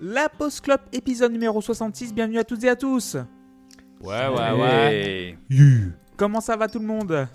[0.00, 2.14] La Post Club, épisode numéro 66.
[2.14, 3.16] Bienvenue à toutes et à tous.
[4.00, 5.38] Ouais, ouais, ouais.
[6.16, 7.28] Comment ça va tout le monde?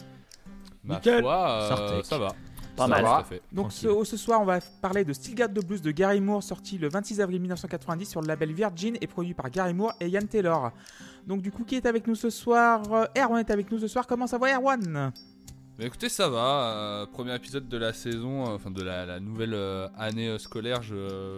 [0.84, 1.21] Ma Nickel.
[1.21, 2.27] foi, euh, ça va.
[2.75, 3.04] Pas Ça mal.
[3.04, 3.25] va.
[3.52, 6.43] Donc ce, ce soir, on va parler de Still Got the Blues de Gary Moore,
[6.43, 10.07] sorti le 26 avril 1990 sur le label Virgin et produit par Gary Moore et
[10.09, 10.71] Ian Taylor.
[11.25, 12.82] Donc du coup, qui est avec nous ce soir?
[12.91, 14.05] Euh, Erwan est avec nous ce soir.
[14.07, 15.12] Comment ça va, Erwan?
[15.77, 16.38] Bah, écoutez, ça va.
[16.73, 20.81] euh, premier épisode de la saison, euh, enfin de la, la nouvelle euh, année scolaire.
[20.81, 20.95] Je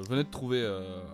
[0.08, 0.64] venais de trouver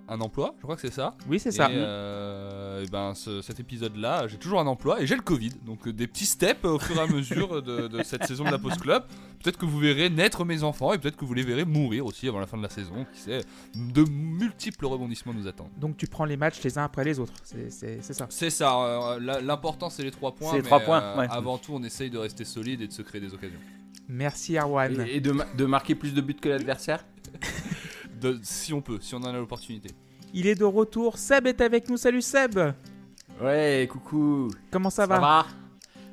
[0.10, 1.16] un emploi, je crois que c'est ça.
[1.30, 1.70] Oui, c'est ça.
[1.72, 5.52] Et, et ben, ce- cet épisode-là, j'ai toujours un emploi et j'ai le Covid.
[5.66, 8.60] Donc des petits steps au fur et à mesure de, de cette saison de la
[8.60, 9.04] Post Club.
[9.42, 12.30] Peut-être que vous verrez naître mes enfants et peut-être que vous les verrez mourir aussi
[12.30, 13.06] avant la fin de la saison.
[13.14, 13.42] Qui sait,
[13.76, 15.72] de multiples rebondissements nous attendent.
[15.78, 17.34] Donc tu prends les matchs les uns après les autres.
[17.44, 17.70] C'est-
[18.02, 18.26] ça.
[18.30, 20.52] C'est ça, l'important c'est les trois points.
[20.52, 21.28] C'est les trois points, ouais.
[21.30, 23.60] Avant tout, on essaye de rester solide et de se créer des occasions.
[24.08, 25.06] Merci, Erwan.
[25.08, 27.06] Et, et de, ma- de marquer plus de buts que l'adversaire
[28.42, 29.90] si on peut, si on en a l'opportunité.
[30.34, 31.18] Il est de retour.
[31.18, 31.98] Seb est avec nous.
[31.98, 32.58] Salut Seb.
[33.42, 34.50] Ouais, coucou.
[34.72, 35.46] Comment ça, va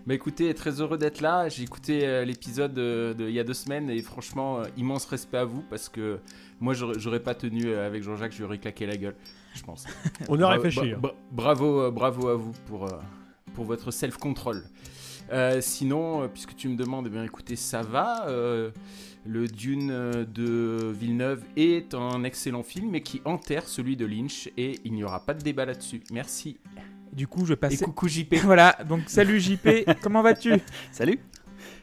[0.06, 1.48] Bah écoutez, très heureux d'être là.
[1.48, 5.04] J'ai écouté euh, l'épisode de, de- il y a deux semaines et franchement, euh, immense
[5.06, 6.18] respect à vous parce que
[6.58, 9.14] moi, j'aurais j'aurais pas tenu euh, avec Jean-Jacques, je lui aurais claqué la gueule,
[9.54, 9.84] je pense.
[10.28, 10.94] On a Bravo- réfléchi.
[10.94, 10.98] bra- hein.
[11.00, 12.98] bra- bravo, euh, bravo à vous pour, euh,
[13.54, 14.62] pour votre self-control.
[15.30, 18.26] Euh, sinon, euh, puisque tu me demandes, eh bien écoutez, ça va.
[18.28, 18.70] euh,
[19.26, 24.80] le Dune de Villeneuve est un excellent film, mais qui enterre celui de Lynch et
[24.84, 26.00] il n'y aura pas de débat là-dessus.
[26.10, 26.58] Merci.
[27.12, 27.82] Du coup, je Et passe.
[27.82, 28.34] coucou JP.
[28.44, 28.76] Voilà.
[28.88, 29.68] Donc salut JP.
[30.02, 30.54] Comment vas-tu?
[30.90, 31.18] Salut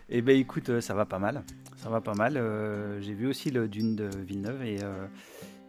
[0.10, 1.44] Eh ben écoute, ça va pas mal.
[1.76, 2.38] Ça va pas mal.
[2.38, 5.06] euh, J'ai vu aussi le Dune de Villeneuve et, euh,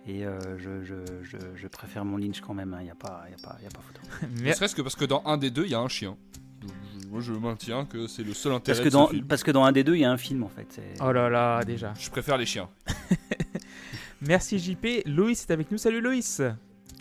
[0.07, 2.75] et euh, je, je, je, je préfère mon Lynch quand même.
[2.81, 4.01] Il n'y a, pas- y a, pas- y a pas photo.
[4.39, 6.17] Ne Mer- serait-ce que parce que dans un des deux, il y a un chien.
[7.11, 9.27] Moi, je maintiens que c'est le seul intérêt Parce que, de dans, ce film.
[9.27, 10.81] parce que dans un des deux, il y a un film en fait.
[11.01, 11.95] Oh là là, déjà.
[11.99, 12.69] Je préfère les chiens.
[14.21, 15.05] Merci JP.
[15.07, 15.79] Loïs est avec nous.
[15.79, 16.43] Salut Loïs.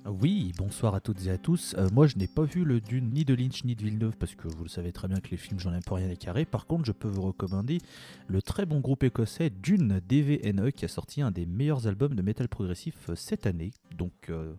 [0.06, 1.76] Oui, bonsoir à toutes et à tous.
[1.78, 4.36] Euh, moi, je n'ai pas vu le Dune ni de Lynch ni de Villeneuve parce
[4.36, 6.46] que vous le savez très bien que les films, j'en ai pas rien à carrer.
[6.46, 7.80] Par contre, je peux vous recommander
[8.28, 12.22] le très bon groupe écossais Dune DVNE qui a sorti un des meilleurs albums de
[12.22, 13.72] métal progressif euh, cette année.
[13.94, 14.54] Donc euh,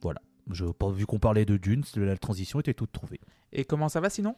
[0.00, 3.20] voilà, je, pas vu qu'on parlait de Dune, la transition était toute trouvée.
[3.52, 4.36] Et comment ça va sinon?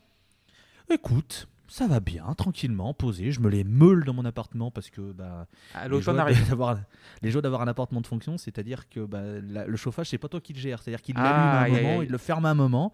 [0.91, 3.33] Écoute, ça va bien, tranquillement, posé.
[3.33, 6.15] Je me les meule dans mon appartement parce que bah, À les joies
[6.49, 6.79] d'avoir
[7.23, 10.29] les joies d'avoir un appartement de fonction, c'est-à-dire que bah, la- le chauffage, c'est pas
[10.29, 12.51] toi qui le gère, c'est-à-dire qu'il Ah, l'allume à un moment, il le ferme à
[12.51, 12.93] un moment.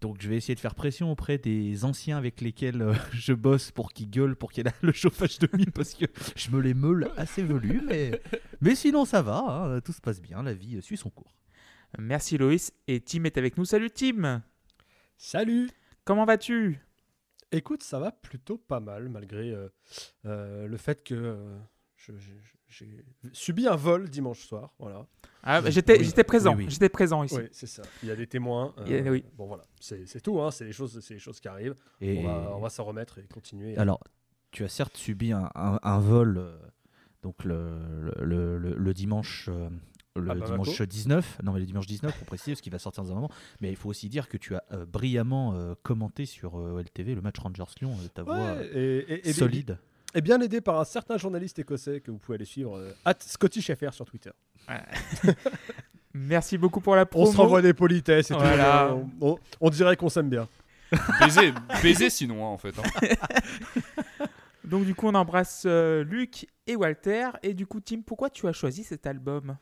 [0.00, 3.70] Donc je vais essayer de faire pression auprès des anciens avec lesquels euh, je bosse
[3.70, 6.04] pour qu'ils gueulent pour qu'il y ait le chauffage de mine parce que
[6.36, 8.20] je me les meule assez velus, mais,
[8.60, 11.32] mais sinon ça va, hein, tout se passe bien, la vie suit son cours.
[11.98, 12.72] Merci Loïs.
[12.88, 13.64] Et Tim est avec nous.
[13.64, 14.42] Salut Tim.
[15.16, 15.70] Salut
[16.04, 16.80] Comment vas-tu?
[17.56, 19.68] Écoute, ça va plutôt pas mal, malgré euh,
[20.26, 21.58] euh, le fait que euh,
[22.68, 24.74] j'ai subi un vol dimanche soir.
[24.78, 25.06] Voilà.
[25.42, 26.24] ah, bah, J'étais Oui.
[26.26, 26.54] présent.
[26.56, 26.70] Oui, oui.
[26.70, 27.36] J'étais présent ici.
[27.36, 27.82] Oui, c'est ça.
[28.02, 28.74] Il y a des témoins.
[28.78, 29.22] euh, a-.
[29.36, 29.62] Bon, voilà.
[29.80, 30.40] C'est tout.
[30.40, 30.50] Hein.
[30.50, 31.76] C'est les choses, c'est les choses qui arrivent.
[32.00, 33.76] Et On va, s'en remettre et continuer.
[33.76, 34.00] alors,
[34.50, 36.56] tu as certes subi un, un- un vol euh,
[37.22, 39.48] donc le, le, le- le dimanche.
[40.16, 42.78] Le À Bamako dimanche 19, non mais le dimanche 19 pour préciser, parce qu'il va
[42.78, 43.30] sortir dans un moment.
[43.60, 47.14] Mais il faut aussi dire que tu as euh, brillamment euh, commenté sur euh, LTV
[47.16, 49.78] le match Rangers-Lyon, euh, ta voix Ouais, et, et- et- solide.
[50.16, 53.14] Et bien aidé par un certain journaliste écossais que vous pouvez aller suivre, euh, at
[53.18, 54.30] ScottyShFR sur Twitter.
[56.14, 57.32] Merci beaucoup pour la On promo.
[57.32, 58.90] se renvoie des politesses et Voilà.
[58.92, 59.10] tout.
[59.20, 60.48] On, on- on dirait qu'on s'aime bien.
[61.20, 62.72] Baiser, baiser sinon, hein, en fait.
[62.78, 64.26] hein.
[64.64, 67.30] Donc du coup, on embrasse euh, Luc et Walter.
[67.42, 69.56] Et du coup, Tim, pourquoi tu as choisi cet album?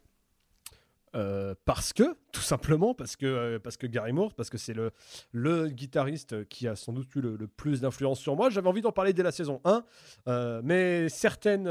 [1.15, 4.73] Euh, parce que, tout simplement, parce que, euh, parce que Gary Moore, parce que c'est
[4.73, 4.93] le,
[5.33, 8.49] le guitariste qui a sans doute eu le, le plus d'influence sur moi.
[8.49, 9.85] J'avais envie d'en parler dès la saison 1,
[10.29, 11.71] euh, mais certaines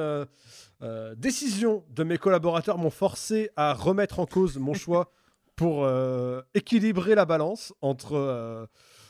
[1.15, 5.11] décisions de mes collaborateurs m'ont forcé à remettre en cause mon choix
[5.55, 5.87] pour
[6.55, 8.67] équilibrer la balance entre...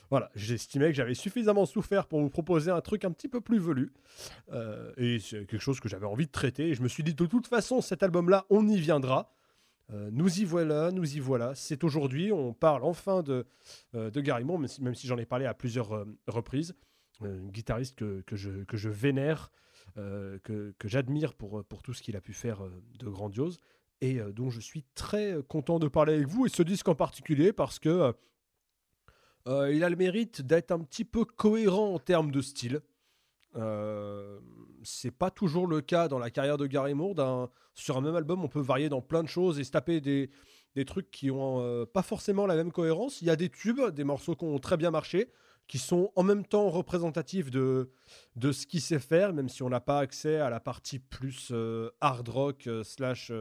[0.09, 3.59] voilà, j'estimais que j'avais suffisamment souffert pour vous proposer un truc un petit peu plus
[3.59, 3.93] velu.
[4.51, 6.69] Euh, et c'est quelque chose que j'avais envie de traiter.
[6.69, 9.31] Et je me suis dit, de toute façon, cet album-là, on y viendra.
[9.93, 11.53] Euh, nous y voilà, nous y voilà.
[11.55, 13.45] C'est aujourd'hui, on parle enfin de,
[13.95, 16.75] euh, de Gary Moore, même si, j'en ai parlé à plusieurs euh, reprises.
[17.23, 19.51] Guitariste que, je, vénère,
[19.95, 22.63] que, j'admire pour, tout ce qu'il a pu faire
[22.97, 23.59] de grandiose.
[24.01, 27.53] Et dont je suis très content de parler avec vous, et ce disque en particulier,
[27.53, 28.11] parce que
[29.45, 32.81] il a le mérite d'être un petit peu cohérent en termes de style.
[33.55, 34.39] Euh,
[34.83, 37.49] c'est pas toujours le cas dans la carrière de Gary Moore.
[37.73, 40.29] Sur un même album, on peut varier dans plein de choses et se taper des,
[40.75, 43.21] des trucs qui ont euh, pas forcément la même cohérence.
[43.21, 45.29] Il y a des tubes, des morceaux qui ont très bien marché,
[45.67, 47.91] qui sont en même temps représentatifs de,
[48.35, 51.49] de ce qu'il sait faire, même si on n'a pas accès à la partie plus
[51.51, 53.31] euh, hard rock slash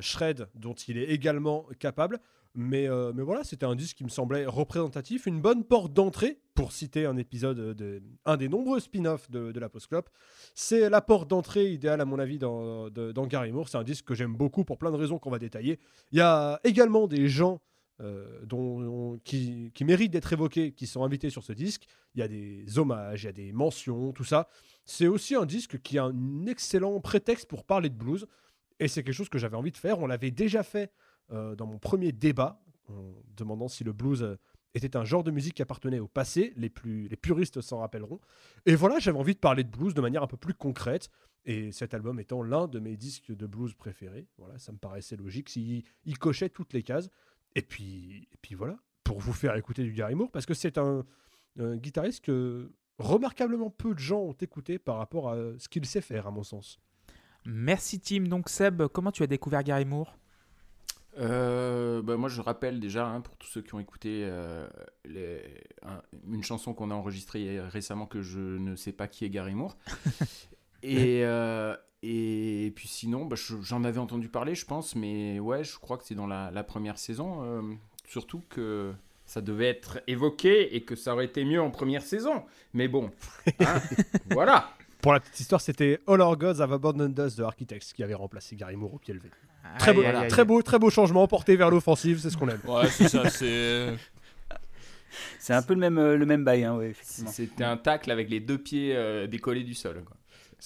[0.00, 2.20] shred dont il est également capable.
[2.54, 6.40] Mais, euh, mais voilà, c'était un disque qui me semblait représentatif, une bonne porte d'entrée,
[6.54, 10.10] pour citer un épisode, de, un des nombreux spin-offs de, la Post-Clop.
[10.54, 13.68] C'est la porte d'entrée idéale, à mon avis, dans, dans Gary Moore.
[13.68, 15.78] C'est un disque que j'aime beaucoup pour plein de raisons qu'on va détailler.
[16.10, 17.60] Il y a également des gens
[18.02, 21.84] euh, dont, qui, qui méritent d'être évoqués, qui sont invités sur ce disque.
[22.14, 24.48] Il y a des hommages, il y a des mentions, tout ça.
[24.86, 28.26] C'est aussi un disque qui a un excellent prétexte pour parler de blues.
[28.78, 29.98] Et c'est quelque chose que j'avais envie de faire.
[29.98, 30.90] On l'avait déjà fait
[31.30, 34.36] dans mon premier débat, en demandant si le blues euh,
[34.74, 36.52] était un genre de musique qui appartenait au passé.
[36.56, 38.20] Les, plus, les puristes s'en rappelleront.
[38.66, 41.08] Et voilà, j'avais envie de parler de blues de manière un peu plus concrète.
[41.44, 45.16] Et cet album étant l'un de mes disques de blues préférés, voilà, ça me paraissait
[45.16, 45.48] logique.
[45.48, 47.08] S'il il cochait toutes les cases.
[47.56, 51.04] Et puis, puis voilà, pour vous faire écouter du Gary Moore, parce que c'est un,
[51.58, 56.02] un guitariste que remarquablement peu de gens ont écouté par rapport à ce qu'il sait
[56.02, 56.78] faire, à mon sens.
[57.44, 58.24] Merci Tim.
[58.24, 60.19] Donc Seb, comment tu as découvert Gary Moore?
[61.20, 64.66] Euh, bah, moi, je rappelle déjà, hein, pour tous ceux qui ont écouté euh,
[65.04, 65.42] les-
[65.82, 66.02] un-
[66.32, 69.76] une chanson qu'on a enregistrée récemment que je ne sais pas qui est Gary Moore.
[70.82, 75.62] et, euh, et puis sinon, bah, je- j'en avais entendu parler, je pense, mais ouais,
[75.64, 77.42] je crois que c'est dans la, la première saison.
[77.44, 77.62] euh,
[78.08, 78.92] surtout que
[79.26, 82.42] ça devait être évoqué et que ça aurait été mieux en première saison.
[82.72, 83.10] Mais bon,
[83.60, 83.80] hein,
[84.32, 84.70] voilà.
[85.02, 88.14] Pour la petite histoire, c'était All Our Gods Have Abandoned Us de Architects qui avait
[88.14, 89.30] remplacé Gary Moore au pied levé.
[89.78, 90.28] Très beau, Aïe, aïe, aïe.
[90.28, 92.60] très beau, très beau changement porté vers l'offensive, c'est ce qu'on aime.
[92.66, 93.94] Ouais, c'est ça, c'est.
[95.38, 97.30] C'est un peu le même, euh, le même bail, hein, ouais, effectivement.
[97.30, 100.04] C'était un tacle avec les deux pieds euh, décollés du sol.
[100.04, 100.16] quoi.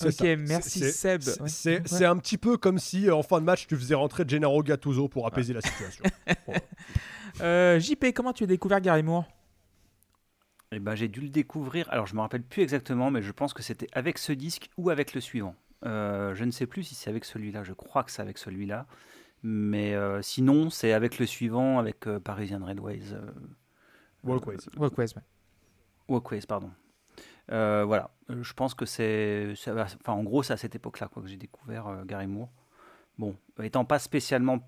[0.04, 0.24] Ok, ça.
[0.36, 1.20] merci C'est- Seb.
[1.22, 1.48] C'est Ouais.
[1.48, 1.82] c'est- Ouais.
[1.86, 4.62] c'est un petit peu comme si euh, en fin de match tu faisais rentrer Gennaro
[4.62, 6.04] Gattuso pour apaiser la situation.
[7.40, 9.24] Euh, JP, comment tu as découvert Gary Moore?
[10.70, 11.88] Eh ben, j'ai dû le découvrir.
[11.90, 14.90] Alors, je me rappelle plus exactement, mais je pense que c'était avec ce disque ou
[14.90, 15.56] avec le suivant.
[15.84, 17.62] Euh, je ne sais plus si c'est avec celui-là.
[17.64, 18.86] Je crois que c'est avec celui-là.
[19.42, 23.12] Mais euh, sinon, c'est avec le suivant, avec euh, Parisian Redways.
[23.12, 23.30] euh,
[24.22, 24.56] Walkways.
[24.78, 25.22] Walkways, ouais.
[26.08, 26.70] Walkways, pardon.
[27.52, 31.28] Euh, voilà, je pense que c'est, enfin, en gros, c'est à cette époque-là quoi, que
[31.28, 32.50] j'ai découvert euh, Gary Moore.
[33.18, 34.66] Bon, étant pas spécialement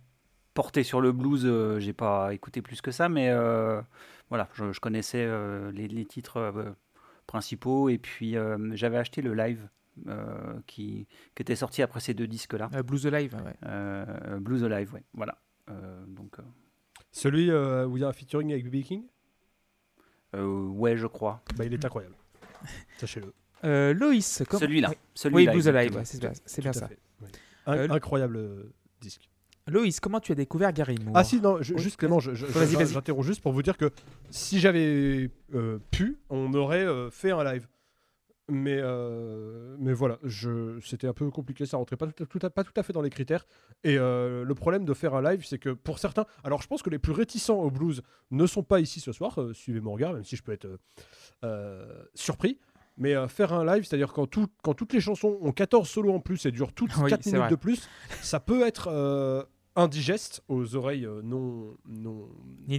[0.53, 3.81] porté sur le blues, euh, j'ai pas écouté plus que ça, mais euh,
[4.29, 6.71] voilà, je, je connaissais euh, les, les titres euh,
[7.27, 9.69] principaux et puis euh, j'avais acheté le live euh,
[10.67, 13.55] qui, qui était sorti après ces deux disques-là, Euh, Blues Alive, ouais.
[13.65, 15.39] Euh, Blues Alive, ouais, voilà.
[15.71, 16.43] Euh, donc, euh,
[17.13, 18.83] Celui euh, où il y a un featuring avec B.B.
[18.83, 19.05] King,
[20.35, 21.43] euh, ouais, je crois.
[21.57, 22.15] bah, il est incroyable.
[22.99, 23.33] Sachez-le.
[23.65, 25.37] Euh, Loïs, Celui-là, Oui, celui-là.
[25.53, 26.89] oui, Blues Alive, c'est bien, c'est bien ça.
[26.89, 27.29] fait, oui.
[27.69, 29.29] Euh, incroyable euh, disque.
[29.69, 31.17] Loïs, comment tu as découvert Gary Moore?
[31.17, 32.93] Ah si, non, je- Oui, juste Clément, je- je- Vas-y, je- vas-y.
[32.93, 33.91] j'interromps juste pour vous dire que
[34.31, 37.67] si j'avais euh, pu, on aurait euh, fait un live.
[38.49, 42.39] Mais, euh, mais voilà, je- c'était un peu compliqué, ça rentrait pas tout, à- tout
[42.51, 43.45] pas tout à fait dans les critères.
[43.83, 46.81] Et euh, le problème de faire un live, c'est que pour certains, alors je pense
[46.83, 49.93] que les plus réticents au blues ne sont pas ici ce soir, euh, suivez mon
[49.95, 50.69] regard, même si je peux être
[52.15, 52.59] surpris.
[52.99, 56.21] Mais faire un live, c'est-à-dire quand, tout- quand toutes les chansons ont 14 solos en
[56.21, 57.51] plus et durent toutes Oui, 4 c'est minutes vrai.
[57.51, 57.89] de plus,
[58.23, 62.29] ça peut être indigeste aux oreilles non, non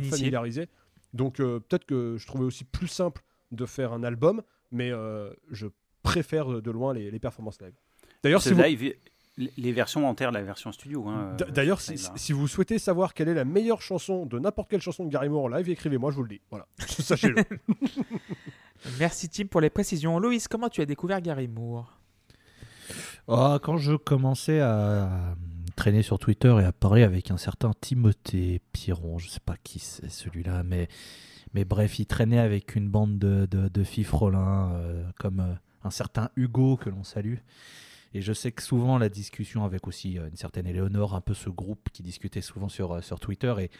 [0.09, 0.69] familiarisées.
[1.13, 3.21] Donc peut-être que je trouvais aussi plus simple
[3.51, 4.41] de faire un album,
[4.71, 5.67] mais euh, je
[6.03, 7.73] préfère de, loin les, les performances live.
[8.23, 8.99] D'ailleurs, si vous, live, les
[9.57, 11.07] les versions enterrent la version studio.
[11.07, 14.81] hein, euh, d'ailleurs, si, vous souhaitez savoir quelle est la meilleure chanson de n'importe quelle
[14.81, 16.41] chanson de Gary Moore en live, écrivez-moi, je vous le dis.
[16.49, 17.43] Voilà, sachez-le.
[18.99, 20.19] Merci Tim pour les précisions.
[20.19, 21.99] Loïs, comment tu as découvert Gary Moore?
[23.27, 25.35] Ah, quand je commençais à
[25.75, 29.79] traîner sur Twitter et à parler avec un certain Timothée Piron, je sais pas qui
[29.79, 30.87] c'est celui-là, mais,
[31.53, 33.83] mais bref, il traînait avec une bande de, de,
[34.73, 37.37] euh, comme euh, un certain Hugo que l'on salue.
[38.13, 41.33] Et je sais que souvent la discussion avec aussi euh, une certaine Éléonore, un peu
[41.33, 43.71] ce groupe qui discutait souvent sur, euh, sur Twitter, et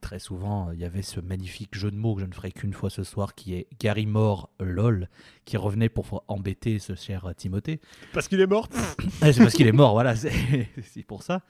[0.00, 2.52] très souvent euh, il y avait ce magnifique jeu de mots que je ne ferai
[2.52, 5.08] qu'une fois ce soir, qui est Gary Moore LOL,
[5.44, 7.80] qui revenait pour embêter ce cher Timothée.
[8.12, 8.68] Parce qu'il est mort.
[9.20, 11.42] Ah, c'est parce qu'il est mort, voilà, c'est pour ça.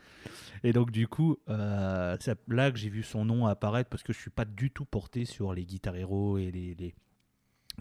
[0.64, 4.14] Et donc du coup, euh, c'est là que j'ai vu son nom apparaître parce que
[4.14, 6.94] je suis pas du tout porté sur les guitar héros et les, les,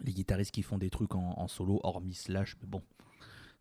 [0.03, 2.57] les guitaristes qui font des trucs en, en solo, hormis Slash.
[2.61, 2.81] Mais bon,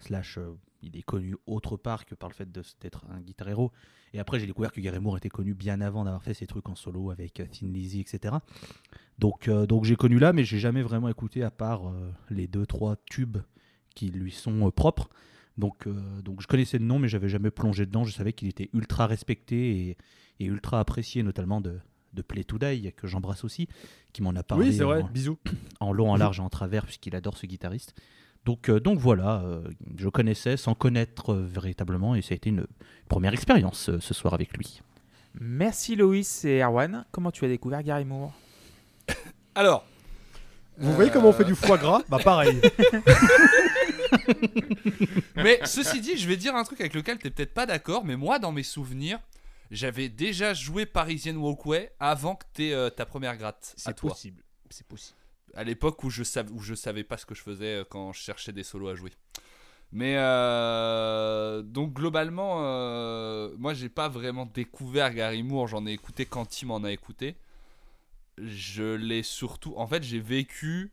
[0.00, 3.72] Slash, euh, il est connu autre part que par le fait d'être un guitar héros.
[4.12, 6.68] Et après, j'ai découvert que Gary Moore était connu bien avant d'avoir fait ses trucs
[6.68, 8.34] en solo avec euh, Thin Lizzy, etc.
[9.18, 12.46] Donc, euh, donc j'ai connu là, mais j'ai jamais vraiment écouté à part euh, les
[12.46, 13.38] deux trois tubes
[13.94, 15.08] qui lui sont euh, propres.
[15.58, 15.86] Donc,
[16.24, 18.04] donc je connaissais le nom, mais j'avais jamais plongé dedans.
[18.04, 19.96] Je savais qu'il était ultra respecté et,
[20.40, 21.78] et ultra apprécié, notamment de,
[22.14, 23.68] de Play to Die, que j'embrasse aussi,
[24.14, 25.02] qui m'en a parlé Oui, c'est vrai.
[25.02, 25.38] en, Bisous.
[25.80, 27.94] en long, en large et en travers, puisqu'il adore ce guitariste.
[28.44, 29.62] Donc, euh, donc voilà, euh,
[29.96, 32.66] je connaissais sans connaître euh, véritablement, et ça a été une
[33.08, 34.82] première expérience euh, ce soir avec lui.
[35.40, 37.04] Merci Loïs et Erwan.
[37.12, 38.32] Comment tu as découvert Gary Moore
[39.54, 39.84] Alors.
[40.78, 42.02] Vous voyez comment on fait du foie gras?
[42.08, 42.60] Bah pareil.
[45.36, 48.16] Mais ceci dit, je vais dire un truc avec lequel t'es peut-être pas d'accord, mais
[48.16, 49.18] moi, dans mes souvenirs,
[49.70, 54.42] j'avais déjà joué Parisian Walkway avant que t'aies euh, ta première gratte C'est possible.
[54.70, 55.16] C'est possible.
[55.54, 58.12] À l'époque où je savais où je savais pas ce que je faisais euh, quand
[58.12, 59.12] je cherchais des solos à jouer.
[59.92, 66.24] Mais euh, donc globalement, euh, moi j'ai pas vraiment découvert Gary Moore, j'en ai écouté
[66.24, 67.36] quand il m'en a écouté.
[68.38, 70.92] Je l'ai surtout, en fait j'ai vécu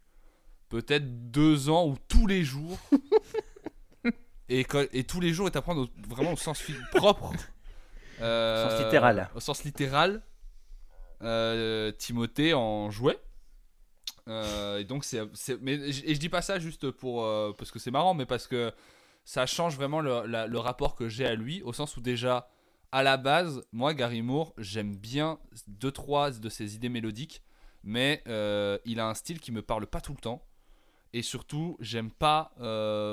[0.67, 2.77] peut-être deux ans où tous les jours,
[4.49, 6.61] et, quand- et tous les jours est à prendre au- vraiment au sens
[6.91, 7.31] propre.
[8.21, 9.29] euh, Sens littéral.
[9.35, 10.21] Au sens littéral.
[11.21, 13.17] euh, Timothée en jouait.
[14.29, 15.21] Euh, et donc c'est,
[15.61, 18.47] mais et je dis pas ça juste pour euh, parce que c'est marrant, mais parce
[18.47, 18.71] que
[19.25, 22.49] ça change vraiment le, rapport que j'ai à lui, au sens où déjà
[22.91, 27.41] à la base, moi Gary Moore, j'aime bien deux trois de ses idées mélodiques,
[27.83, 30.45] mais euh, il a un style qui me parle pas tout le temps.
[31.11, 32.51] Et surtout, j'aime pas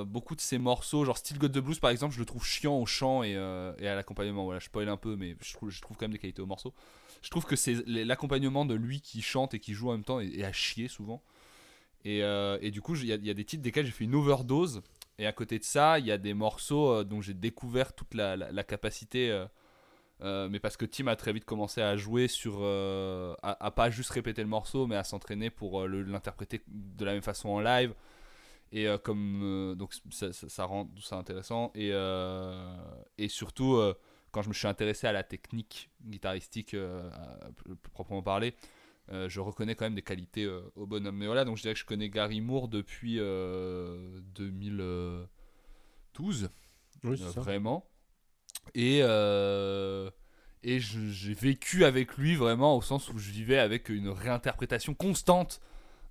[0.06, 2.76] beaucoup de ses morceaux, genre Steel God the Blues par exemple, je le trouve chiant
[2.76, 4.44] au chant et, et à l'accompagnement.
[4.44, 6.46] Voilà, je spoil un peu, mais je trouve, je trouve quand même des qualités au
[6.46, 6.74] morceau.
[7.26, 10.20] Je trouve que c'est l'accompagnement de lui qui chante et qui joue en même temps
[10.20, 11.24] et à chier souvent.
[12.04, 14.80] Et, euh, du coup, il y, a- des titres desquels j'ai fait une overdose.
[15.18, 18.14] Et à côté de ça, il y a des morceaux euh, dont j'ai découvert toute
[18.14, 19.44] la, capacité.
[20.22, 22.62] euh, mais parce que Tim a très vite commencé à jouer sur.
[23.42, 27.48] à, pas juste répéter le morceau, mais à s'entraîner pour l'interpréter de la même façon
[27.48, 27.92] en live.
[28.70, 29.74] Et comme.
[29.76, 31.72] donc ça, rend tout ça intéressant.
[31.74, 31.90] Et,
[33.18, 33.80] et surtout,
[34.36, 38.54] quand je me suis intéressé à la technique guitaristique, euh, à- plus proprement parler,
[39.10, 41.16] euh, je reconnais quand même des qualités euh, au bonhomme.
[41.16, 46.50] Mais voilà, donc je dirais que je connais Gary Moore depuis euh, 2012,
[47.04, 47.40] Oui, euh, c'est ça.
[47.40, 47.86] vraiment.
[48.74, 48.98] Et,
[50.62, 55.62] et j'ai vécu avec lui vraiment au sens où je vivais avec une réinterprétation constante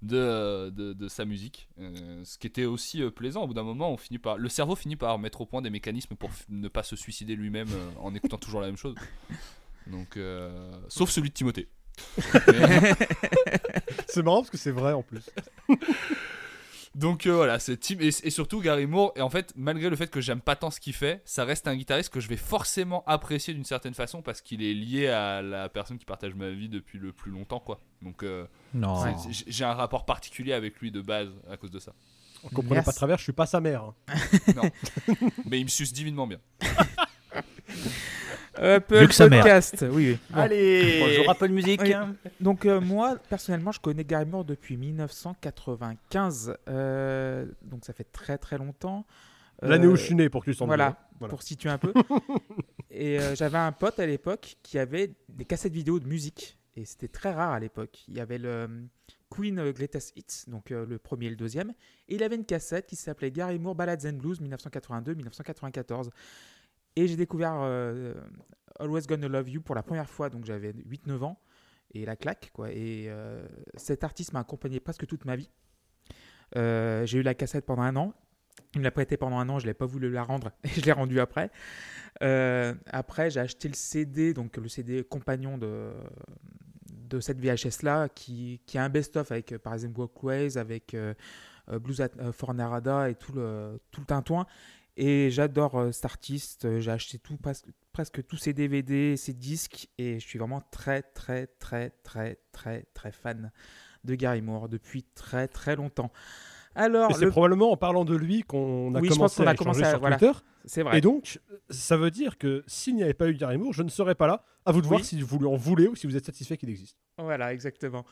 [0.01, 1.67] de, de, de sa musique.
[1.79, 3.43] Euh, ce qui était aussi euh, plaisant.
[3.43, 5.69] Au bout d'un moment, on finit par, le cerveau finit par mettre au point des
[5.69, 8.95] mécanismes pour ne pas se suicider lui-même euh, en écoutant toujours la même chose.
[9.87, 11.67] Donc, euh, sauf celui de Timothée.
[14.07, 15.29] C'est marrant parce que c'est vrai en plus.
[16.95, 19.11] Donc euh, voilà, c'est Tim et, et surtout Gary Moore.
[19.17, 21.67] Et en fait, malgré le fait que j'aime pas tant ce qu'il fait, ça reste
[21.67, 25.41] un guitariste que je vais forcément apprécier d'une certaine façon parce qu'il est lié à
[25.41, 27.81] la personne qui partage ma vie depuis le plus longtemps, quoi.
[28.01, 29.03] Donc euh, Non.
[29.29, 31.91] j'ai- un rapport particulier avec lui de base à cause de ça.
[32.45, 32.85] On comprenait Merci.
[32.85, 33.83] pas de travers, je suis pas sa mère.
[33.83, 33.93] hein.
[35.45, 36.39] Mais il me suce divinement bien.
[38.57, 39.07] Apple.
[39.07, 40.17] Podcast, oui, oui.
[40.29, 40.39] Bon.
[40.39, 41.93] Allez Bonjour Apple Music Oui.
[42.39, 46.55] Donc euh, moi, personnellement, je connais Gary Moore depuis 1995.
[46.67, 49.05] euh, donc ça fait très très longtemps.
[49.61, 50.97] L'année où Euh, je suis né pour que tu voilà.
[51.19, 51.29] Voilà.
[51.29, 51.93] pour situer un peu.
[52.91, 56.57] et euh, j'avais un pote à l'époque qui avait des cassettes vidéo de musique.
[56.77, 58.03] Et c'était très rare à l'époque.
[58.09, 58.67] Il y avait le euh,
[59.29, 61.73] Queen euh, Greatest Hits, donc euh, le premier et le deuxième.
[62.09, 66.09] Et il avait une cassette qui s'appelait Gary Moore Ballads and Blues 1982-1994.
[66.95, 68.13] Et j'ai découvert euh,
[68.79, 71.39] Always Gonna Love You pour la première fois, donc j'avais 8-9 ans.
[71.93, 72.71] Et la claque, quoi.
[72.71, 75.49] Et euh, cet artiste m'a accompagné presque toute ma vie.
[76.55, 78.13] Euh, j'ai eu la cassette pendant un an.
[78.73, 80.81] Il me l'a prêté pendant un an, je l'ai pas voulu la rendre et je
[80.81, 81.51] l'ai rendu après.
[82.21, 85.91] Après, j'ai acheté le CD, donc le CD compagnon de,
[86.89, 90.95] de cette VHS là, qui, qui a un best-of avec par exemple Walkways, avec
[91.67, 94.45] Blues at, for Narada et tout le, tout le tintouin.
[94.97, 99.89] Et j'adore euh, cet artiste, j'ai acheté tout, presque, presque tous ses DVD, ses disques,
[99.97, 103.51] et je suis vraiment très, très, très, très, très, très fan
[104.05, 106.11] de Gary Moore depuis très, très longtemps.
[106.75, 109.53] Alors, c'est le- probablement en parlant de lui qu'on a Oui, commencé qu'on a à
[109.53, 110.17] échanger commencé à- sur voilà.
[110.17, 110.37] Twitter.
[110.65, 110.97] c'est vrai.
[110.97, 113.89] Et donc, ça veut dire que s'il n'y avait pas eu Gary Moore, je ne
[113.89, 114.43] serais pas là.
[114.65, 116.69] À vous de voir si vous lui en voulez ou si vous êtes satisfait qu'il
[116.69, 116.97] existe.
[117.17, 118.03] Voilà, exactement.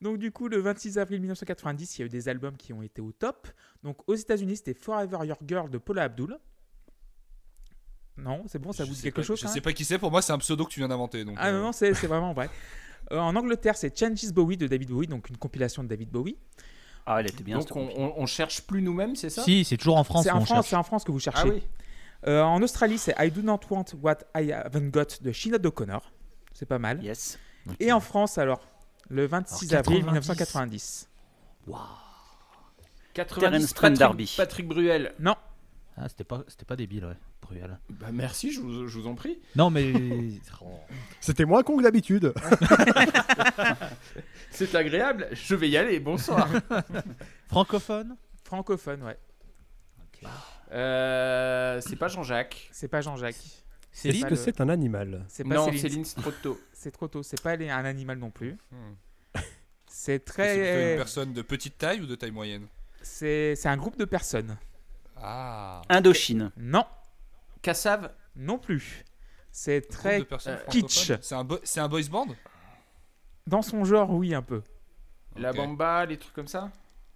[0.00, 2.82] Donc du coup, le 26 avril 1990, il y a eu des albums qui ont
[2.82, 3.48] été au top.
[3.82, 6.38] Donc aux États-Unis, c'était Forever Your Girl de Paula Abdul.
[8.16, 9.84] Non, c'est bon, ça Je vous dit quelque pas- chose Je ça sais pas qui
[9.84, 11.24] c'est, pour moi c'est un pseudo que tu viens d'inventer.
[11.24, 12.50] donc, Ah euh, non, non, c'est c'est vraiment vrai.
[13.12, 16.36] Euh, en Angleterre, c'est Changes Bowie de David Bowie, donc une compilation de David Bowie.
[17.06, 17.58] Ah, elle était bien.
[17.58, 19.42] Donc on, on, on cherche plus nous-mêmes, c'est ça?
[19.42, 20.68] Si, c'est toujours en France C'est en on France, cherche.
[20.68, 21.48] c'est en France que vous Ah cherchez.
[21.50, 21.62] oui.
[22.28, 26.12] Euh, en Australie, c'est I Do Not Want What I Haven't Got de Sinead O'Connor.
[26.52, 27.02] C'est pas mal.
[27.02, 27.36] Yes.
[27.80, 28.60] Et en France, alors,
[29.10, 30.12] le 26 Alors, avril 90.
[30.12, 31.08] 1990.
[33.12, 34.34] 90 Terence Trent Patrick, D'Arby.
[34.36, 35.14] Patrick Bruel.
[35.18, 35.34] Non,
[35.96, 37.16] Ah, c'était pas, c'était pas débile, ouais.
[37.42, 37.78] cruel.
[37.90, 39.40] Bah, merci, je vous, je vous en prie.
[39.56, 39.92] Non, mais.
[41.20, 42.32] C'était moins con que d'habitude.
[44.50, 46.48] C'est agréable, je vais y aller, bonsoir.
[47.48, 48.16] Francophone?
[48.44, 49.18] Francophone, ouais.
[50.72, 52.68] Euh, c'est pas Jean-Jacques.
[52.72, 53.64] C'est pas Jean-Jacques.
[53.92, 55.80] Est-ce Céline que c'est un animal C'est pas Non, Céline.
[55.80, 56.60] Céline, c'est trop tôt.
[56.72, 57.22] C'est trop tôt.
[57.22, 58.56] C'est pas un animal non plus.
[58.70, 58.92] Hmm.
[59.34, 59.44] C'est
[59.86, 60.92] C'est très.
[60.92, 62.66] une personne de petite taille ou de taille moyenne
[63.02, 64.56] C'est c'est un groupe de personnes.
[65.16, 65.82] Ah.
[65.90, 66.52] Indochine.
[66.56, 66.86] Non,
[67.60, 69.04] Cassav non plus.
[69.52, 71.12] C'est très euh, kitsch.
[71.20, 72.28] C'est un, bo- c'est un boys band?
[73.46, 74.62] Dans son genre, oui, un peu.
[75.36, 75.52] La.
[75.52, 76.70] Bamba, les trucs comme ça?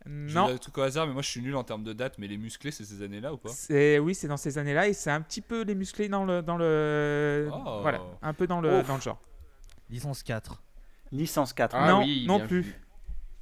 [0.07, 2.27] Non, un truc au hasard, mais moi je suis nul en termes de date, mais
[2.29, 5.11] les musclés, c'est ces années-là ou pas c'est oui, c'est dans ces années-là et c'est
[5.11, 7.79] un petit peu les musclés dans le dans le Oh.
[7.81, 8.87] voilà, un peu dans le Ouf.
[8.87, 9.21] dans le genre.
[9.89, 10.63] Licence 4.
[11.13, 11.75] Licence 4.
[11.75, 12.61] Ah non, oui, non plus.
[12.63, 12.75] vu.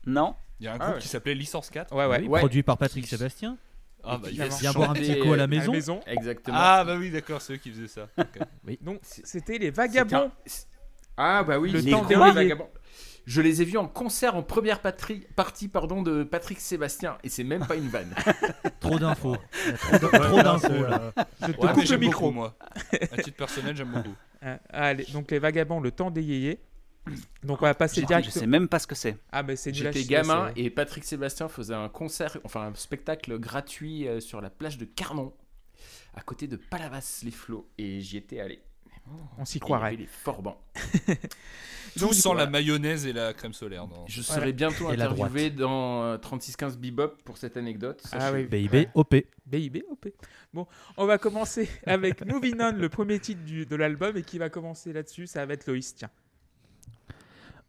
[0.06, 0.34] Non.
[0.60, 1.00] Il y a un Ah groupe ouais.
[1.00, 1.92] qui s'appelait Licence 4.
[1.94, 2.20] Ouais, ouais.
[2.20, 2.38] Oui, Ouais.
[2.40, 3.56] Produit par Patrick Sébastien.
[4.04, 5.72] Ah bah yes, Viens boire un petit coup à la maison.
[5.72, 6.00] maison.
[6.06, 6.56] Exactement.
[6.60, 8.08] Ah bah oui, d'accord, c'est eux qui faisaient ça.
[8.80, 10.16] Donc c'était les vagabonds.
[10.26, 10.32] un-
[11.16, 12.32] Ah bah oui, Le les temps d'éveiller.
[12.32, 12.68] vagabonds.
[13.24, 17.28] Je les ai vus en concert en première patrie- partie pardon, de Patrick Sébastien et
[17.28, 18.12] c'est même pas une vanne.
[18.80, 19.36] Trop d'infos.
[19.78, 21.12] Trop d'in- trop d'infos là.
[21.40, 22.20] Je te Ouais, coupe le micro.
[22.30, 22.56] beaucoup, moi.
[23.12, 24.14] À titre personnel, j'aime beaucoup.
[24.44, 26.58] Ah, allez, donc les vagabonds, le temps des yéyés.
[27.44, 28.28] Donc on va passer Je direct.
[28.30, 29.16] sais même pas ce que c'est.
[29.30, 34.08] Ah mais c'est J'étais gamin et Patrick Sébastien faisait un concert, enfin un spectacle gratuit
[34.08, 35.32] euh, sur la plage de Carnon,
[36.16, 38.60] à côté de Palavas-les-Flots et j'y étais allé.
[39.38, 39.88] On s'y Et Il croirait.
[39.88, 40.58] avait les Forbans.
[41.98, 42.50] Tout sans coup, la voilà.
[42.50, 43.86] mayonnaise et la crème solaire.
[43.86, 44.40] dans- Je Voilà.
[44.40, 48.02] serai bientôt Et la interviewé dans euh, 3615 Bebop pour cette anecdote.
[48.12, 48.44] Ah oui.
[48.46, 49.14] BIB, OP.
[49.44, 50.08] BIB, OP.
[50.54, 50.66] Bon,
[50.96, 54.48] on va commencer avec Moving On, le premier titre du- de l'album, et qui va
[54.48, 56.08] commencer là-dessus, ça va être Loïs, tiens.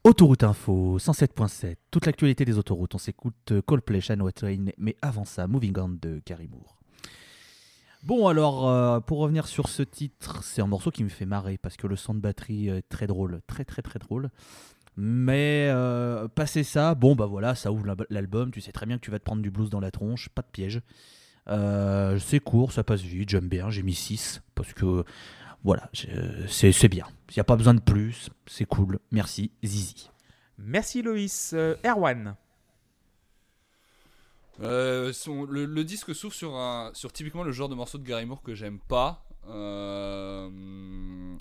[0.05, 1.75] Autoroute Info 107.7.
[1.91, 2.93] Toute l'actualité des autoroutes.
[2.95, 6.77] On s'écoute euh, Coldplay, Shania Twain, mais avant ça, Moving On de Gary Moore.
[8.03, 11.57] Bon, alors, euh, pour revenir sur ce titre, c'est un morceau qui me fait marrer
[11.57, 14.29] parce que le son de batterie est très drôle, très très très drôle.
[14.97, 18.51] Mais euh, passer ça, bon, bah voilà, ça ouvre la- l'album.
[18.51, 20.41] Tu sais très bien que tu vas te prendre du blues dans la tronche, pas
[20.41, 20.81] de piège.
[21.47, 25.03] Euh, c'est court, ça passe vite, j'aime bien, j'ai mis 6 parce que
[25.63, 25.89] voilà,
[26.47, 27.05] c'est bien.
[27.29, 28.99] Il n'y a pas besoin de plus, c'est cool.
[29.11, 30.09] Merci, Zizi.
[30.57, 31.55] Merci Loïs.
[31.85, 32.35] Erwan.
[34.61, 35.11] Euh,
[35.49, 38.53] le, disque s'ouvre sur, un, sur typiquement le genre de morceau de Gary Moore que
[38.53, 39.25] j'aime pas.
[39.47, 40.49] Euh,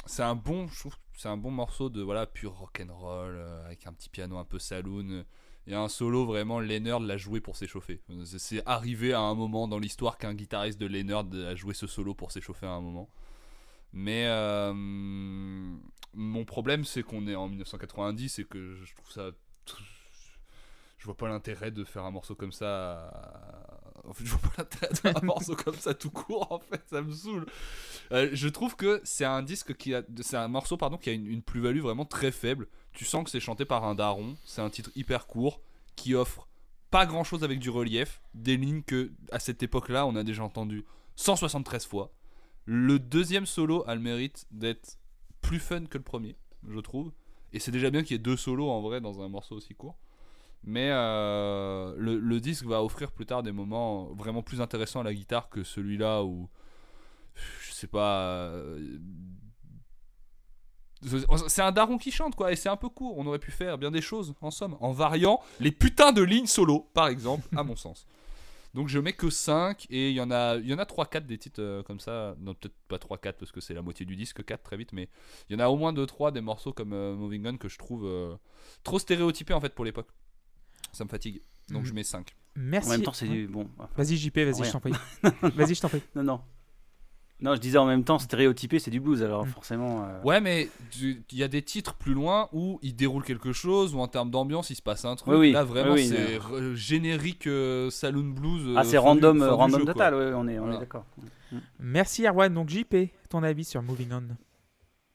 [0.06, 0.66] c'est un bon,
[1.16, 4.38] c'est un bon morceau de voilà pur rock and roll euh, avec un petit piano
[4.38, 5.24] un peu saloon.
[5.66, 8.00] Il y a un solo vraiment Leonard l'a joué pour s'échauffer.
[8.24, 12.14] C'est- arrivé à un moment dans l'histoire qu'un guitariste de Leonard a joué ce solo
[12.14, 13.08] pour s'échauffer à un moment.
[13.92, 14.26] Mais
[16.14, 19.30] mon problème c'est qu'on est en 1990 et que je trouve ça
[21.02, 23.10] je vois pas l'intérêt de faire un morceau comme ça.
[24.04, 26.46] En fait, je vois pas l'intérêt de faire un morceau comme ça tout court.
[26.52, 27.44] En fait, ça me saoule.
[28.12, 31.12] Euh, je trouve que c'est un disque qui a, c'est un morceau pardon qui a
[31.12, 32.68] une, une plus-value vraiment très faible.
[32.92, 34.36] Tu sens que c'est chanté par un daron.
[34.44, 35.60] C'est un titre hyper court
[35.96, 36.46] qui offre
[36.92, 40.84] pas grand-chose avec du relief, des lignes que à cette époque-là on a déjà entendu
[41.16, 42.12] 173 fois.
[42.64, 45.00] Le deuxième solo a le mérite d'être
[45.40, 46.36] plus fun que le premier,
[46.68, 47.10] je trouve.
[47.52, 49.74] Et c'est déjà bien qu'il y ait deux solos en vrai dans un morceau aussi
[49.74, 49.98] court.
[50.64, 55.12] Mais euh, le, disque va offrir plus tard des moments vraiment plus intéressants à la
[55.14, 56.48] guitare que celui-là où
[57.66, 58.20] je sais pas.
[58.50, 58.98] euh,
[61.48, 63.18] C'est un daron qui chante quoi et c'est un peu court.
[63.18, 66.46] On aurait pu faire bien des choses en somme en variant les putains de lignes
[66.46, 68.06] solo par exemple à mon sens.
[68.74, 71.60] Donc je mets que 5 et il y en a a 3 4 des titres
[71.60, 72.36] euh, comme ça.
[72.38, 74.92] Non, peut-être pas 3 4 parce que c'est la moitié du disque 4 très vite
[74.92, 75.08] mais
[75.50, 77.78] il y en a au moins 2 3 des morceaux comme Moving On que je
[77.78, 78.38] trouve
[78.84, 80.08] trop stéréotypés en fait pour l'époque.
[80.92, 81.40] Ça me fatigue.
[81.70, 82.34] Donc je mets 5.
[82.56, 82.88] Merci.
[82.88, 83.46] En même temps, c'est du.
[83.48, 83.68] Bon.
[83.96, 84.92] Vas-y JP, vas-y, je t'en prie.
[85.54, 86.02] vas-y, je t'en prie.
[86.14, 86.40] Non, non.
[87.40, 89.48] Non, je disais en même temps, stéréotypé, c'est du blues, alors Mm.
[89.48, 90.04] forcément.
[90.04, 90.68] euh, Ouais, mais
[91.00, 94.30] il y a des titres plus loin où il déroule quelque chose, ou en termes
[94.30, 95.32] d'ambiance, il se passe un truc.
[95.32, 95.52] Oui, oui.
[95.52, 98.68] Là, vraiment, Oui, oui, c'est générique euh, saloon blues.
[98.68, 100.76] euh, Ah, c'est random, du random jeu, total, ouais, on est, on Voilà.
[100.76, 101.04] est d'accord.
[101.80, 102.52] Merci Erwan.
[102.54, 102.94] Donc JP,
[103.28, 104.22] ton avis sur Moving On?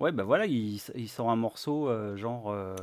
[0.04, 2.76] Ouais, bah voilà, il, il sort un morceau, euh, genre, euh,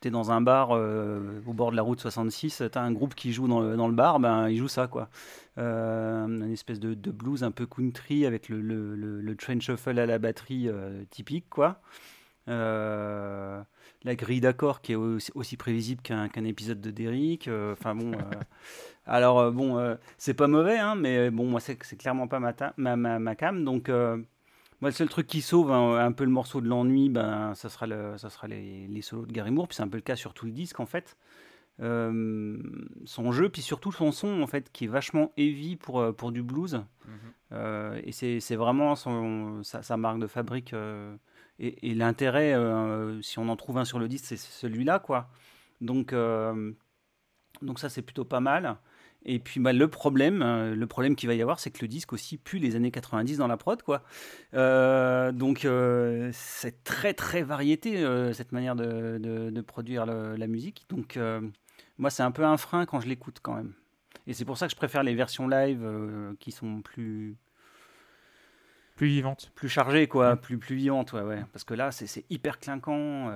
[0.00, 3.32] t'es dans un bar euh, au bord de la route 66, t'as un groupe qui
[3.32, 5.08] joue dans le, dans le bar, ben il joue ça, quoi.
[5.58, 10.18] Euh, une espèce de, blues un peu country avec le, le, train shuffle à la
[10.18, 11.80] batterie euh, typique, quoi.
[12.46, 17.48] La grille d'accords qui est aussi, prévisible qu'un qu'un épisode de Derrick.
[17.72, 18.12] Enfin bon.
[19.06, 23.18] alors bon, c'est pas mauvais, hein, mais bon, moi c'est clairement pas ma, ma, ma,
[23.18, 23.62] ma cam.
[23.64, 23.90] Donc
[24.80, 27.68] moi, le seul truc qui sauve un, un peu le morceau de l'ennui, ben, ça
[27.68, 30.02] sera, le, ça sera les, les solos de Gary Moore, puis c'est un peu le
[30.02, 31.16] cas sur tout le disque en fait.
[31.80, 32.58] euh,
[33.06, 36.32] son jeu, puis surtout son son en fait, qui est vachement heavy pour, euh, pour
[36.32, 36.74] du blues.
[37.06, 37.12] Mhm.
[37.52, 40.72] Euh, et c'est vraiment son, sa, sa marque de fabrique.
[40.74, 41.16] euh,
[41.58, 42.54] et et l'intérêt,
[43.22, 45.28] si on en trouve un sur le disque, c'est celui-là, quoi.
[45.80, 46.14] Donc,
[47.62, 48.76] donc ça, c'est plutôt pas mal.
[49.26, 51.88] Et puis bah, le problème, euh, le problème qu'il va y avoir, c'est que le
[51.88, 54.02] disque aussi pue les années 90 dans la prod, quoi.
[54.54, 58.02] Euh, donc euh, c'est très très variété
[58.32, 60.84] cette manière de, de- de produire le- la musique.
[60.88, 61.18] Donc
[61.98, 63.74] moi, c'est un peu un frein quand je l'écoute quand même.
[64.26, 65.86] Et c'est pour ça que je préfère les versions live
[66.38, 67.36] qui sont plus
[68.96, 69.50] Plus vivante.
[69.54, 71.42] plus chargées, quoi, plus plus vivantes, ouais, ouais.
[71.52, 73.30] Parce que là, c'est hyper clinquant,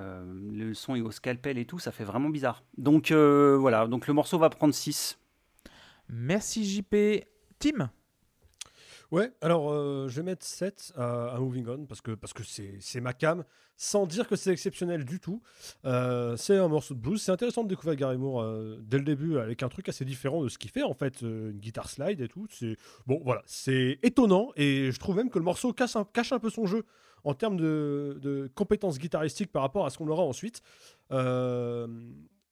[0.52, 2.62] le son est au scalpel et tout, ça fait vraiment bizarre.
[2.78, 5.18] Donc voilà, donc le morceau va prendre 6.
[6.08, 7.24] Merci JP.
[7.58, 7.90] Tim?
[9.10, 13.44] Ouais, alors euh, je vais mettre 7 à, Moving On parce que c'est ma cam,
[13.76, 15.40] sans dire que c'est exceptionnel du tout.
[15.84, 17.22] Euh, c'est un morceau de blues.
[17.22, 20.42] C'est intéressant de découvrir Gary Moore euh, dès le début avec un truc assez différent
[20.42, 22.46] de ce qu'il fait en fait, une guitare slide et tout.
[22.50, 26.50] C'est bon, voilà, c'est étonnant et je trouve même que le morceau cache un, peu
[26.50, 26.84] son jeu
[27.22, 30.60] en termes de compétences guitaristiques par rapport à ce qu'on aura ensuite.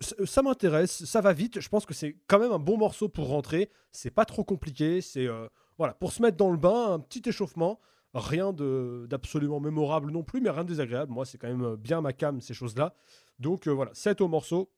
[0.03, 1.61] Ça- m'intéresse, ça va vite.
[1.61, 3.71] Je pense que c'est quand même un bon morceau pour rentrer.
[3.93, 5.01] C'est pas trop compliqué.
[5.01, 7.81] C'est euh, voilà, pour se mettre dans le bain, un petit échauffement.
[8.15, 11.11] Rien d'absolument mémorable non plus, mais rien de désagréable.
[11.12, 12.95] Moi, c'est quand même euh, bien ma cam, ces choses-là.
[13.38, 14.71] Donc euh, voilà, 7 au morceau.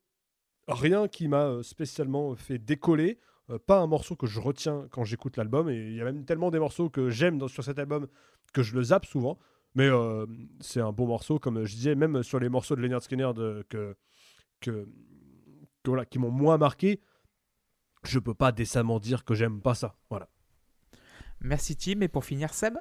[0.67, 3.19] Rien qui m'a spécialement fait décoller.
[3.67, 5.69] Pas un morceau que je retiens quand j'écoute l'album.
[5.69, 8.07] Et il y a même tellement des morceaux que j'aime sur cet album
[8.53, 9.37] que je le zappe souvent.
[9.75, 9.89] Mais
[10.61, 13.29] c'est un bon morceau, comme je disais, même sur les morceaux de Leonard Skinner
[13.69, 13.95] que
[15.87, 17.01] voilà, qui m'ont moins marqué,
[18.03, 19.95] je peux pas décemment dire que j'aime pas ça.
[20.09, 20.29] Voilà.
[21.41, 22.01] Merci Tim.
[22.01, 22.77] Et pour finir, Seb?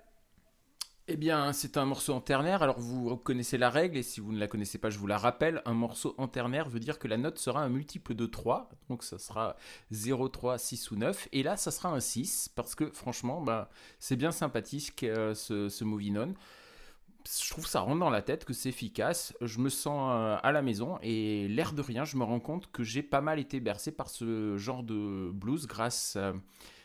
[1.06, 2.62] Eh bien, c'est un morceau en ternaire.
[2.62, 5.18] Alors, vous connaissez la règle, et si vous ne la connaissez pas, je vous la
[5.18, 5.60] rappelle.
[5.66, 8.70] Un morceau en ternaire veut dire que la note sera un multiple de 3.
[8.88, 9.56] Donc, ça sera
[9.90, 11.28] 0, 3, 6 ou 9.
[11.32, 15.68] Et là, ça sera un 6, parce que franchement, bah, c'est bien sympathique euh, ce,
[15.68, 16.34] ce Moving On.
[17.26, 19.34] Je trouve ça rentre dans la tête, que c'est efficace.
[19.40, 22.70] Je me sens euh, à la maison, et l'air de rien, je me rends compte
[22.70, 26.16] que j'ai pas mal été bercé par ce genre de blues grâce.
[26.16, 26.32] euh,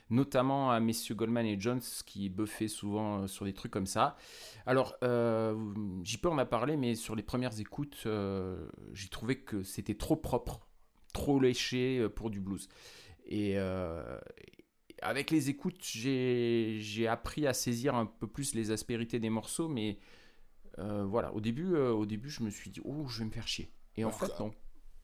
[0.09, 4.17] notamment à messieurs Goldman et Jones qui buffaient souvent euh, sur des trucs comme ça.
[4.65, 5.55] Alors, euh,
[6.03, 8.07] JP en a parlé, mais sur les premières écoutes,
[8.93, 10.61] j'ai trouvé que c'était trop propre,
[11.13, 12.69] trop léché pour du blues.
[13.27, 13.57] Et
[15.01, 19.97] avec les écoutes, j'ai appris à saisir un peu plus les aspérités des morceaux, mais
[20.79, 23.31] euh, voilà, au début, euh, au début, je me suis dit, oh, je vais me
[23.31, 23.71] faire chier.
[23.97, 24.51] Et en fait, non.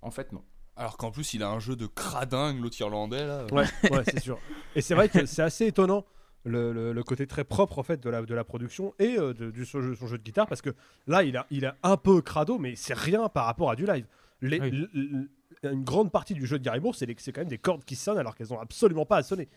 [0.02, 0.44] En fait, non.
[0.78, 3.46] Alors qu'en plus, il a un jeu de cradingue, l'autre irlandais là.
[3.52, 4.38] Ouais, ouais c'est sûr.
[4.76, 6.06] Et c'est vrai que c'est assez étonnant
[6.44, 9.34] le, le- le côté très propre en fait de la, de la production et euh,
[9.34, 10.70] de, du son jeu, son jeu de guitare parce que
[11.08, 13.86] là il a, il a un peu crado mais c'est rien par rapport à du
[13.88, 14.06] live.
[14.42, 14.68] Les- Oui.
[14.68, 15.30] l- l-
[15.72, 18.20] une grande partie du jeu de Gary Moore c'est quand même des cordes qui sonnent
[18.20, 19.48] alors qu'elles ont absolument pas à sonner.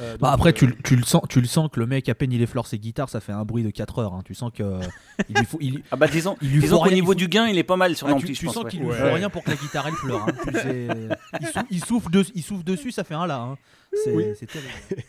[0.00, 2.08] Euh, Bah après, euh, tu, le- tu, le sens, tu le sens que le mec,
[2.08, 4.14] à peine il effleure ses guitares, ça fait un bruit de 4 heures.
[4.14, 4.22] hein.
[4.24, 4.80] Tu sens que euh,
[5.28, 7.26] il lui faut, il, Ah bah disons, il lui disons faut qu'au niveau il faut-
[7.26, 8.54] du gain, il est pas mal sur Ah, l'ampli, tu, je tu pense.
[8.54, 8.70] sens ouais.
[8.70, 8.96] qu'il lui Ouais.
[8.98, 10.26] faut rien pour que la guitare elle pleure.
[10.26, 10.32] hein.
[10.48, 10.88] Tu sais,
[11.40, 13.38] il, sou- il souffle de- il souffle dessus, ça fait un là.
[13.40, 13.58] hein.
[14.04, 14.24] C'est Oui.
[14.46, 14.68] terrible.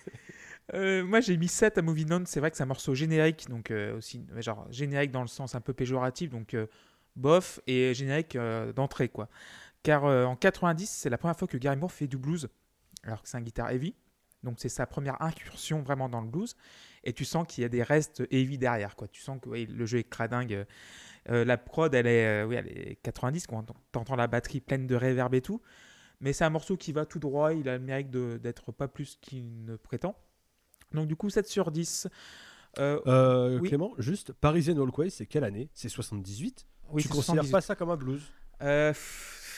[0.73, 3.45] Euh, moi j'ai mis 7 à Moving On, c'est vrai que c'est un morceau générique,
[3.49, 6.65] donc euh, aussi, genre générique dans le sens un peu péjoratif, donc euh,
[7.15, 9.29] bof, et générique euh, d'entrée quoi.
[9.83, 12.47] Car euh, en 90, c'est la première fois que Gary Moore fait du blues,
[13.03, 13.93] alors que c'est un guitare heavy,
[14.45, 16.55] donc c'est sa première incursion vraiment dans le blues,
[17.03, 19.08] et tu sens qu'il y a des restes heavy derrière, quoi.
[19.10, 20.65] Tu sens que ouais, le jeu est cradingue.
[21.29, 23.65] euh, la prod, elle est, euh, oui, elle est 90, quoi.
[23.91, 25.62] T'entends la batterie pleine de réverb et tout.
[26.21, 29.17] Mais c'est un morceau qui va tout droit, il a le mérite d'être pas plus
[29.21, 30.15] qu'il ne prétend.
[30.93, 32.08] Donc du coup, 7 sur 10.
[32.79, 33.67] Euh, Oui.
[33.69, 35.69] Clément, juste Parisian Walkway, c'est quelle année?
[35.73, 37.51] C'est 78 oui, Tu considères 78.
[37.51, 38.21] pas ça comme un blues?
[38.62, 38.93] Euh,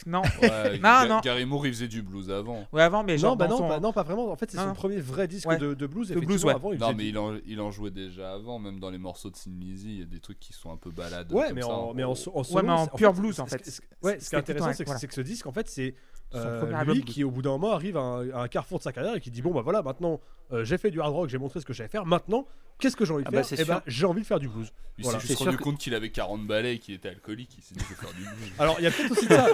[0.05, 0.21] Non.
[0.41, 1.19] Ouais, Non, non.
[1.21, 2.67] Gary Moore, il faisait du blues avant.
[2.71, 4.31] Ouais, avant, mais genre non, bah dans non, son- pas, non, pas vraiment.
[4.31, 5.57] En fait, c'est son premier vrai disque Ouais.
[5.57, 6.10] de, de blues.
[6.10, 6.53] De blues, ouais.
[6.53, 8.89] Avant, il Non, faisait mais du- il en, il en jouait déjà avant, même dans
[8.89, 11.31] les morceaux de Sin Lizzy, il y a des trucs qui sont un peu balades.
[11.31, 11.69] Ouais, comme mais ça.
[11.69, 13.65] en, mais en, so- en Ouais, solo, mais en c'est- pur blues, en fait.
[13.65, 14.99] ce- Ouais, ce qui est intéressant, plutôt, c'est que, voilà.
[14.99, 15.95] c'est que ce disque, en fait, c'est
[16.32, 18.84] Son euh, lui qui, au bout d'un moment, arrive à un, à un carrefour de
[18.84, 20.20] sa carrière et qui dit Bon, bah voilà, maintenant,
[20.52, 22.06] euh, j'ai fait du hard rock, j'ai montré ce que je savais faire.
[22.06, 22.46] Maintenant,
[22.80, 24.50] qu'est-ce que j'ai envie de Ah bah, faire Eh ben, j'ai envie de faire du
[24.50, 24.72] blues.
[24.98, 25.20] Il Voilà.
[25.22, 27.76] s'est juste rendu que- compte qu'il avait 40 balais et qu'il était alcoolique, il s'est
[27.76, 28.52] dit je vais faire du blues.
[28.60, 29.48] Alors, il y a peut-être aussi de ça,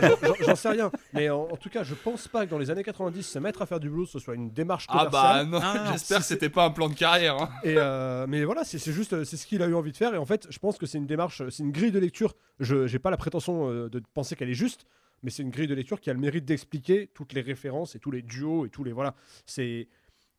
[0.47, 0.91] j'en- sais rien.
[1.13, 3.61] Mais en, en tout cas, je pense pas que dans les années 90, se mettre
[3.61, 6.49] à faire du blues, ce soit une démarche Ah bah non, non, j'espère que c'était
[6.49, 7.35] pas un plan de carrière.
[7.39, 7.49] hein.
[7.63, 10.15] Et euh, mais voilà, c'est juste, c'est ce qu'il a eu envie de faire.
[10.15, 12.33] Et en fait, je pense que c'est une démarche, c'est une grille de lecture.
[12.59, 14.85] Je n'ai pas la prétention euh, de penser qu'elle est juste,
[15.23, 17.99] mais c'est une grille de lecture qui a le mérite d'expliquer toutes les références et
[17.99, 19.15] tous les duos et tous les voilà.
[19.45, 19.87] C'est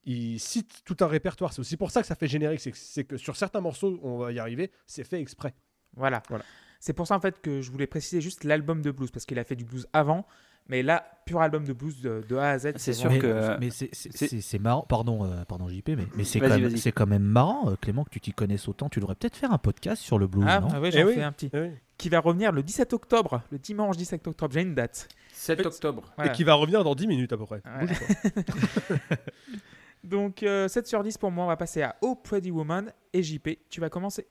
[0.06, 1.52] il cite tout un répertoire.
[1.52, 2.60] C'est aussi pour ça que ça fait générique.
[2.60, 5.54] C'est que, sur certains morceaux, on va y arriver, c'est fait exprès.
[5.96, 6.22] Voilà.
[6.28, 6.44] Voilà.
[6.78, 9.38] C'est pour ça en fait que je voulais préciser juste l'album de blues parce qu'il
[9.38, 10.26] a fait du blues avant,
[10.68, 12.72] Mais là, pur album de blues de, de A à Z.
[12.76, 14.86] C'est sûr mais, que- mais c'est- marrant.
[14.88, 16.48] Pardon, euh, pardon JP, mais, mais c'est quand,
[16.94, 18.88] quand même marrant, euh, Clément, que tu t'y connaisses autant.
[18.88, 20.68] Tu devrais peut-être faire un podcast sur le blues, Ah, non?
[20.72, 21.14] ah Eh j'en oui.
[21.14, 21.50] fais un petit.
[21.52, 21.68] Eh oui.
[21.98, 24.52] Qui va revenir le 17 octobre, le dimanche 17 octobre.
[24.54, 25.06] J'ai une date.
[25.32, 26.10] 7 octobre.
[26.16, 26.32] Voilà.
[26.32, 27.60] Et qui va revenir dans 10 minutes à peu près.
[27.64, 27.86] Ouais.
[27.86, 27.94] Bougez
[29.08, 29.16] pas.
[30.04, 31.44] Donc euh, 7 sur 10 pour moi.
[31.44, 33.48] On va passer à Oh Pretty Woman et JP.
[33.70, 34.26] Tu vas commencer.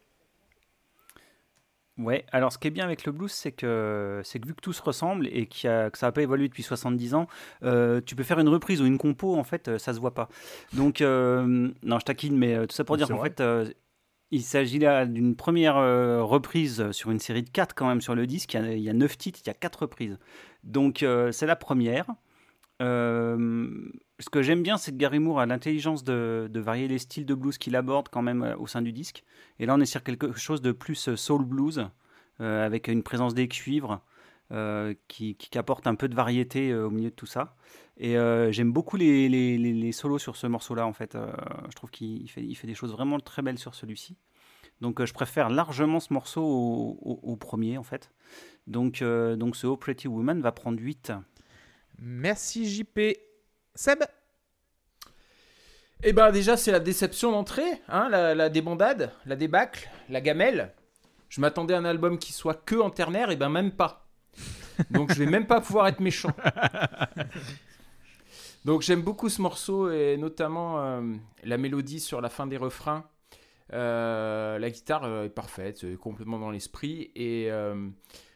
[1.99, 4.61] Ouais, alors ce qui est bien avec le blues, c'est que, c'est que vu que
[4.61, 7.27] tout se ressemble et a- que ça n'a pas évolué depuis 70 ans,
[7.63, 10.15] euh, tu peux faire une reprise ou une compo, en fait, euh, ça se voit
[10.15, 10.27] pas.
[10.73, 13.69] Donc, euh, non, je taquine, mais tout ça pour dire qu'en fait, euh,
[14.31, 18.25] il s'agit là d'une première reprise sur une série de 4 quand même sur le
[18.25, 18.55] disque.
[18.55, 20.17] Il y a, a 9 titres, il y a 4 reprises.
[20.63, 22.07] Donc, c'est la première.
[22.81, 27.25] Euh, ce que j'aime bien, c'est que Gary Moore a l'intelligence de, varier les styles
[27.25, 29.23] de blues qu'il aborde quand même euh, au sein du disque.
[29.59, 31.87] Et là, on est sur quelque chose de plus euh, soul blues,
[32.39, 34.01] avec une présence des cuivres
[35.07, 37.55] qui, apporte un peu de variété au milieu de tout ça.
[37.95, 38.15] Et
[38.51, 41.15] j'aime beaucoup les, solos sur ce morceau-là, en fait.
[41.69, 44.17] Je trouve qu'il fait, des choses vraiment très belles sur celui-ci.
[44.81, 48.11] Donc je préfère largement ce morceau au, premier, en fait.
[48.67, 51.13] Donc, donc ce Oh Pretty Woman va prendre 8.
[52.05, 52.99] Merci JP.
[53.75, 54.03] Seb
[56.03, 60.73] Eh ben déjà c'est la déception d'entrée, hein, la, la débandade, la débâcle, la gamelle.
[61.29, 64.09] Je m'attendais à un album qui soit que en ternaire, et ben même pas.
[64.91, 66.33] Donc je vais même pas pouvoir être méchant.
[68.65, 71.01] Donc j'aime beaucoup ce morceau et notamment euh,
[71.43, 73.05] la mélodie sur la fin des refrains.
[73.71, 77.87] Euh, la guitare euh, est parfaite, complètement dans l'esprit et euh,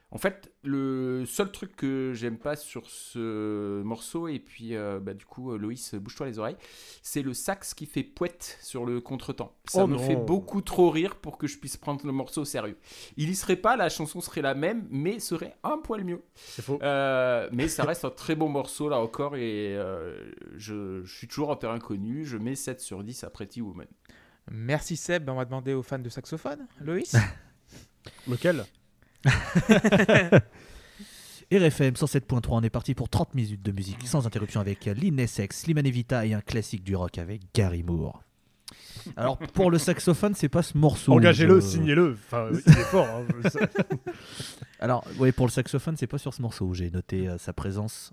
[0.09, 5.13] en fait, le seul truc que j'aime pas sur ce morceau, et puis euh, bah,
[5.13, 6.55] du coup, euh, Loïs, bouge-toi les oreilles,
[7.01, 9.57] c'est le sax qui fait poète sur le contretemps.
[9.65, 9.99] Ça Oh me non.
[10.01, 12.77] fait beaucoup trop rire pour que je puisse prendre le morceau au sérieux.
[13.17, 16.21] Il y serait pas, la chanson serait la même, mais serait un poil mieux.
[16.35, 16.79] C'est faux.
[16.81, 21.27] Euh, mais ça reste un très bon morceau là encore, et euh, je, je suis
[21.27, 22.23] toujours en terrain inconnu.
[22.25, 23.87] Je mets 7 sur 10 à Pretty Woman.
[24.49, 25.29] Merci Seb.
[25.29, 26.65] On va demander aux fans de saxophone.
[26.79, 27.13] Loïs
[28.27, 28.63] Lequel?
[31.51, 35.61] RFM 107.3, on est parti pour 30 minutes de musique sans interruption avec Lynn Essex,
[35.61, 38.21] Slimane Evita et un classique du rock avec Gary Moore.
[39.15, 41.13] Alors pour le saxophone, c'est pas ce morceau.
[41.13, 42.17] Engagez-le, je- signez-le.
[42.27, 43.07] Enfin, il est fort.
[43.07, 43.25] hein.
[44.81, 47.53] Alors ouais, pour le saxophone, c'est pas sur ce morceau où j'ai noté euh, sa
[47.53, 48.11] présence.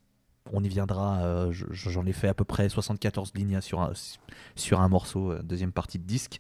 [0.53, 1.23] On y viendra.
[1.25, 3.93] euh, je- J'en ai fait à peu près 74 lignes sur un,
[4.57, 6.39] sur un morceau, euh, deuxième partie de disque.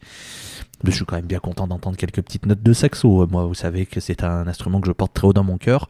[0.82, 3.22] Mais je suis quand même bien content d'entendre quelques petites notes de saxo.
[3.22, 5.56] Euh, Moi, vous savez que c'est un instrument que je porte très haut dans mon
[5.56, 5.88] cœur.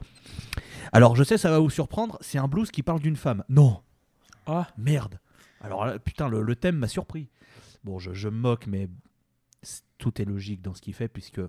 [0.92, 2.16] Alors, je sais, ça va vous surprendre.
[2.20, 3.42] C'est un blues qui parle d'une femme.
[3.48, 3.80] Non.
[4.46, 4.68] Ah.
[4.78, 5.18] Merde.
[5.60, 7.30] Alors putain, le, le thème m'a surpris.
[7.84, 8.88] Bon, je, je me moque, mais
[9.98, 11.40] tout est logique dans ce qu'il fait puisque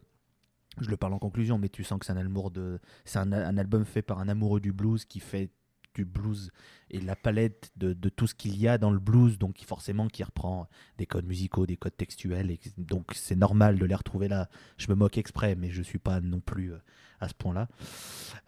[0.80, 3.34] je le parle en conclusion, mais tu sens que c'est un amour de, c'est un,
[3.34, 5.50] un album fait par un amoureux du blues qui fait
[5.96, 6.52] du blues
[6.92, 10.08] et la palette de, de tout ce qu'il y a dans le blues, donc forcément
[10.08, 14.28] qui reprend des codes musicaux, des codes textuels, et donc c'est normal de les retrouver
[14.28, 14.50] là.
[14.78, 16.78] Je me moque exprès, mais je suis pas non plus euh,
[17.20, 17.68] à ce point-là.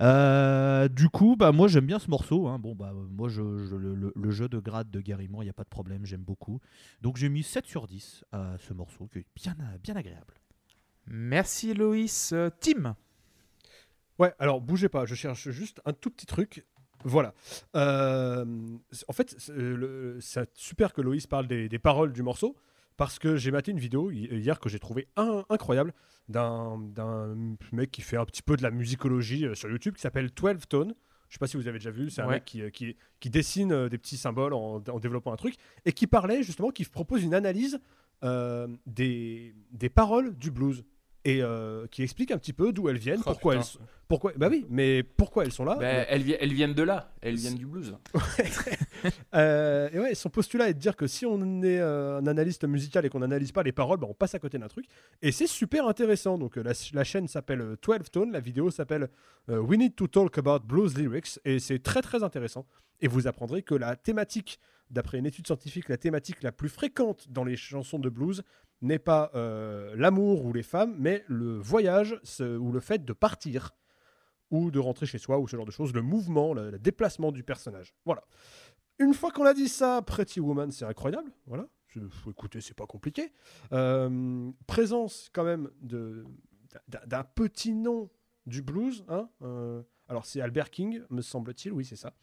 [0.01, 2.47] Euh, du coup, bah moi j'aime bien ce morceau.
[2.47, 2.59] hein.
[2.59, 5.53] Bon bah moi je, je- le, jeu de grade de Gary Moore, il y a
[5.53, 6.59] pas de problème, j'aime beaucoup.
[7.01, 10.35] Donc j'ai mis 7 sur 10 à ce morceau qui est bien bien agréable.
[11.07, 12.31] Merci Loïs.
[12.33, 12.95] Euh, Tim?
[14.19, 16.65] Ouais, alors bougez pas, je cherche juste un tout petit truc.
[17.03, 17.33] Voilà.
[17.75, 18.45] Euh,
[19.07, 19.53] en fait, c'est
[20.19, 22.55] c'est super que Loïs parle des, des paroles du morceau,
[22.97, 25.93] parce que j'ai maté une vidéo hi- hier que j'ai trouvé un- incroyable
[26.29, 26.77] d'un
[27.71, 30.67] mec qui fait un petit peu de la musicologie euh, sur YouTube qui s'appelle 12
[30.67, 30.93] Tone.
[31.29, 32.35] Je sais pas si vous avez déjà vu, c'est un Ouais.
[32.35, 35.55] mec qui, euh, qui, qui dessine euh, des petits symboles en, en développant un truc
[35.85, 37.79] et qui parlait justement, qui propose une analyse
[38.23, 40.83] euh, des, des paroles du blues
[41.29, 43.83] et euh, qui explique un petit peu d'où elles viennent, Oh, pourquoi elles putain.
[44.07, 45.75] pourquoi bah oui, mais pourquoi elles sont là?
[45.75, 47.95] Ben, elles, vi- elles viennent de là, elles viennent du blues.
[49.35, 52.63] Euh, et ouais, son postulat est de dire que si on est euh, un analyste
[52.65, 54.85] musical et qu'on n'analyse pas les paroles, bah, on passe à côté d'un truc.
[55.21, 56.37] Et c'est super intéressant.
[56.37, 59.09] Donc la, la chaîne s'appelle euh, 12 Tone, la vidéo s'appelle
[59.49, 61.39] euh, We Need to Talk About Blues Lyrics.
[61.45, 62.65] Et c'est très très intéressant.
[63.01, 64.59] Et vous apprendrez que la thématique,
[64.89, 68.43] d'après une étude scientifique, la thématique la plus fréquente dans les chansons de blues
[68.81, 73.13] n'est pas euh, l'amour ou les femmes, mais le voyage ce- ou le fait de
[73.13, 73.71] partir
[74.51, 77.31] ou de rentrer chez soi ou ce genre de choses, le mouvement, le, le déplacement
[77.31, 77.93] du personnage.
[78.05, 78.23] Voilà.
[78.99, 81.31] Une fois qu'on a dit ça, Pretty Woman, c'est incroyable.
[81.45, 81.67] Voilà.
[81.87, 83.31] Je- faut écouter, c'est pas compliqué.
[83.73, 86.25] Euh, présence quand même de
[87.07, 88.09] d'un- petit nom
[88.45, 89.03] du blues.
[89.09, 91.73] Hein euh, alors c'est Albert King, me semble-t-il.
[91.73, 92.13] Oui, c'est ça.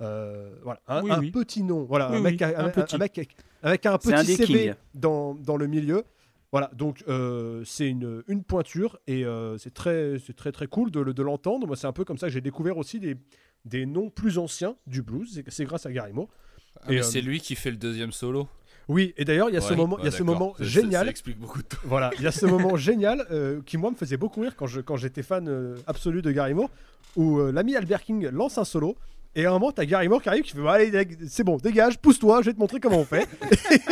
[0.00, 1.30] Euh, voilà, un, Oui, un oui.
[1.30, 1.84] petit nom.
[1.84, 2.94] Voilà, Oui, un, mec, un un- petit.
[2.94, 6.04] un mec avec un un petit des CV dans, dans le milieu.
[6.50, 10.90] Voilà, donc euh, c'est une, une pointure et euh, c'est très, c'est très très cool
[10.90, 11.66] de, le- de l'entendre.
[11.66, 13.16] Moi, c'est un peu comme ça que j'ai découvert aussi des,
[13.66, 15.42] des noms plus anciens du blues.
[15.48, 16.28] C'est- grâce à Gary Moore.
[16.80, 18.48] Ah, Et, mais euh, c'est lui qui fait le deuxième solo.
[18.88, 20.64] Oui, et d'ailleurs, il y a ce moment, ouais, il y a ce moment ça-
[20.64, 21.04] génial.
[21.04, 21.66] Ça explique beaucoup de.
[21.84, 24.66] Voilà, il y a ce moment génial euh, qui moi me faisait beaucoup rire quand
[24.66, 26.70] je quand j'étais fan euh, absolu de Gary Moore,
[27.14, 28.96] où euh, l'ami Albert King lance un solo.
[29.34, 31.98] Et un moment, t'as Gary Moore qui arrive, qui fait Bon, Allez, c'est bon, dégage,
[31.98, 33.28] pousse-toi, je vais te montrer comment on fait.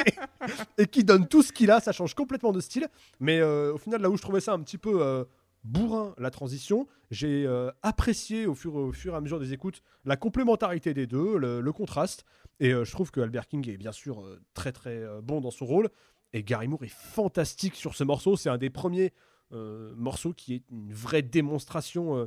[0.78, 2.88] et qui donne tout ce qu'il a, ça change complètement de style.
[3.20, 5.24] Mais euh, au final, là où je trouvais ça un petit peu euh,
[5.64, 9.82] bourrin, la transition, j'ai euh, apprécié au fur, au fur et à mesure des écoutes
[10.04, 12.24] la complémentarité des deux, le, le contraste.
[12.58, 15.90] Et je trouve que Albert King est bien sûr très très bon dans son rôle.
[16.32, 18.36] Et Gary Moore est fantastique sur ce morceau.
[18.36, 19.12] C'est un des premiers
[19.50, 22.26] morceaux qui est une vraie démonstration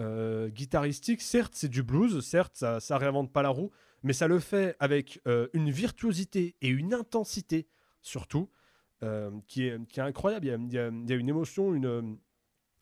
[0.00, 1.22] euh, guitaristique.
[1.22, 3.70] Certes, c'est du blues, certes, ça, ça réinvente pas la roue,
[4.02, 7.68] mais ça le fait avec euh, une virtuosité et une intensité,
[8.02, 8.50] surtout,
[9.04, 10.46] euh, qui, est, incroyable.
[10.46, 12.18] Il y a, une émotion, une,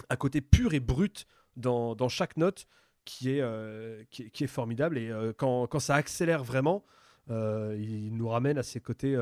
[0.09, 2.67] un côté pur et brut dans, chaque note
[3.05, 4.97] qui est, formidable.
[4.97, 6.83] Et quand, ça accélère vraiment,
[7.29, 9.17] il nous ramène à ses côtés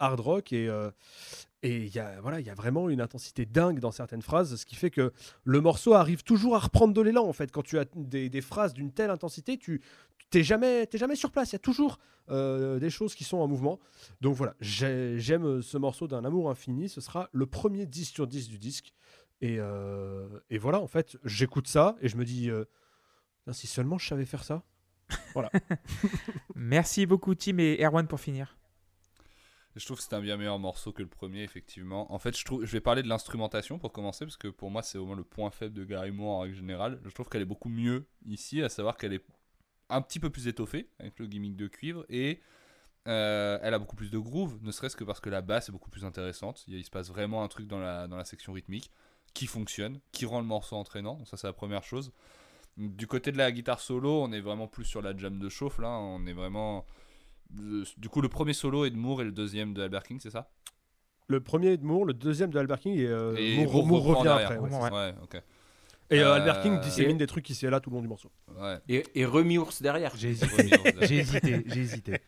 [0.00, 0.68] hard rock et
[1.66, 4.54] et il y a voilà il y a vraiment une intensité dingue dans certaines phrases
[4.54, 5.12] ce qui fait que
[5.44, 7.50] le morceau arrive toujours à reprendre de l'élan en fait.
[7.50, 9.80] Quand tu as des, phrases d'une telle intensité tu
[10.30, 11.50] t'es jamais jamais sur place.
[11.50, 11.98] Il y a toujours
[12.30, 13.80] euh, des choses qui sont en mouvement.
[14.20, 16.88] Donc voilà j'ai- j'aime ce morceau d'un amour infini.
[16.88, 18.94] Ce sera le premier 10 sur 10 du disque.
[19.40, 22.64] Et, euh, et voilà en fait j'écoute ça et je me dis euh,
[23.52, 24.62] si seulement je savais faire ça.
[26.54, 28.56] Merci beaucoup, Tim et Erwan pour finir.
[29.76, 32.10] Je trouve que c'est un bien meilleur morceau que le premier, effectivement.
[32.12, 34.82] En fait, je, trouve, je vais parler de l'instrumentation pour commencer, parce que pour moi,
[34.82, 36.98] c'est au moins le point faible de Gary Moore en règle générale.
[37.04, 39.24] Je trouve qu'elle est beaucoup mieux ici, à savoir qu'elle est
[39.90, 42.40] un petit peu plus étoffée, avec le gimmick de cuivre, et
[43.06, 45.72] euh, elle a beaucoup plus de groove, ne serait-ce que parce que la basse est
[45.72, 46.64] beaucoup plus intéressante.
[46.68, 48.90] Il, se passe vraiment un truc dans la, dans la section rythmique
[49.34, 51.16] qui fonctionne, qui rend le morceau entraînant.
[51.16, 52.12] Donc ça, c'est la première chose.
[52.78, 55.78] Du côté de la guitare solo, on est vraiment plus sur la jam de chauffe,
[55.78, 55.90] là.
[55.90, 56.86] On est vraiment...
[57.54, 60.18] le- Du coup, le premier solo est de Moore et le deuxième de Albert King,
[60.20, 60.50] c'est ça?
[61.28, 63.86] Le premier est de Moore le deuxième de Albert King et, euh, Et Moore, Moore
[63.86, 64.50] Moore reprend revient derrière.
[64.52, 64.82] après ouais.
[64.82, 64.90] Ouais.
[64.92, 65.42] Ouais, ok.
[66.10, 68.02] et euh, Euh, Albert King dissémine et- des trucs ici et là tout le long
[68.02, 68.78] du morceau Ouais.
[68.88, 70.14] Et, et Remy-Ours derrière.
[70.16, 70.70] J'ai hésité,
[71.02, 72.20] j'ai hésité, j'ai hésité.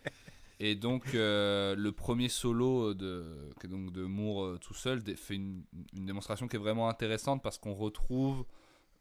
[0.61, 3.25] Et donc euh, le premier solo de,
[3.61, 5.63] qui donc de Moore tout seul fait une,
[5.97, 8.45] une démonstration qui est vraiment intéressante parce qu'on retrouve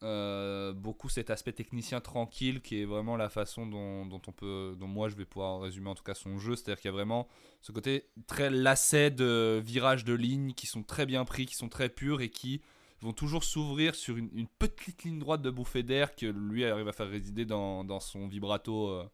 [0.02, 4.86] euh, beaucoup cet aspect technicien tranquille qui est vraiment la façon dont, on peut, dont
[4.86, 7.28] moi je vais pouvoir résumer en tout cas son jeu, c'est-à-dire qu'il y a vraiment
[7.62, 11.68] ce côté très lacet de virages de lignes qui sont très bien pris, qui sont
[11.68, 12.60] très purs et qui
[13.00, 16.92] vont toujours s'ouvrir sur une, petite ligne droite de bouffée d'air que lui arrive à
[16.92, 18.88] faire résider dans, son vibrato.
[18.88, 19.04] euh,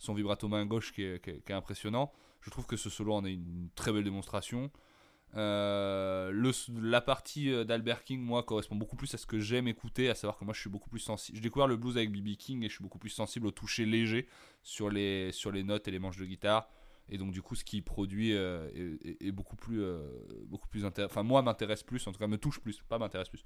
[0.00, 2.12] son vibrato main gauche qui est impressionnant.
[2.40, 4.70] Je trouve que ce solo en est une très belle démonstration.
[5.36, 10.08] Euh, la partie euh, d'Albert King, moi, correspond beaucoup plus à ce que j'aime écouter,
[10.08, 11.36] à savoir que moi, je suis beaucoup plus sensible.
[11.36, 12.36] J'ai découvert le blues avec B.B.
[12.36, 14.26] King et je suis beaucoup plus sensible au toucher léger
[14.62, 15.32] sur les,
[15.64, 16.68] notes et les manches de guitare.
[17.10, 18.68] Et donc, du coup, ce qu'il produit euh,
[19.20, 19.82] est, beaucoup plus,
[20.70, 21.12] plus intéressant.
[21.12, 22.82] Enfin, moi, m'intéresse plus, en tout cas, me touche plus.
[22.88, 23.44] Pas m'intéresse plus,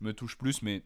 [0.00, 0.84] me touche plus, mais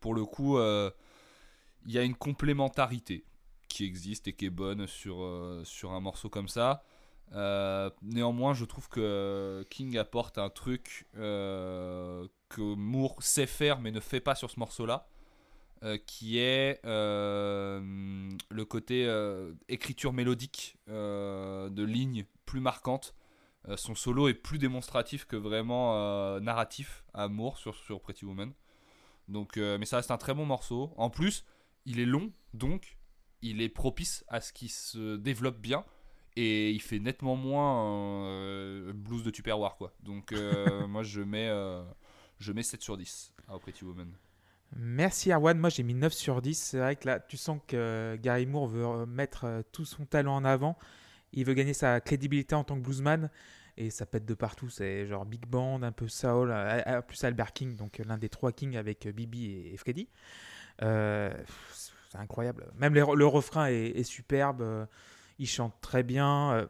[0.00, 3.24] pour le coup, il y a une complémentarité
[3.68, 6.84] qui existe et qui est bonne sur un morceau comme ça.
[7.32, 13.92] Euh, néanmoins, je trouve que King apporte un truc euh, que Moore sait faire mais
[13.92, 15.08] ne fait pas sur ce morceau-là,
[15.84, 19.08] euh, qui est le côté
[19.68, 23.14] écriture mélodique de lignes plus marquantes.
[23.76, 28.52] Son solo est plus démonstratif que vraiment narratif à Moore sur, Pretty Woman.
[29.28, 30.92] Donc, mais ça reste un très bon morceau.
[30.96, 31.44] En plus,
[31.86, 32.96] il est long, donc
[33.42, 35.84] il est propice à ce qu'il se développe bien
[36.36, 39.92] et il fait nettement moins euh, blues de Tupperware quoi.
[40.02, 41.82] Donc euh, moi je mets euh,
[42.38, 44.10] je mets 7 sur 10 à Pretty Woman.
[44.76, 46.56] Merci Erwan, moi j'ai mis 9 sur 10.
[46.56, 50.44] C'est vrai que là, tu sens que Gary Moore veut mettre tout son talent en
[50.44, 50.78] avant.
[51.32, 53.30] Il veut gagner sa crédibilité en tant que bluesman.
[53.76, 54.68] Et ça pète de partout.
[54.68, 56.54] C'est genre big band, un peu soul,
[57.08, 60.08] plus Albert King, donc l'un des trois Kings avec Bibi et, Freddy.
[60.78, 62.68] C'est incroyable.
[62.76, 64.86] Même le refrain est, est superbe.
[65.40, 66.52] Il chante très bien.
[66.52, 66.66] euh,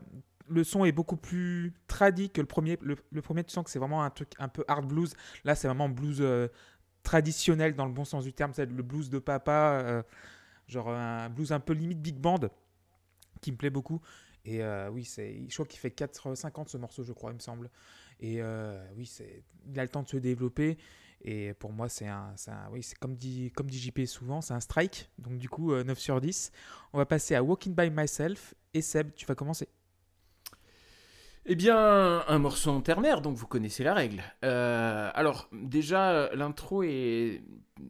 [0.48, 2.78] le son est beaucoup plus tradit que le premier.
[2.80, 5.14] Le, premier, tu sens que c'est vraiment un truc un peu hard blues.
[5.44, 6.48] Là, c'est vraiment blues euh,
[7.02, 8.52] traditionnel dans le bon sens du terme.
[8.54, 10.02] C'est le blues de papa, euh,
[10.66, 12.40] genre un blues un peu limite big band,
[13.40, 14.00] qui me plaît beaucoup.
[14.44, 17.70] Et oui, je crois qu'il fait 4,50 ce morceau, je crois, il me semble.
[18.20, 18.42] Et
[18.96, 19.12] oui,
[19.66, 20.78] il a le temps de se développer.
[21.22, 24.54] Et pour moi, c'est un, un- oui, c'est comme dit, comme dit JP souvent, c'est
[24.54, 25.10] un strike.
[25.18, 26.50] Donc du coup, euh, 9 sur 10.
[26.92, 28.54] On va passer à Walking by Myself.
[28.74, 29.68] Et Seb, tu vas commencer.
[31.46, 34.22] Eh bien, un morceau en ternaire, donc vous connaissez la règle.
[34.44, 37.42] Euh, alors, déjà, l'intro est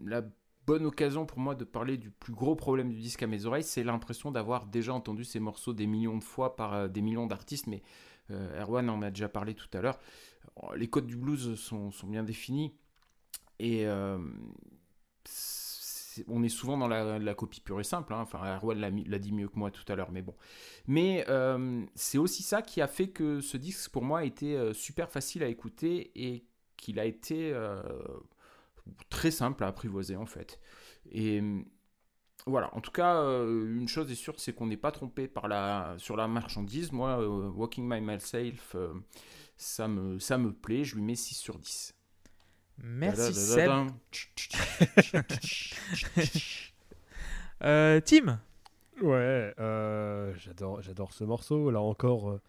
[0.05, 0.23] la
[0.67, 3.65] bonne occasion pour moi de parler du plus gros problème du disque à mes oreilles.
[3.65, 7.27] C'est l'impression d'avoir déjà entendu ces morceaux des millions de fois par euh, des millions
[7.27, 7.83] d'artistes, mais
[8.31, 9.99] euh, Erwan en a déjà parlé tout à l'heure.
[10.77, 12.75] Les codes du blues sont bien définis
[13.61, 14.19] et euh,
[16.29, 18.15] on est souvent dans la, copie pure et simple.
[18.15, 18.21] hein.
[18.23, 20.35] Enfin, Erwan l'a dit mieux que moi tout à l'heure, mais bon.
[20.87, 24.57] Mais euh, c'est aussi ça qui a fait que ce disque, pour moi, a été
[24.57, 26.47] euh, super facile à écouter et
[26.79, 27.55] qu'il a été
[29.11, 30.59] très simple à apprivoiser, en fait.
[31.13, 31.43] Et
[32.47, 35.95] voilà, en tout cas, une chose est sûre, c'est qu'on n'est pas trompé par la,
[35.99, 36.91] sur la marchandise.
[36.91, 38.75] Moi, Walking My Myself,
[39.59, 42.00] ça, me, ça me plaît, je lui mets 6 sur 10.
[42.83, 43.71] Merci Seb.
[47.63, 48.41] Euh, Tim
[49.03, 51.71] Ouais, euh, j'adore, j'adore ce morceau.
[51.71, 52.41] Là encore, euh,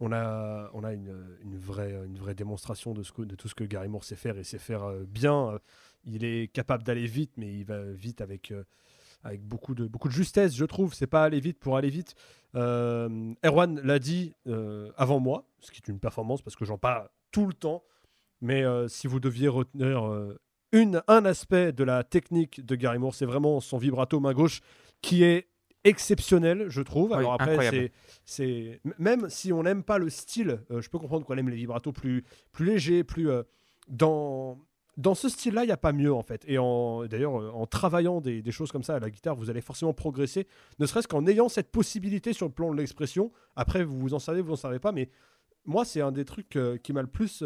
[0.00, 3.48] on a, on a une, une vraie, une vraie démonstration de, ce que- de tout
[3.48, 5.58] ce que Gary Moore sait faire et sait faire euh, bien.
[6.04, 8.64] Il est capable d'aller vite, mais il va vite avec, euh,
[9.24, 10.94] avec beaucoup, de, beaucoup de justesse, je trouve.
[10.94, 12.14] C'est pas aller vite pour aller vite.
[12.56, 16.78] Euh, Erwan l'a dit euh, avant moi, ce qui est une performance parce que j'en
[16.78, 17.84] parle tout le temps.
[18.40, 20.38] Mais euh, si vous deviez retenir euh,
[20.72, 24.60] une, un aspect de la technique de Gary Moore, c'est vraiment son vibrato main gauche
[25.00, 25.48] qui est
[25.84, 27.10] exceptionnel, je trouve.
[27.12, 27.92] Oui, Alors après,
[28.24, 31.56] c'est, même si on n'aime pas le style, euh, je peux comprendre qu'on aime les
[31.56, 33.42] vibratos plus, plus légers, plus euh,
[33.88, 34.58] dans
[34.96, 36.42] dans ce style-là, il n'y a pas mieux en fait.
[36.46, 39.92] Et d'ailleurs, en travaillant des, des choses comme ça à la guitare, vous allez forcément
[39.92, 43.30] progresser, ne serait-ce qu'en ayant cette possibilité sur le plan de l'expression.
[43.56, 45.10] Après, vous vous en savez, vous en savez pas, mais
[45.66, 47.44] moi, c'est un des trucs euh, qui m'a le plus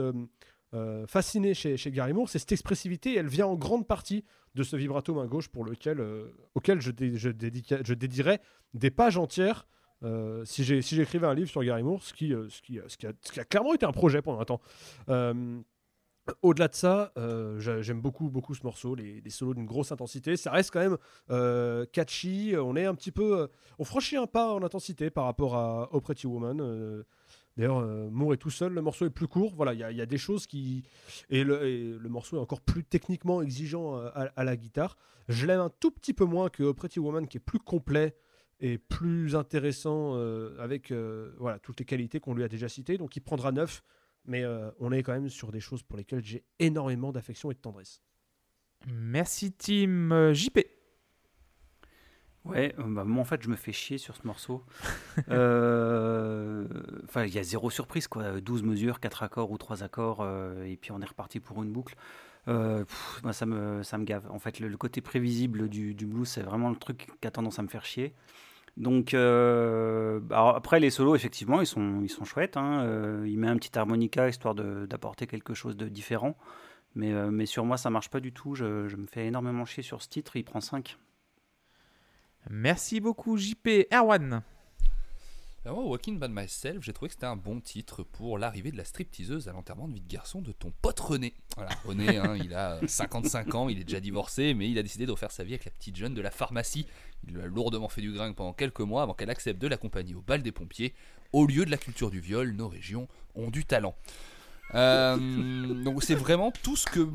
[0.72, 3.16] euh, fasciné chez, chez Gary Moore, c'est cette expressivité.
[3.16, 6.90] Elle vient en grande partie de ce vibrato main gauche pour lequel, euh, auquel je,
[6.90, 8.40] dédierais
[8.74, 9.66] des pages entières.
[10.04, 14.22] euh, si j'écrivais un livre sur Gary Moore, ce qui, a, clairement été un projet
[14.22, 14.60] pendant un temps.
[16.42, 17.12] Au-delà de ça,
[17.58, 20.36] j'a- j'aime beaucoup, beaucoup ce morceau, les, solos d'une grosse intensité.
[20.36, 22.54] Ça reste quand même catchy.
[22.56, 23.48] On est un petit peu,
[23.80, 27.04] on franchit un pas en intensité par rapport à au Pretty Woman.
[27.60, 28.72] D'ailleurs, euh, Moore est tout seul.
[28.72, 29.52] Le morceau est plus court.
[29.54, 30.82] Voilà, il y, a- des choses qui
[31.28, 34.96] et le, morceau est encore plus techniquement exigeant euh, à, la guitare.
[35.28, 38.16] Je l'aime un tout petit peu moins que Pretty Woman, qui est plus complet
[38.60, 40.90] et plus intéressant euh, avec
[41.38, 42.96] voilà toutes les qualités qu'on lui a déjà citées.
[42.96, 43.82] Donc, il prendra 9
[44.26, 44.44] mais
[44.78, 48.02] on est quand même sur des choses pour lesquelles j'ai énormément d'affection et de tendresse.
[48.86, 50.32] Merci Tim.
[50.34, 50.60] JP
[52.46, 54.64] Ouais, euh, bah, moi en fait je me fais chier sur ce morceau.
[55.30, 56.66] Euh,
[57.04, 58.40] Enfin, il y a zéro surprise quoi.
[58.40, 61.70] 12 mesures, 4 accords ou 3 accords, euh, et puis on est reparti pour une
[61.72, 61.94] boucle.
[62.46, 64.26] Pff, bah, ça, me, ça me gave.
[64.30, 67.30] En fait, le, le côté prévisible du, du blues, c'est vraiment le truc qui a
[67.30, 68.14] tendance à me faire chier.
[68.76, 72.56] Donc, alors après, les solos, effectivement, ils sont, ils sont chouettes.
[72.56, 73.22] hein.
[73.26, 76.36] Il met un petit harmonica histoire d'apporter quelque chose de différent.
[76.96, 78.54] Mais, mais sur moi, ça marche pas du tout.
[78.54, 80.36] Je, je me fais énormément chier sur ce titre.
[80.36, 80.98] Il prend 5.
[82.48, 83.86] Merci beaucoup JP.
[83.92, 84.42] Erwan
[85.66, 88.84] moi, Walking by Myself, j'ai trouvé que c'était un bon titre pour l'arrivée de la
[88.84, 91.34] stripteaseuse à l'enterrement de vie de garçon de ton pote René.
[91.54, 95.04] Voilà, René, hein, il a 55 ans, il est déjà divorcé, mais il a décidé
[95.04, 96.86] de refaire sa vie avec la petite jeune de la pharmacie.
[97.26, 100.14] Il lui a lourdement fait du gringue pendant quelques mois avant qu'elle accepte de l'accompagner
[100.14, 100.94] au bal des pompiers.
[101.32, 103.94] Au lieu de la culture du viol, nos régions ont du talent.
[104.74, 105.16] Euh,
[105.82, 107.08] donc c'est vraiment tout ce que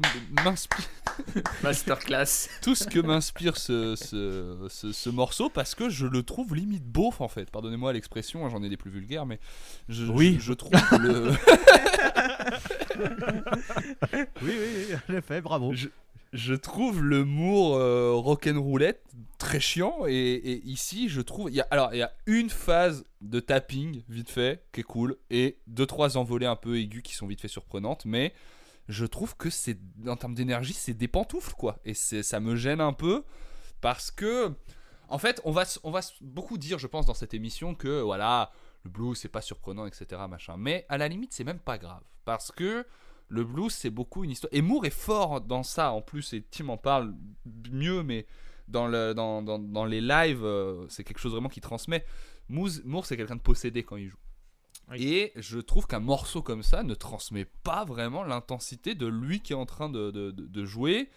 [0.43, 0.85] m'inspire
[1.63, 2.49] Masterclass.
[2.61, 6.83] tout ce que m'inspire ce, ce, ce- ce morceau parce que je le trouve limite
[6.85, 7.49] beauf en fait.
[7.49, 9.39] Pardonnez-moi l'expression, hein, j'en ai des plus vulgaires, mais
[9.87, 10.35] je, Oui.
[10.39, 11.31] je, je trouve le,
[14.13, 14.55] Oui, oui,
[14.89, 15.73] oui, j'ai fait, bravo.
[15.73, 15.87] Je-
[16.35, 19.03] je trouve le Moore euh, rock'n'roulette
[19.37, 24.29] très chiant et, ici je trouve alors il y a une phase de tapping vite
[24.29, 27.47] fait qui est cool et deux trois envolées un peu aiguës qui sont vite fait
[27.47, 28.33] surprenantes mais
[28.89, 31.79] je trouve que c'est en termes d'énergie c'est des pantoufles quoi.
[31.85, 33.23] Et ça me gêne un peu
[33.81, 34.53] parce que
[35.07, 35.63] en fait on va
[36.21, 38.51] beaucoup dire je pense dans cette émission que voilà
[38.83, 40.55] le blues c'est pas surprenant etc machin.
[40.57, 42.85] Mais à la limite c'est même pas grave parce que
[43.27, 44.53] le blues, c'est beaucoup une histoire.
[44.53, 47.13] Et Moore est fort dans ça en plus, et Tim en parle
[47.71, 48.25] mieux, mais
[48.67, 52.05] dans, le, dans, dans, dans les lives, euh, c'est quelque chose vraiment qui transmet.
[52.49, 54.17] Moore, c'est quelqu'un de possédé quand il joue.
[54.91, 55.03] Oui.
[55.03, 59.53] Et je trouve qu'un morceau comme ça ne transmet pas vraiment l'intensité de lui qui
[59.53, 61.09] est en train de, de, de- de jouer.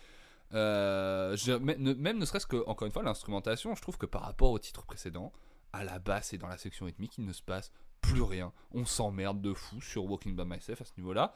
[0.55, 4.07] Euh, je- même ne, même ne serait-ce que, encore une fois, l'instrumentation, je trouve que
[4.07, 5.33] par rapport au titre précédent,
[5.75, 8.53] à la basse et dans la section rythmique, il ne se passe plus rien.
[8.73, 11.35] On s'emmerde de fou sur Walking by Myself à ce niveau-là.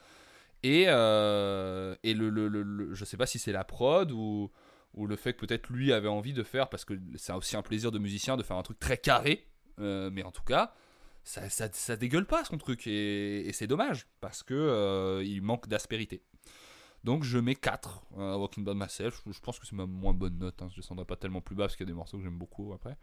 [0.63, 4.51] Et, euh, et le, le, le- je sais pas si c'est la prod ou,
[4.95, 7.63] ou le fait que peut-être lui avait envie de faire, parce que c'est aussi un
[7.63, 9.49] plaisir de musicien de faire un truc très carré,
[9.81, 10.73] euh, mais en tout cas,
[11.25, 15.69] ça, ça, ça dégueule pas son truc, et, c'est dommage, parce que euh, il manque
[15.69, 16.23] d'aspérité.
[17.05, 19.23] Donc je mets 4 à Walking by Myself.
[19.27, 20.63] Je, je pense que c'est ma moins bonne note.
[20.63, 20.69] Hein.
[20.71, 22.73] Je descendrai pas tellement plus bas parce qu'il y a des morceaux que j'aime beaucoup
[22.73, 22.97] après.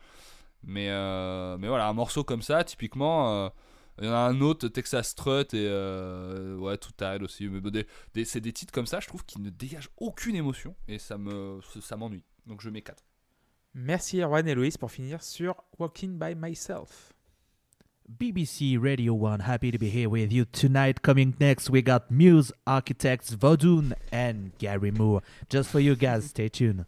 [0.63, 3.51] Mais, euh, mais voilà, un morceau comme ça, typiquement.
[4.01, 7.47] Il y en a un autre, Texas Strut et euh, ouais, Tired aussi.
[7.49, 10.35] Mais bon, des- des- c'est des titres comme ça, je trouve, qui ne dégagent aucune
[10.35, 12.23] émotion et ça me ça m'ennuie.
[12.45, 13.03] Donc je mets 4.
[13.75, 17.13] Merci Erwan et Loïs pour finir sur Walking by Myself.
[18.07, 20.99] BBC Radio 1, happy to be here with you tonight.
[21.03, 25.21] Coming next, we got Muse, Architects, Vodun, and Gary Moore.
[25.51, 26.85] Just for you guys, stay tuned.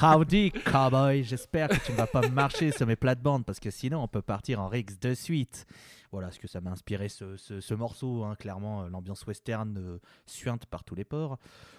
[0.00, 1.22] Howdy, cowboy.
[1.24, 4.22] J'espère que tu ne vas pas marcher sur mes plates-bandes parce que sinon on peut
[4.22, 5.66] partir en Rix de suite.
[6.12, 8.24] Voilà ce que ça m'a inspiré ce, ce- ce morceau.
[8.24, 8.34] hein.
[8.38, 11.38] Clairement, euh, l'ambiance western euh, suinte par tous les ports.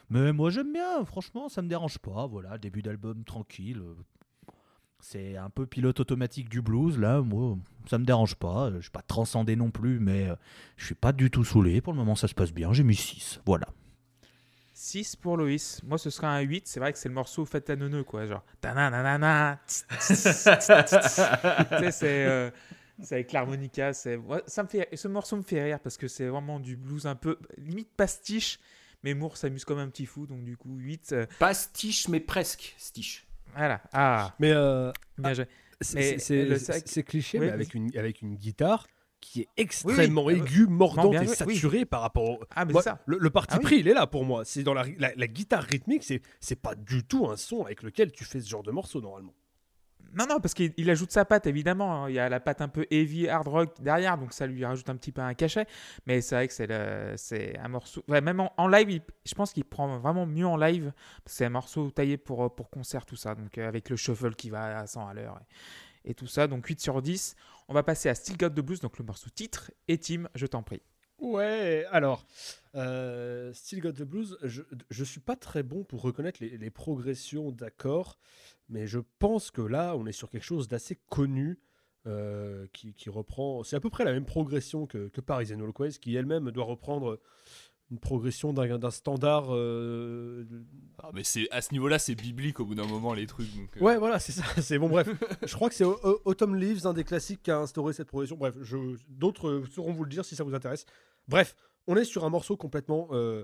[0.10, 2.28] Mais moi j'aime bien, franchement, ça me dérange pas.
[2.28, 3.82] Voilà, début d'album tranquille.
[5.00, 7.22] c'est un peu pilote automatique du blues, là.
[7.22, 7.58] Moi,
[7.90, 8.72] ça me dérange pas.
[8.76, 10.36] Je suis pas transcendé non plus, mais euh,
[10.78, 11.82] je suis pas du tout saoulé.
[11.82, 12.72] Pour le moment, ça se passe bien.
[12.72, 13.42] J'ai mis 6.
[13.46, 13.68] Voilà.
[14.82, 15.80] 6 pour Loïs.
[15.84, 16.68] Moi, ce sera un 8.
[16.68, 18.26] C'est vrai que c'est le morceau fait à neuneu, quoi.
[18.26, 18.44] Genre.
[21.92, 22.26] c'est.
[22.26, 22.50] euh,
[23.04, 26.08] c'est avec l'harmonica, c'est ouais, ça me fait ce morceau me fait rire parce que
[26.08, 28.60] c'est vraiment du blues un peu limite pastiche
[29.04, 32.76] mais Moore s'amuse comme un petit fou donc du coup 8 euh, Pastiche, mais presque
[32.78, 33.26] stiche.
[33.56, 35.48] voilà ah Mais euh, bien joué.
[35.82, 36.20] c'est-
[37.04, 38.86] cliché, Oui, mais avec une, avec une guitare
[39.22, 40.34] qui est extrêmement oui.
[40.34, 41.36] aiguë, mordante bien et oui.
[41.36, 42.40] saturée par rapport au.
[42.56, 43.64] ah mais Moi, ça le, le parti Ah oui.
[43.64, 44.44] pris, il est là pour moi.
[44.44, 47.84] C'est dans la, la, la guitare rythmique, c'est c'est pas du tout un son avec
[47.84, 49.34] lequel tu fais ce genre de morceau normalement.
[50.14, 52.04] Non, non, parce qu'il il ajoute sa patte, évidemment.
[52.04, 52.10] hein.
[52.10, 54.90] Il y a la patte un peu heavy, hard rock derrière, donc ça lui rajoute
[54.90, 55.66] un petit peu un cachet.
[56.06, 58.04] Mais c'est vrai que c'est le- c'est un morceau.
[58.10, 60.92] ouais, même en, en live, il- je pense qu'il prend vraiment mieux en live.
[61.28, 63.36] C'est un morceau taillé pour, euh, pour concert, tout ça.
[63.36, 65.40] Donc euh, avec le shuffle qui va à 100 à l'heure
[66.04, 66.48] et, et tout ça.
[66.48, 67.36] Donc 8 sur 10.
[67.72, 69.72] On va passer à Still Got the Blues, donc le morceau titre.
[69.88, 70.82] Et Tim, je t'en prie.
[71.20, 72.28] Ouais, alors,
[72.76, 77.50] euh, Still Got the Blues, je, je suis pas très bon pour reconnaître les, progressions
[77.50, 78.20] d'accords,
[78.68, 81.62] mais je pense que là, on est sur quelque chose d'assez connu
[82.08, 83.64] euh, qui, reprend.
[83.64, 87.22] C'est à peu près la même progression que, que Parisian Walkways, qui elle-même doit reprendre
[87.92, 89.48] une progression d'un standard.
[89.54, 90.46] euh,
[91.04, 93.54] Ah, mais c'est à ce niveau-là, c'est biblique au bout d'un moment les trucs.
[93.56, 94.44] Donc, euh, Ouais, voilà, c'est ça.
[94.62, 95.10] C'est bon, bref.
[95.46, 98.38] je crois que c'est Au- Autumn Leaves, un des classiques qui a instauré cette progression.
[98.38, 100.86] Bref, je- d'autres euh, sauront vous le dire si ça vous intéresse.
[101.28, 101.56] Bref,
[101.88, 103.44] on est sur un morceau complètement euh,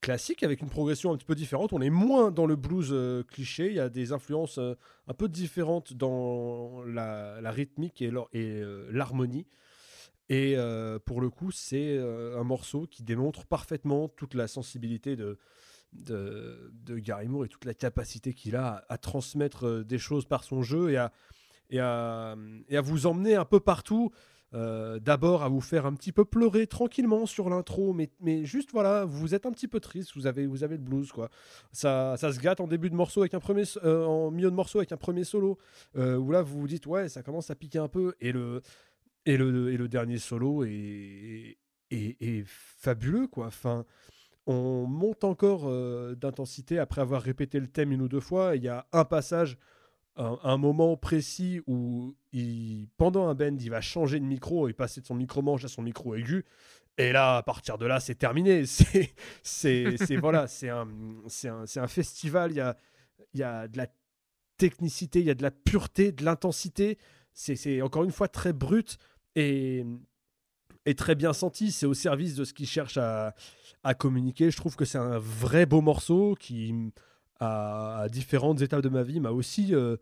[0.00, 1.72] classique avec une progression un petit peu différente.
[1.72, 3.66] On est moins dans le blues euh, cliché.
[3.68, 4.74] Il y a des influences euh,
[5.08, 9.46] un peu différentes dans la, la rythmique et euh, l'harmonie.
[10.28, 15.14] Et euh, pour le coup, c'est euh, un morceau qui démontre parfaitement toute la sensibilité
[15.14, 15.38] de,
[15.92, 20.42] de, Gary Moore et toute la capacité qu'il a à, transmettre euh, des choses par
[20.42, 21.12] son jeu et à,
[21.70, 22.34] et à,
[22.68, 24.10] et à vous emmener un peu partout.
[24.52, 29.04] D'abord à vous faire un petit peu pleurer tranquillement sur l'intro, mais, mais juste voilà,
[29.04, 31.28] vous êtes un petit peu triste, vous avez, vous avez le blues quoi.
[31.72, 34.78] Ça, ça se gâte en début de morceau avec un premier, en milieu de morceau
[34.78, 35.58] avec un premier solo,
[35.94, 38.62] où là vous vous dites ouais, ça commence à piquer un peu, et le,
[39.26, 41.58] et le, et le dernier solo est,
[42.46, 43.46] fabuleux quoi.
[43.46, 43.84] Enfin,
[44.46, 48.56] on monte encore euh, d'intensité après avoir répété le thème une ou deux fois.
[48.56, 49.58] Il y a un passage,
[50.16, 52.14] un, moment précis où,
[52.96, 55.68] pendant un bend, il va changer de micro et passer de son micro manche à
[55.68, 56.44] son micro aigu.
[56.96, 58.64] Et là, à partir de là, c'est terminé.
[59.42, 60.88] C'est, c'est, voilà, c'est un,
[61.44, 62.52] un, un festival.
[62.52, 62.76] Il y a,
[63.34, 63.86] il y a de la
[64.56, 66.96] technicité, il y a de la pureté, de l'intensité.
[67.34, 68.98] C'est encore une fois très brut
[69.36, 69.84] et,
[70.84, 71.70] et très bien senti.
[71.70, 73.34] C'est au service de ce qu'il cherche à,
[73.84, 74.50] à communiquer.
[74.50, 76.74] Je trouve que c'est un vrai beau morceau qui,
[77.38, 79.96] à, à différentes étapes de ma vie, m'a aussi euh,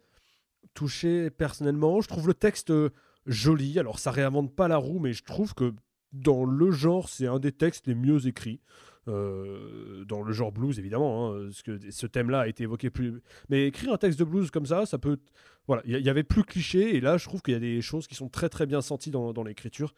[0.73, 2.01] touché personnellement.
[2.01, 2.91] Je trouve le texte euh,
[3.27, 3.79] joli.
[3.79, 5.75] Alors, ça réinvente pas la roue, mais je trouve que
[6.13, 8.61] dans le genre, c'est un des textes les mieux écrits.
[9.07, 13.21] Euh, dans le genre blues, évidemment, hein, ce thème-là a été évoqué plus.
[13.49, 15.19] Mais écrire un texte de blues comme ça, ça peut.
[15.67, 18.07] Voilà, il y, avait plus cliché, et là, je trouve qu'il y a des choses
[18.07, 19.95] qui sont très très bien senties dans, l'écriture.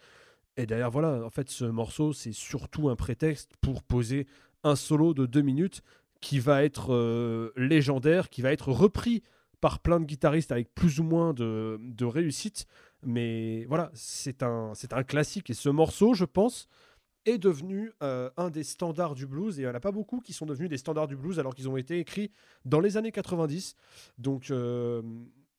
[0.56, 4.28] Et d'ailleurs, voilà, en fait, ce morceau, c'est surtout un prétexte pour poser
[4.62, 5.82] un solo de deux minutes
[6.20, 9.24] qui va être euh, légendaire, qui va être repris
[9.60, 12.66] par plein de guitaristes avec plus ou moins de, réussite.
[13.02, 15.50] Mais voilà, c'est un classique.
[15.50, 16.68] Et ce morceau, je pense,
[17.26, 19.58] est devenu euh, un des standards du blues.
[19.58, 21.54] Et il n'y en a pas beaucoup qui sont devenus des standards du blues alors
[21.54, 22.30] qu'ils ont été écrits
[22.64, 23.76] dans les années 90.
[24.18, 25.02] Donc, euh,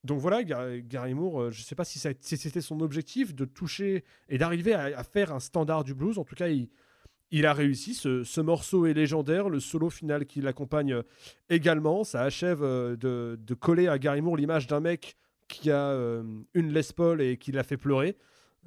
[0.04, 3.44] donc voilà, Gar- Gary Moore, euh, je ne sais pas si, c'était son objectif de
[3.44, 6.18] toucher et d'arriver à, faire un standard du blues.
[6.18, 6.68] En tout cas, il,
[7.30, 7.94] il a réussi.
[7.94, 9.48] Ce, ce morceau est légendaire.
[9.48, 11.02] Le solo final qui l'accompagne
[11.50, 15.16] également, ça achève de, de coller à Gary Moore l'image d'un mec
[15.48, 15.94] qui a
[16.54, 18.16] une Les Paul et qui l'a fait pleurer.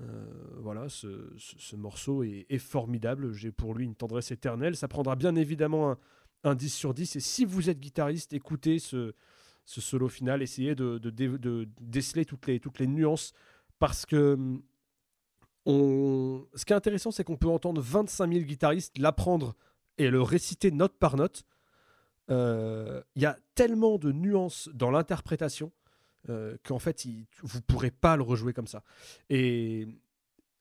[0.01, 0.25] Euh,
[0.57, 3.33] voilà, ce, ce- ce morceau est, formidable.
[3.33, 4.75] J'ai pour lui une tendresse éternelle.
[4.75, 5.97] Ça prendra bien évidemment un,
[6.43, 7.15] un 10 sur 10.
[7.17, 9.13] Et si vous êtes guitariste, écoutez ce,
[9.65, 10.41] solo final.
[10.41, 10.99] Essayez de
[11.79, 13.33] déceler toutes les, toutes les nuances.
[13.79, 14.61] Parce que hum,
[15.65, 16.45] on...
[16.55, 19.55] ce qui est intéressant, c'est qu'on peut entendre 25 000 guitaristes l'apprendre
[19.97, 21.43] et le réciter note par note.
[22.29, 25.71] Euh, Il y a tellement de nuances dans l'interprétation
[26.29, 28.83] euh, qu'en fait, il- vous ne pourrez pas le rejouer comme ça.
[29.29, 29.87] Et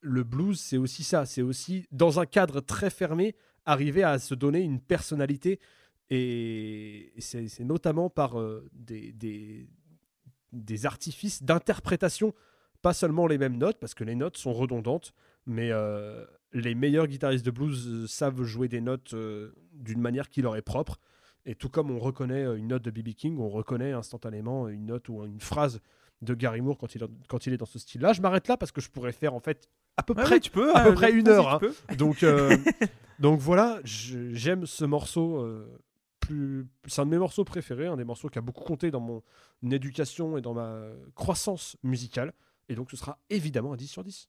[0.00, 1.26] le blues, c'est aussi ça.
[1.26, 3.34] C'est aussi, dans un cadre très fermé,
[3.66, 5.60] arriver à se donner une personnalité.
[6.08, 9.68] Et c'est notamment par euh, des, des,
[10.52, 12.34] des artifices d'interprétation,
[12.82, 15.12] pas seulement les mêmes notes, parce que les notes sont redondantes,
[15.46, 19.14] mais euh, les meilleurs guitaristes de blues savent jouer des notes
[19.72, 20.98] d'une manière qui leur est propre.
[21.46, 23.14] Et tout comme on reconnaît euh, une note de B.B.
[23.14, 25.80] King, on reconnaît instantanément une note ou une phrase
[26.22, 28.12] de Gary Moore quand il, quand il est dans ce style-là.
[28.12, 30.50] Je m'arrête là parce que je pourrais faire en fait à peu Ouais, près tu
[30.50, 30.74] peux.
[30.76, 31.60] à peu euh, près une heure, hein.
[31.96, 32.56] donc, euh,
[33.18, 35.38] donc voilà, j'aime ce morceau.
[35.40, 35.66] euh,
[36.20, 36.68] plus...
[36.86, 39.22] C'est un de mes morceaux préférés, un des morceaux qui a beaucoup compté dans mon
[39.70, 40.82] éducation et dans ma
[41.14, 42.34] croissance musicale.
[42.68, 44.28] Et donc ce sera évidemment un 10 sur 10.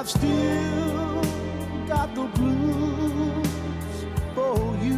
[0.00, 1.22] I've still
[1.86, 3.48] got the blues
[4.34, 4.96] for you.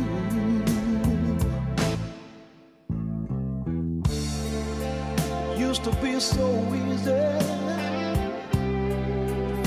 [5.58, 7.24] Used to be so easy.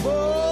[0.03, 0.44] Fall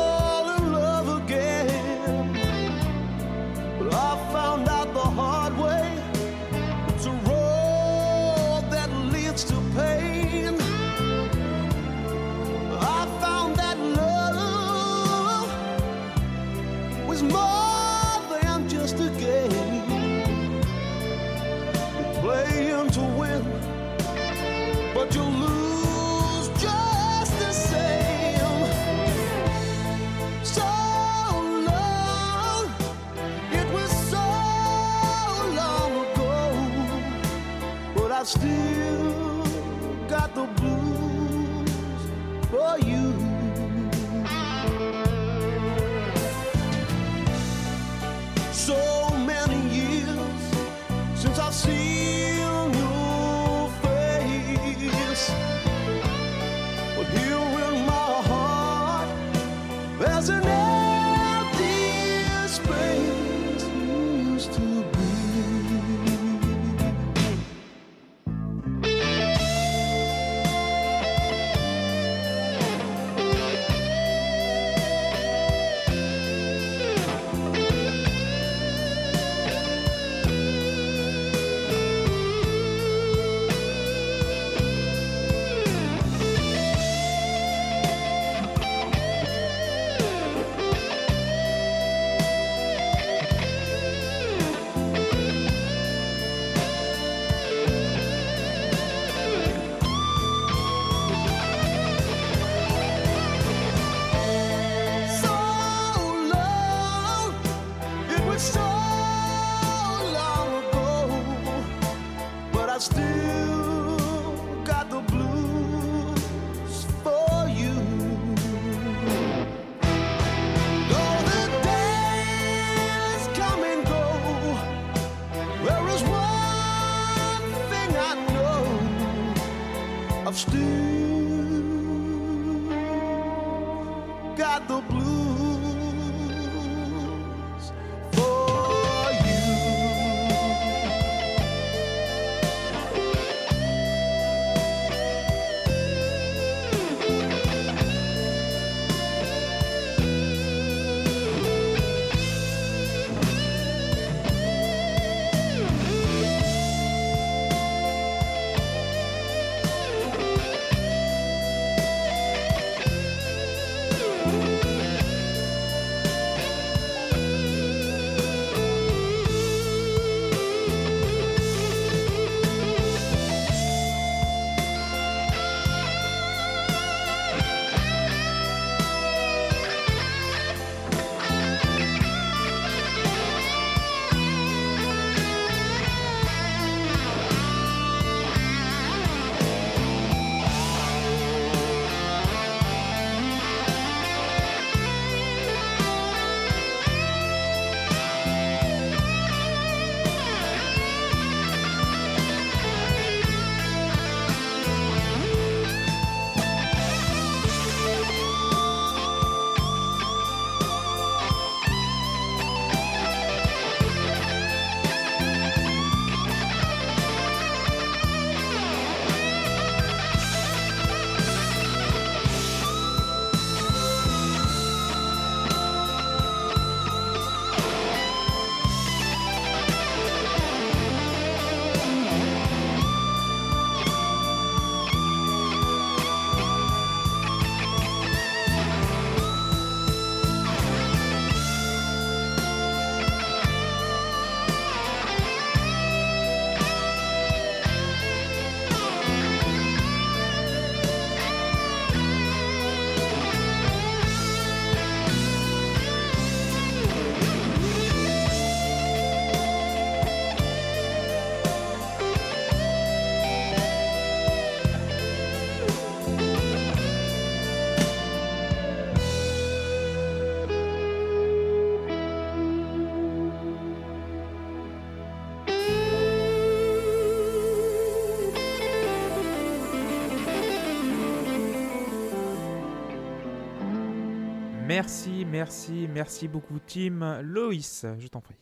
[284.78, 287.22] Merci, merci, merci beaucoup, Tim.
[287.22, 288.34] Loïs, je t'en prie.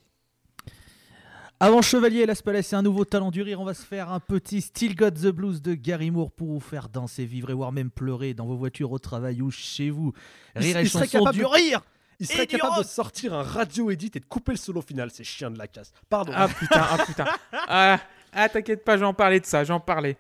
[1.60, 3.60] Avant Chevalier, Las Palais, c'est un nouveau talent du rire.
[3.60, 6.62] On va se faire un petit Still Got the Blues de Gary Moore pour vous
[6.62, 10.14] faire danser, vivre et voire même pleurer dans vos voitures, au travail ou chez vous.
[10.56, 11.82] Il- Rire et il serait chanson capable du de- rire
[12.22, 15.12] Il serait capable de sortir un radio edit et de couper le solo final.
[15.12, 15.92] C'est chien de la casse.
[16.10, 16.32] Pardon.
[16.34, 17.26] Ah putain, ah putain.
[17.68, 18.00] Ah,
[18.32, 20.16] ah, t'inquiète pas, j'en parlais de ça, j'en parlais.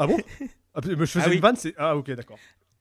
[0.00, 0.18] Ah bon?
[0.74, 1.36] Ah, mais Je faisais Ah oui.
[1.36, 1.72] une vanne, c'est.
[1.78, 2.38] Ah ok, d'accord.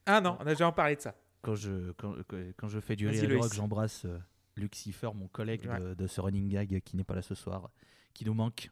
[0.08, 1.14] Ah non, on a déjà en parlé de ça.
[1.42, 2.14] Quand je, quand,
[2.58, 4.18] quand je fais du rire et rock, j'embrasse euh,
[4.58, 5.80] Lucifer, mon collègue Ouais.
[5.80, 7.70] de, de ce running gag qui n'est pas là ce soir,
[8.14, 8.70] qui nous manque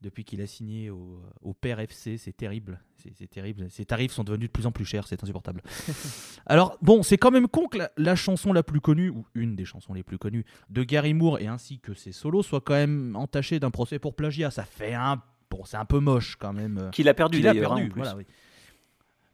[0.00, 2.18] depuis qu'il a signé au, au Père FC.
[2.18, 2.78] C'est terrible.
[3.16, 3.70] C'est terrible.
[3.70, 5.06] Ses tarifs sont devenus de plus en plus chers.
[5.08, 5.62] C'est insupportable.
[6.46, 9.56] Alors, bon, c'est quand même con que la, la chanson la plus connue, ou une
[9.56, 12.74] des chansons les plus connues, de Gary Moore et ainsi que ses solos, soit quand
[12.74, 14.50] même entachée d'un procès pour plagiat.
[14.50, 15.22] Ça fait un.
[15.50, 16.90] Bon, c'est un peu moche quand même.
[16.92, 17.84] Qu'il a perdu qu'il a hein, perdu.
[17.84, 18.00] en plus.
[18.02, 18.26] voilà, oui.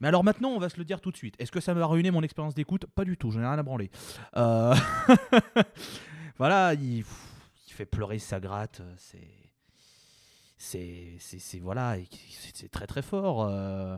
[0.00, 1.34] Mais alors maintenant, on va se le dire tout de suite.
[1.38, 2.86] Est-ce que ça m'a ruiné mon expérience d'écoute?
[2.94, 3.90] Pas du tout, j'en ai rien à branler.
[4.36, 4.74] Euh,
[6.38, 7.04] voilà, il...
[7.66, 8.82] fait pleurer sa gratte.
[8.96, 9.28] C'est.
[10.58, 11.58] C'est.
[11.60, 11.96] Voilà,
[12.52, 13.42] c'est très très fort.
[13.44, 13.96] euh,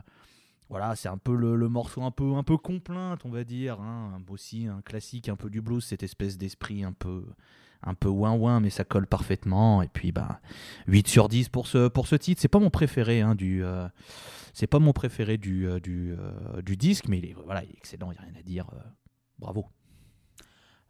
[0.69, 3.79] Voilà, c'est un peu le, le morceau un peu, un peu complainte, on va dire.
[3.81, 7.25] hein, Aussi un classique, un peu du blues, cette espèce d'esprit un peu,
[7.85, 9.81] un peu ouin ouin, mais ça colle parfaitement.
[9.81, 10.39] Et puis, bah,
[10.87, 12.41] 8 sur 10 pour ce, pour ce titre.
[12.41, 13.63] C'est pas mon préféré hein, du.
[13.63, 13.87] euh,
[14.53, 17.69] c'est pas mon préféré du, euh, du, euh, du disque, mais il est, voilà, il
[17.71, 18.69] est excellent, il n'y a rien à dire.
[18.73, 18.79] euh,
[19.39, 19.65] bravo.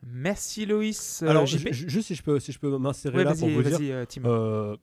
[0.01, 1.21] Merci Loïs.
[1.23, 4.05] Euh, Alors, juste si je peux, si je peux m'insérer Ouais, là pour vous dire.
[4.07, 4.75] Tim.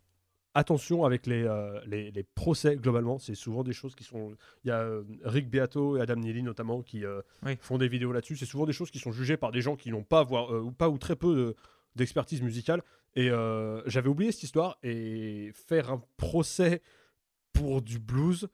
[0.53, 4.35] Attention avec les, euh, les, les procès globalement, c'est souvent des choses qui sont.
[4.65, 7.57] Il y a euh, Rick Beato et Adam Neely notamment qui euh, Oui.
[7.61, 8.35] font des vidéos là-dessus.
[8.37, 10.61] C'est souvent des choses qui sont jugées par des gens qui n'ont pas, voire, euh,
[10.61, 11.57] ou pas ou très peu de-
[11.97, 12.83] d'expertise musicale.
[13.17, 16.81] Et euh, j'avais oublié cette histoire et faire un procès
[17.53, 18.49] pour du blues,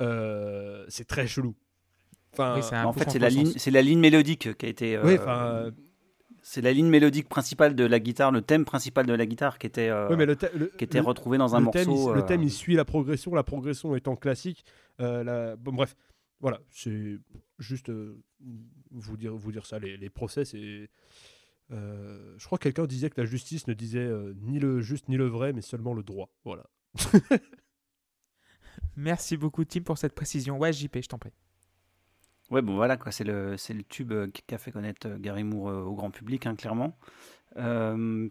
[0.00, 1.54] euh, c'est très chelou.
[2.32, 4.96] Enfin, Oui, En fait, c'est la, ligne, c'est la ligne mélodique qui a été.
[4.96, 5.70] euh, oui, enfin,
[6.42, 9.66] c'est la ligne mélodique principale de la guitare, le thème principal de la guitare qui
[9.66, 11.88] était, euh, ouais, mais le, thè- le- qui était le- retrouvé dans un le thème,
[11.88, 12.12] morceau.
[12.12, 14.64] il, le thème, il suit la progression, la progression étant classique.
[15.00, 15.94] euh, la- Bon, bref,
[16.40, 17.18] voilà, c'est
[17.58, 18.18] juste euh,
[18.90, 19.78] vous, dire, vous dire ça.
[19.78, 20.90] Les, les procès, c'est.
[21.72, 25.08] Euh, je crois que quelqu'un disait que la justice ne disait euh, ni le juste
[25.08, 26.30] ni le vrai, mais seulement le droit.
[26.44, 26.64] Voilà.
[28.96, 30.58] Merci beaucoup Tim pour cette précision.
[30.58, 31.32] Ouais, JP, je t'en prie.
[32.50, 35.44] Ouais, bon voilà, quoi, c'est le, c'est le tube euh, qui a fait connaître Gary
[35.44, 36.98] Moore au grand public, hein, clairement.
[37.56, 38.28] Euh,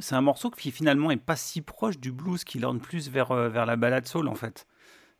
[0.00, 3.32] c'est un morceau qui finalement est pas si proche du blues, qui orne plus vers,
[3.32, 4.66] vers la balade soul en fait.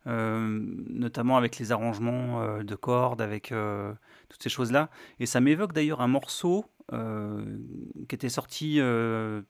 [0.07, 3.91] Euh, notamment avec les arrangements euh, de cordes, avec euh,
[4.29, 4.89] toutes ces choses-là.
[5.19, 9.41] Et ça m'évoque d'ailleurs un morceau euh, qui était sorti euh,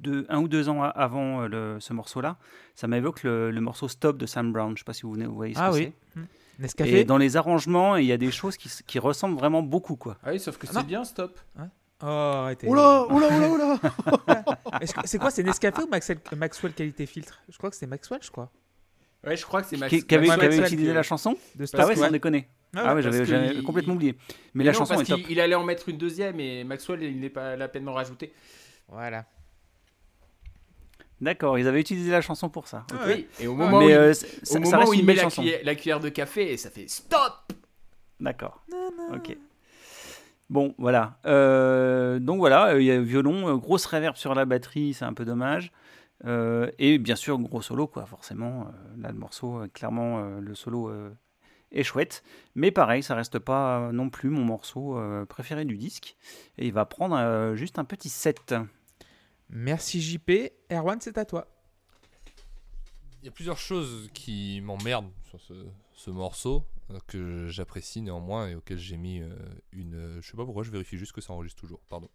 [0.00, 2.36] de, un ou deux ans a- avant euh, le- ce morceau-là.
[2.74, 4.74] Ça m'évoque le, le morceau Stop de Sam Brown.
[4.76, 5.92] Je sais pas si vous, venez- vous voyez ce Ah que oui.
[6.14, 6.20] c'est.
[6.58, 10.18] Nescafé Et dans les arrangements, il y a des choses qui, ressemblent vraiment beaucoup, quoi.
[10.22, 11.38] Ah oui, sauf que Ah c'est bien, stop.
[12.04, 12.68] Oh, arrêtez.
[12.68, 13.78] Oula, oula, oula, oula
[15.04, 17.40] C'est quoi C'est Nescafé ou Maxwell, Maxwell Qualité Filtre?
[17.48, 18.50] Je crois que c'est Maxwell, je crois.
[19.24, 19.90] Ouais, je crois que c'est Max.
[19.90, 22.48] Qui, qui avait, Max- qui avait Maxwell utilisé la chanson De Ah ouais, sans déconner.
[22.74, 24.16] Ah ouais, j'avais que j'avais il- complètement oublié.
[24.18, 25.20] Mais Mais la non, chanson parce est top.
[25.30, 28.32] il allait en mettre une deuxième et Maxwell, il n'est pas la peine d'en rajouter.
[28.88, 29.24] Voilà.
[31.20, 32.84] D'accord, ils avaient utilisé la chanson pour ça.
[32.92, 32.98] Ok.
[33.06, 35.22] Oui, et au moment où il, euh, au ça, ça moment où il met la
[35.22, 35.42] chanson.
[35.42, 37.52] cuillère, la cuillère de café, et ça fait stop
[38.18, 38.64] D'accord.
[39.14, 39.36] Ok.
[40.50, 41.18] Bon, voilà.
[41.26, 45.04] Euh, donc voilà, euh, il y a violon, euh, grosse reverb sur la batterie, c'est
[45.04, 45.70] un peu dommage.
[46.24, 48.62] Euh, et bien sûr, gros solo, quoi, forcément.
[48.62, 51.10] Euh, là, le morceau, euh, clairement, euh, le solo euh,
[51.72, 52.22] est chouette.
[52.54, 56.16] Mais pareil, ça reste pas non plus mon morceau euh, préféré du disque.
[56.58, 58.54] Et il va prendre euh, juste un petit 7.
[59.50, 60.30] Merci JP.
[60.70, 61.48] Erwan, c'est à toi.
[63.22, 65.54] Il y a plusieurs choses qui m'emmerdent sur ce,
[65.94, 66.64] ce morceau
[67.06, 69.34] que j'apprécie néanmoins et auquel j'ai mis euh,
[69.72, 69.94] une.
[69.94, 72.08] euh, je sais pas pourquoi, je vérifie juste que ça enregistre toujours, pardon.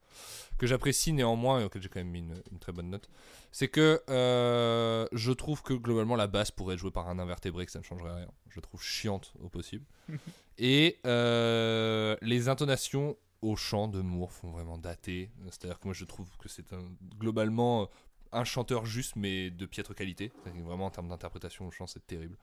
[0.57, 3.09] Que j'apprécie néanmoins et auquel j'ai quand même mis une, une très bonne note.
[3.51, 7.65] C'est que euh, je trouve que globalement la basse pourrait être jouée par un invertébré,
[7.65, 8.27] que ça ne changerait rien.
[8.49, 9.85] Je la trouve chiante au possible.
[10.57, 15.31] et euh, les intonations au chant de Moore font vraiment dater.
[15.45, 16.83] C'est-à-dire que moi je trouve que c'est un,
[17.17, 17.85] globalement euh,
[18.31, 20.31] un chanteur juste mais de piètre qualité.
[20.43, 22.37] Que Vraiment en termes d'interprétation au chant c'est terrible.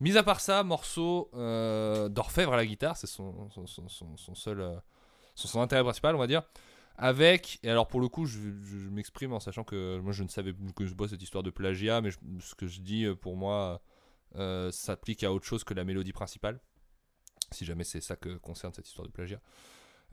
[0.00, 4.74] Mis à part ça, morceau euh, d'orfèvre à la guitare, c'est son, son, seul euh,
[5.34, 6.42] son, intérêt principal on va dire.
[6.96, 10.22] Avec, et alors pour le coup je, je- je m'exprime en sachant que moi je
[10.22, 13.04] ne savais je connaissais pas cette histoire de plagiat, mais je- ce que je dis
[13.04, 13.82] euh, pour moi
[14.36, 16.60] euh, s'applique à autre chose que la mélodie principale.
[17.50, 19.40] Si jamais c'est ça que concerne cette histoire de plagiat.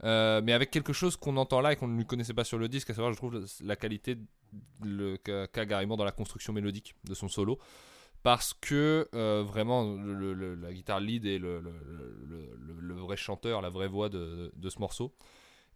[0.02, 2.90] Mais avec quelque chose qu'on entend là et qu'on ne connaissait pas sur le disque,
[2.90, 4.16] à savoir, je trouve la qualité
[4.82, 5.18] le-
[5.64, 7.58] Gary Moore dans la construction mélodique de son solo.
[8.22, 14.08] parce que euh, vraiment la guitare lead est le, le- vrai chanteur, la vraie voix
[14.08, 15.12] de, de ce morceau.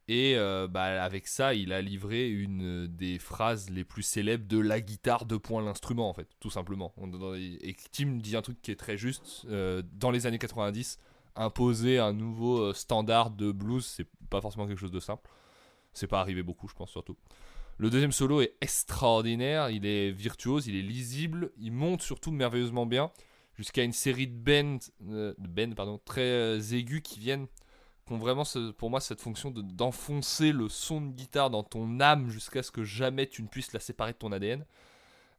[0.09, 4.59] Et euh, bah, avec ça, il a livré une des phrases les plus célèbres de
[4.61, 6.95] la guitare de point l'instrument, en fait, tout simplement.
[7.37, 9.45] Et Tim dit un truc qui est très juste.
[9.49, 11.01] euh, dans les années 90,
[11.35, 15.29] imposer un nouveau standard de blues, c'est pas forcément quelque chose de simple.
[15.93, 17.17] C'est pas arrivé beaucoup, je pense, surtout.
[17.79, 22.87] Le deuxième solo est extraordinaire, il est virtuose, il est lisible, il monte surtout merveilleusement
[22.87, 23.11] bien,
[23.55, 24.79] jusqu'à une série de bends,
[25.11, 27.47] euh, de bends pardon, très euh, aigus qui viennent,
[28.07, 28.45] qui ont vraiment
[28.79, 32.71] pour moi cette fonction de- d'enfoncer le son de guitare dans ton âme jusqu'à ce
[32.71, 34.65] que jamais tu ne puisses la séparer de ton ADN.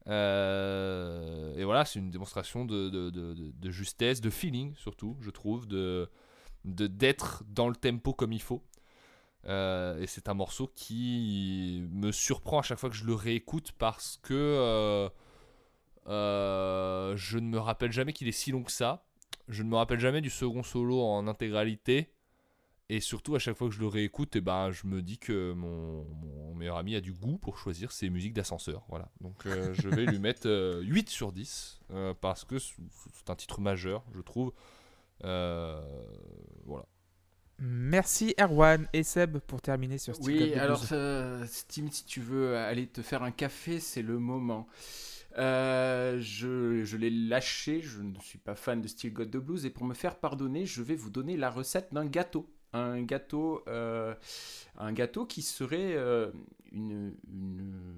[0.08, 6.10] Euh, et voilà, c'est une démonstration de, de- justesse, de feeling surtout, je trouve, de-
[6.66, 8.64] d'être dans le tempo comme il faut.
[9.48, 13.72] Euh, et c'est un morceau qui me surprend à chaque fois que je le réécoute
[13.78, 15.10] parce que euh,
[16.08, 19.06] euh, je ne me rappelle jamais qu'il est si long que ça.
[19.48, 22.12] Je ne me rappelle jamais du second solo en intégralité.
[22.90, 25.52] Et surtout, à chaque fois que je le réécoute, et ben, je me dis que
[25.52, 28.86] mon, mon meilleur ami a du goût pour choisir ses musiques d'ascenseur.
[28.88, 29.10] Voilà.
[29.20, 29.44] Donc,
[29.74, 34.04] je vais lui mettre euh, 8 sur 10 euh, parce que c'est un titre majeur,
[34.14, 34.54] je trouve.
[35.22, 36.86] Voilà.
[37.60, 42.56] Merci Erwan et Seb pour terminer sur Got Oui, alors euh, Steam, si tu veux
[42.56, 44.68] aller te faire un café, c'est le moment.
[45.38, 49.66] Euh, je je l'ai lâché, je ne suis pas fan de Still Got the Blues,
[49.66, 52.48] et pour me faire pardonner, je vais vous donner la recette d'un gâteau.
[52.74, 54.14] Un gâteau, euh,
[54.78, 56.32] un gâteau qui serait euh,
[56.72, 57.98] une, une-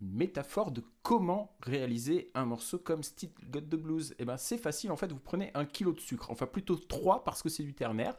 [0.00, 4.14] métaphore de comment réaliser un morceau comme Still Got the Blues.
[4.18, 7.24] Et ben c'est facile, en fait, vous prenez un kilo de sucre, enfin plutôt 3
[7.24, 8.16] parce que c'est du ternaire.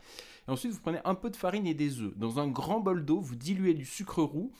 [0.47, 2.17] Et ensuite, vous prenez un peu de farine et des œufs.
[2.17, 4.51] Dans un grand bol d'eau, vous diluez du sucre roux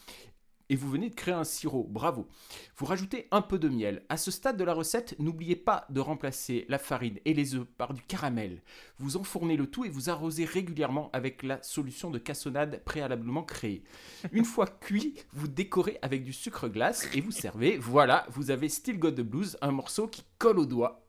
[0.70, 1.88] et vous venez de créer un sirop.
[1.90, 2.28] Bravo.
[2.76, 4.04] Vous rajoutez un peu de miel.
[4.10, 7.68] À ce stade de la recette, n'oubliez pas de remplacer la farine et les œufs
[7.78, 8.62] par du caramel.
[9.00, 13.84] Vous enfournez le tout et vous arrosez régulièrement avec la solution de cassonade préalablement créée.
[14.32, 17.78] Une fois cuit, vous décorez avec du sucre glace et vous servez.
[17.78, 21.08] Voilà, vous avez Still Got the Blues, un morceau qui colle au doigt.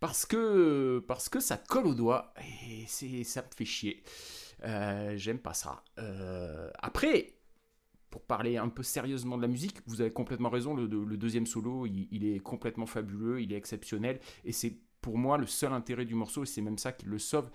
[0.00, 2.32] Parce que, parce que ça colle au doigt
[2.70, 4.02] et ça me fait chier.
[4.64, 5.84] Euh, j'aime pas ça.
[5.98, 7.34] Euh, après,
[8.10, 10.74] pour parler un peu sérieusement de la musique, vous avez complètement raison.
[10.74, 15.16] Le, le deuxième solo, il, il est complètement fabuleux, il est exceptionnel et c'est pour
[15.18, 17.50] moi le seul intérêt du morceau et c'est même ça qui le sauve.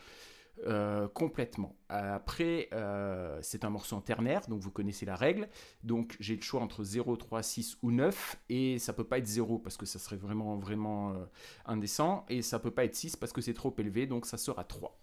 [0.67, 1.75] euh, complètement.
[1.89, 5.49] Après, euh, c'est un morceau en ternaire, donc vous connaissez la règle.
[5.83, 8.37] Donc j'ai le choix entre 0, 3, 6 ou 9.
[8.49, 11.25] Et ça peut pas être 0 parce que ça serait vraiment, vraiment euh,
[11.65, 12.25] indécent.
[12.29, 14.97] Et ça peut pas être 6 parce que c'est trop élevé, donc ça sera 3.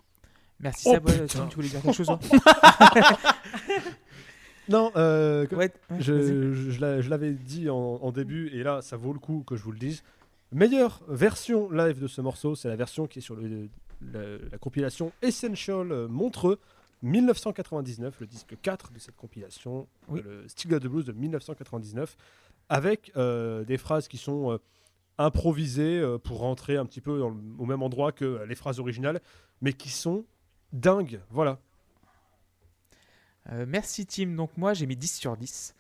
[0.61, 2.19] Merci Oh, tu voulais dire quelque chose hein
[4.69, 6.03] Non, euh, que- Ouais, ouais, vas-y.
[6.03, 9.19] je, je- je l'a- je l'avais dit en, en début, et là, ça vaut le
[9.19, 10.03] coup que je vous le dise.
[10.53, 13.69] Meilleure version live de ce morceau, c'est la version qui est sur le-
[14.13, 16.59] la, la compilation Essential euh, Montreux
[17.03, 20.23] 1999, le disque 4 de cette compilation, Oui.
[20.27, 22.17] euh, le Still Got the Blues de 1999,
[22.69, 24.59] avec euh, des phrases qui sont euh,
[25.19, 28.55] improvisées euh, pour rentrer un petit peu dans le- au même endroit que euh, les
[28.55, 29.21] phrases originales,
[29.61, 30.25] mais qui sont
[30.73, 31.21] dingues.
[31.31, 31.59] Voilà.
[33.51, 34.35] Euh, merci Tim.
[34.37, 35.75] Donc moi j'ai mis 10 sur 10.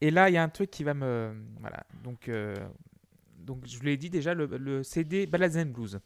[0.00, 1.34] Et là il y a un truc qui va me...
[1.60, 1.84] Voilà.
[2.02, 2.56] Donc, euh,
[3.38, 6.00] donc je vous l'ai dit déjà, le, le CD Ballads and Blues.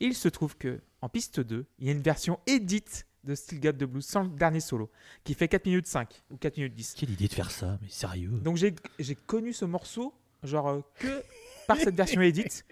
[0.00, 3.60] Il se trouve que en piste 2, il y a une version édite de Still
[3.60, 4.90] Got the Blues sans le dernier solo,
[5.24, 6.94] qui fait 4 minutes 5 ou 4 minutes 10.
[6.96, 8.30] Quelle idée de faire ça, mais sérieux?
[8.42, 11.22] Donc j'ai connu ce morceau genre euh, que
[11.66, 12.64] par cette version édite.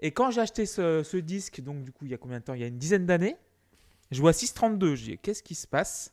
[0.00, 2.44] Et quand j'ai acheté ce, ce disque, donc du coup il y a combien de
[2.44, 2.54] temps?
[2.54, 3.36] Il y a une dizaine d'années,
[4.10, 6.12] je vois 6.32, je dis qu'est-ce qui se passe?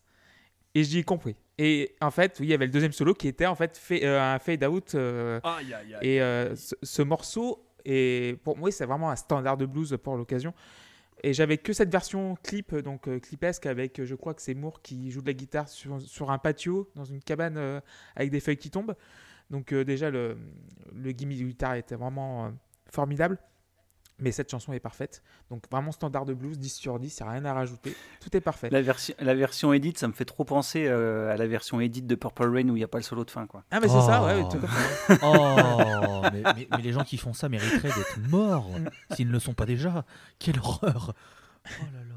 [0.76, 1.36] Et j'y ai compris.
[1.57, 4.03] Et en fait, oui, il y avait le deuxième solo qui était en fait fait,
[4.03, 4.95] euh, un fade out.
[4.95, 5.39] euh,
[6.01, 10.17] et euh, ce, ce morceau, est, pour moi, c'est vraiment un standard de blues pour
[10.17, 10.53] l'occasion.
[11.21, 14.55] Et j'avais que cette version clip, donc euh, clipesque, avec, euh, je crois que c'est
[14.55, 17.80] Moore qui joue de la guitare sur, sur un patio, dans une cabane euh,
[18.15, 18.95] avec des feuilles qui tombent.
[19.49, 20.38] Donc déjà, le,
[20.95, 22.51] le gimmick de guitare était vraiment
[22.89, 23.38] formidable.
[24.24, 25.21] Mais cette chanson est parfaite.
[25.49, 27.93] Donc vraiment standard de blues, 10 sur 10, il n'y a rien à rajouter.
[28.21, 28.69] Tout est parfait.
[28.71, 32.01] La, version la version edit, ça me fait trop penser euh, à la version edit
[32.01, 33.45] de Purple Rain où il n'y a pas le solo de fin.
[33.47, 33.63] Quoi.
[33.69, 34.41] Ah mais c'est ça, ouais.
[34.45, 34.49] Oh.
[34.49, 35.19] tout à fait.
[35.24, 38.69] Oh, mais, mais- mais les gens qui font ça mériteraient d'être morts
[39.13, 40.05] s'ils ne le sont pas déjà.
[40.39, 41.13] Quelle horreur.
[41.67, 42.15] Oh là là.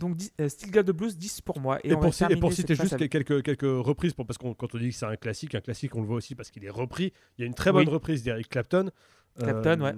[0.00, 1.78] Donc dix- euh, Still Got the Blues, 10 pour moi.
[1.84, 4.52] Et, Et, on pour, va et citer juste avec- quelques, quelques reprises, pour, parce que
[4.52, 6.64] quand on dit que c'est un classique, un classique, on le voit aussi parce qu'il
[6.64, 7.12] est repris.
[7.38, 7.92] Il y a une très bonne Oui.
[7.94, 8.90] reprise d'Eric Clapton.
[9.38, 9.94] Clapton, ouais.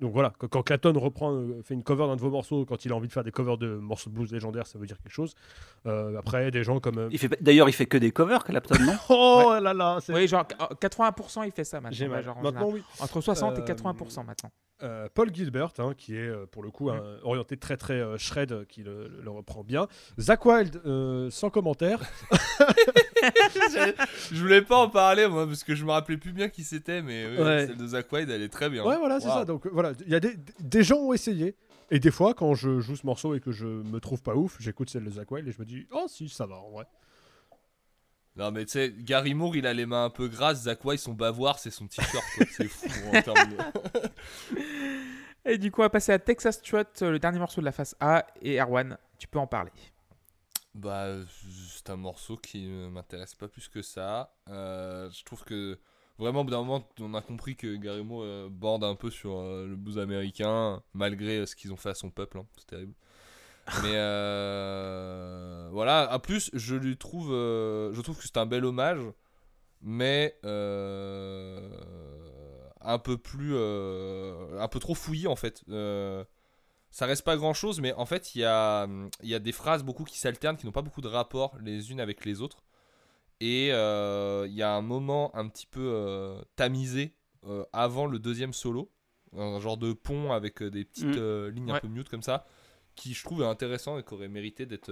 [0.00, 2.92] Donc voilà, quand, Clapton reprend, euh, fait une cover d'un de vos morceaux, quand il
[2.92, 5.12] a envie de faire des covers de morceaux de blues légendaires, ça veut dire quelque
[5.12, 5.34] chose.
[5.86, 6.98] Euh, après, des gens comme.
[6.98, 10.12] euh, Il fait D'ailleurs, il fait que des covers, Clapton, non Oh là là, c'est.
[10.12, 11.96] Oui, genre euh, 80% il fait ça maintenant.
[11.96, 12.24] J'ai ouais, mal.
[12.24, 12.82] genre, en Maintenant, oui.
[13.00, 14.50] Entre 60 et Euh, 80% maintenant.
[14.82, 18.18] Euh, Paul Gilbert, hein, qui est euh, pour le coup un- orienté très très euh,
[18.18, 19.86] shred, euh, qui le, le reprend bien.
[20.20, 22.00] Zach Wild, euh, sans commentaire.
[24.32, 27.02] je voulais pas en parler moi parce que je me rappelais plus bien qui c'était,
[27.02, 27.66] mais Ouais.
[27.66, 28.84] celle de Zach Wilde elle est très bien.
[28.84, 29.44] Ouais, voilà, c'est ça.
[29.44, 31.54] Donc euh, voilà, il y a des, des gens ont essayé.
[31.90, 34.56] Et des fois, quand je joue ce morceau et que je me trouve pas ouf,
[34.58, 36.84] j'écoute celle de Zach Wild et je me dis, oh si, ça va en vrai.
[38.34, 41.00] Non mais tu sais, Gary Moore il a les mains un peu grasses, Zach Wilde
[41.00, 42.44] son bavoir c'est son t-shirt, quoi.
[42.54, 43.56] c'est fou en termes de...
[45.48, 47.70] Et du coup, on va passer à Texas Strut, euh, le dernier morceau de la
[47.72, 48.26] face A.
[48.42, 49.70] Et Erwan, tu peux en parler.
[50.76, 51.06] Bah,
[51.70, 54.36] c'est un morceau qui ne m'intéresse pas plus que ça.
[54.50, 55.78] Euh, je trouve que
[56.18, 59.10] vraiment, au bout d'un moment, on a compris que Gary Moore euh, borde un peu
[59.10, 62.38] sur euh, le blues américain, malgré euh, ce qu'ils ont fait à son peuple.
[62.38, 62.46] hein.
[62.58, 62.92] C'est terrible.
[63.82, 63.94] Mais
[65.72, 69.00] voilà, en plus, je lui trouve, je trouve que c'est un bel hommage,
[69.80, 70.38] mais
[72.82, 75.64] un peu plus, un peu trop fouillis en fait.
[76.96, 78.88] Ça reste pas grand chose, mais en fait, il y a,
[79.22, 82.00] y a des phrases beaucoup qui s'alternent, qui n'ont pas beaucoup de rapport les unes
[82.00, 82.64] avec les autres.
[83.38, 87.12] Et euh, il y a un moment un petit peu euh, tamisé
[87.44, 88.90] euh, avant le deuxième solo,
[89.36, 91.48] un genre de pont avec des petites Mm.
[91.48, 92.46] lignes un peu mute comme ça,
[92.94, 94.90] qui je trouve est intéressant et qui aurait mérité d'être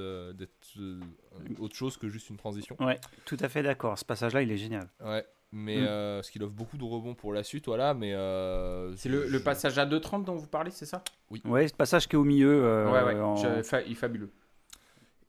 [1.59, 2.77] autre chose que juste une transition.
[2.81, 3.99] Ouais, tout à fait d'accord.
[3.99, 4.91] Ce passage-là, il est génial.
[5.03, 5.85] Ouais, mais Mm.
[5.85, 7.95] euh, ce qui offre beaucoup de rebonds pour la suite, voilà.
[7.95, 11.03] Mais euh, C'est le, passage à 2.30 dont vous parlez, c'est ça?
[11.45, 12.65] Ouais, ce passage qui est au milieu.
[12.65, 14.31] euh, Ouais, ouais, en- je- fa- il est fabuleux.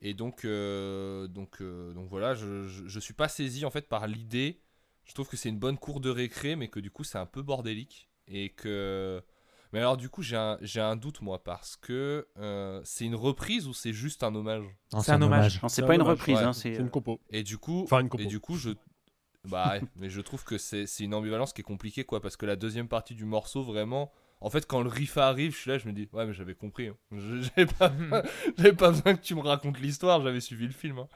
[0.02, 3.88] Et donc, euh, donc, euh, donc voilà, je, je, je suis pas saisi en fait
[3.88, 4.60] par l'idée.
[5.04, 7.26] Je trouve que c'est une bonne cour de récré, mais que du coup c'est un
[7.26, 8.08] peu bordélique.
[8.28, 9.22] Et que.
[9.72, 13.14] Mais alors, du coup, j'ai un, j'ai un doute moi, parce que euh, c'est une
[13.16, 14.64] reprise ou c'est juste un hommage?
[14.92, 15.60] Non, C'est un hommage.
[15.62, 16.44] Non, c'est C'est pas un une hommage, reprise, ouais.
[16.44, 16.76] hein, C'est c'est.
[16.76, 17.20] une compo.
[17.30, 18.22] Et du coup, Enfin, une compo.
[18.22, 18.70] et du coup je.
[19.46, 22.46] Bah ouais, mais je trouve que c'est une ambivalence qui est compliquée, quoi, parce que
[22.46, 24.12] la deuxième partie du morceau, vraiment.
[24.42, 26.54] En fait, quand le riff arrive, je suis là, je me dis, ouais, mais j'avais
[26.54, 26.88] compris.
[26.88, 26.96] hein.
[27.12, 30.98] Je- J'avais pas, pas besoin que tu me racontes l'histoire, j'avais suivi le film.
[30.98, 31.08] hein.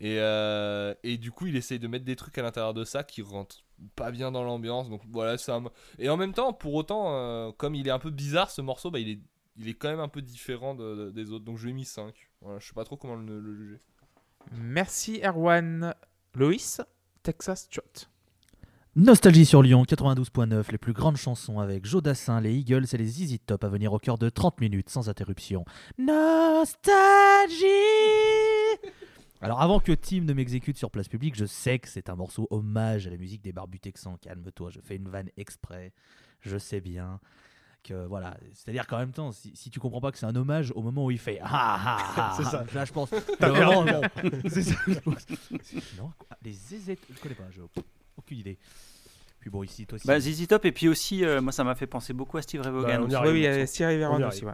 [0.00, 3.04] Et, euh, et du coup, il essaye de mettre des trucs à l'intérieur de ça
[3.04, 3.64] qui rentrent
[3.96, 4.88] pas bien dans l'ambiance.
[4.90, 5.64] Donc voilà, c'est un...
[5.98, 8.90] Et en même temps, pour autant, euh, comme il est un peu bizarre ce morceau,
[8.90, 9.20] bah, il, est,
[9.56, 11.44] il est quand même un peu différent de- de- des autres.
[11.44, 12.14] Donc je lui ai mis 5.
[12.40, 13.80] Voilà, je sais pas trop comment le, le juger.
[14.52, 15.94] Merci Erwan.
[16.34, 16.80] Loïs,
[17.22, 18.08] Texas Strut.
[18.94, 23.06] Nostalgie sur Lyon 92.9, les plus grandes chansons avec Joe Dassin, les Eagles et les
[23.06, 25.64] ZZ Top à venir au cœur de 30 minutes sans interruption.
[25.96, 27.64] Nostalgie
[29.40, 32.48] Alors avant que Tim ne m'exécute sur place publique, je sais que c'est un morceau
[32.50, 34.18] hommage à la musique des Barbus Texans.
[34.20, 35.92] Calme-toi, je fais une vanne exprès.
[36.40, 37.20] Je sais bien
[37.82, 40.72] que voilà, c'est-à-dire qu'en même temps, si, si tu comprends pas que c'est un hommage
[40.76, 42.64] au moment où il fait ah ah ah, C'est ça.
[42.74, 43.10] là je pense.
[43.40, 44.30] Moment- perdu.
[44.48, 44.74] c'est ça.
[44.86, 45.26] je pense.
[45.98, 47.60] Non, quoi, les ZZ, je connais pas, j'ai
[48.16, 48.58] aucune, idée.
[49.40, 50.06] Puis bon ici toi aussi.
[50.06, 52.60] Bah, ZZ Top, et puis aussi, euh, moi, ça m'a fait penser beaucoup à Steve
[52.62, 53.06] Ray Vaughan.
[53.08, 53.22] Bah.
[53.24, 54.44] Oui, oui, il y on a Thierry On Véron y aussi.
[54.44, 54.52] ouais.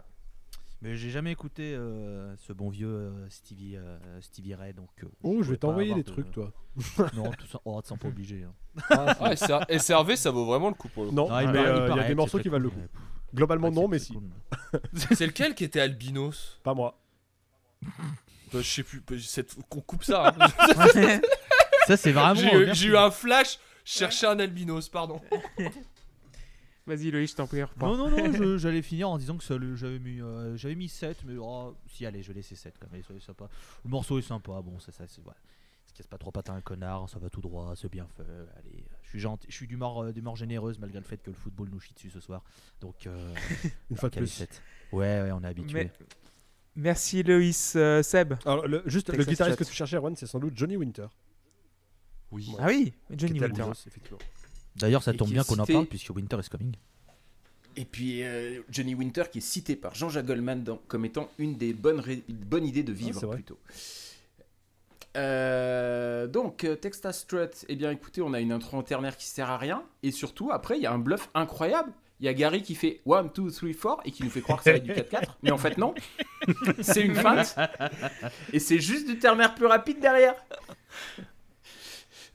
[0.81, 4.87] Mais j'ai jamais écouté euh, ce bon vieux euh, Stevie, euh, Stevie Ray, donc.
[5.03, 6.51] euh, Oh, je vais t'envoyer des de- trucs, toi.
[7.13, 8.45] Non, tout ça, oh, sans pas obligé.
[8.45, 8.53] hein.
[8.89, 11.15] Ah, SRV, ça vaut vraiment le coup pour le coup.
[11.15, 12.69] Non, Ah, il mais paraît- il euh, il y a des morceaux qui valent le
[12.69, 12.79] coup.
[13.33, 14.13] Globalement, ouais, non, mais si.
[15.17, 16.99] C'est lequel qui était albinos Pas moi.
[17.81, 17.89] Bah,
[18.53, 20.35] Je sais plus, bah, cette- qu'on coupe ça.
[20.39, 20.47] hein.
[21.87, 22.35] Ça, c'est vraiment.
[22.35, 22.81] J'ai eu- merci.
[22.81, 25.19] j'ai eu un flash, je cherchais un albinos, pardon.
[26.85, 27.61] Vas-y Loïs, je t'en prie.
[27.63, 27.95] reprends.
[27.95, 30.75] Non, non, non, je- j'allais finir en disant que ça, le- j'avais mis, euh, j'avais
[30.75, 33.47] mis 7, mais oh, si, allez, je vais laisser 7 quand même, soyez sympa.
[33.85, 35.21] Le morceau est sympa, bon, ça, ça, c'est.
[35.23, 35.37] Voilà.
[35.89, 38.23] Se casse pas trop patin un connard, ça va tout droit, c'est bien fait.
[38.57, 41.35] Allez, je suis gentil, je suis d'humeur euh, d'humeur généreuse malgré le fait que le
[41.35, 42.43] football nous chie dessus ce soir.
[42.79, 43.33] Donc, euh,
[43.89, 44.09] Une fois.
[44.11, 44.61] 7.
[44.91, 45.73] Ouais, ouais, on est habitué.
[45.73, 45.91] Mais-
[46.75, 47.73] Merci Loïs.
[47.75, 48.35] Euh, Seb.
[48.45, 51.07] Alors, le- juste, le guitariste que tu cherchais, Erwan, c'est sans doute Johnny Winter.
[52.31, 52.47] Oui.
[52.59, 53.65] Ah oui, Johnny Winter.
[54.75, 56.75] D'ailleurs, ça Et tombe bien qu'on en parle puisque Winter is coming.
[57.75, 61.55] Et puis euh, Johnny Winter qui est cité par Jean-Jacques Goldman dans- comme étant une
[61.57, 63.57] des bonnes, ré- une bonne idée de vivre plutôt.
[65.17, 69.49] Euh, donc euh, Texas Strut, eh bien écoutez, on a une intro ternaire qui sert
[69.49, 71.91] à rien et surtout après il y a un bluff incroyable.
[72.19, 74.57] Il y a Gary qui fait 1, 2, 3, 4 et qui nous fait croire
[74.59, 75.95] que ça va être du 4-4, mais en fait non.
[76.81, 77.55] c'est une feinte
[78.53, 80.35] et c'est juste du ternaire plus rapide derrière.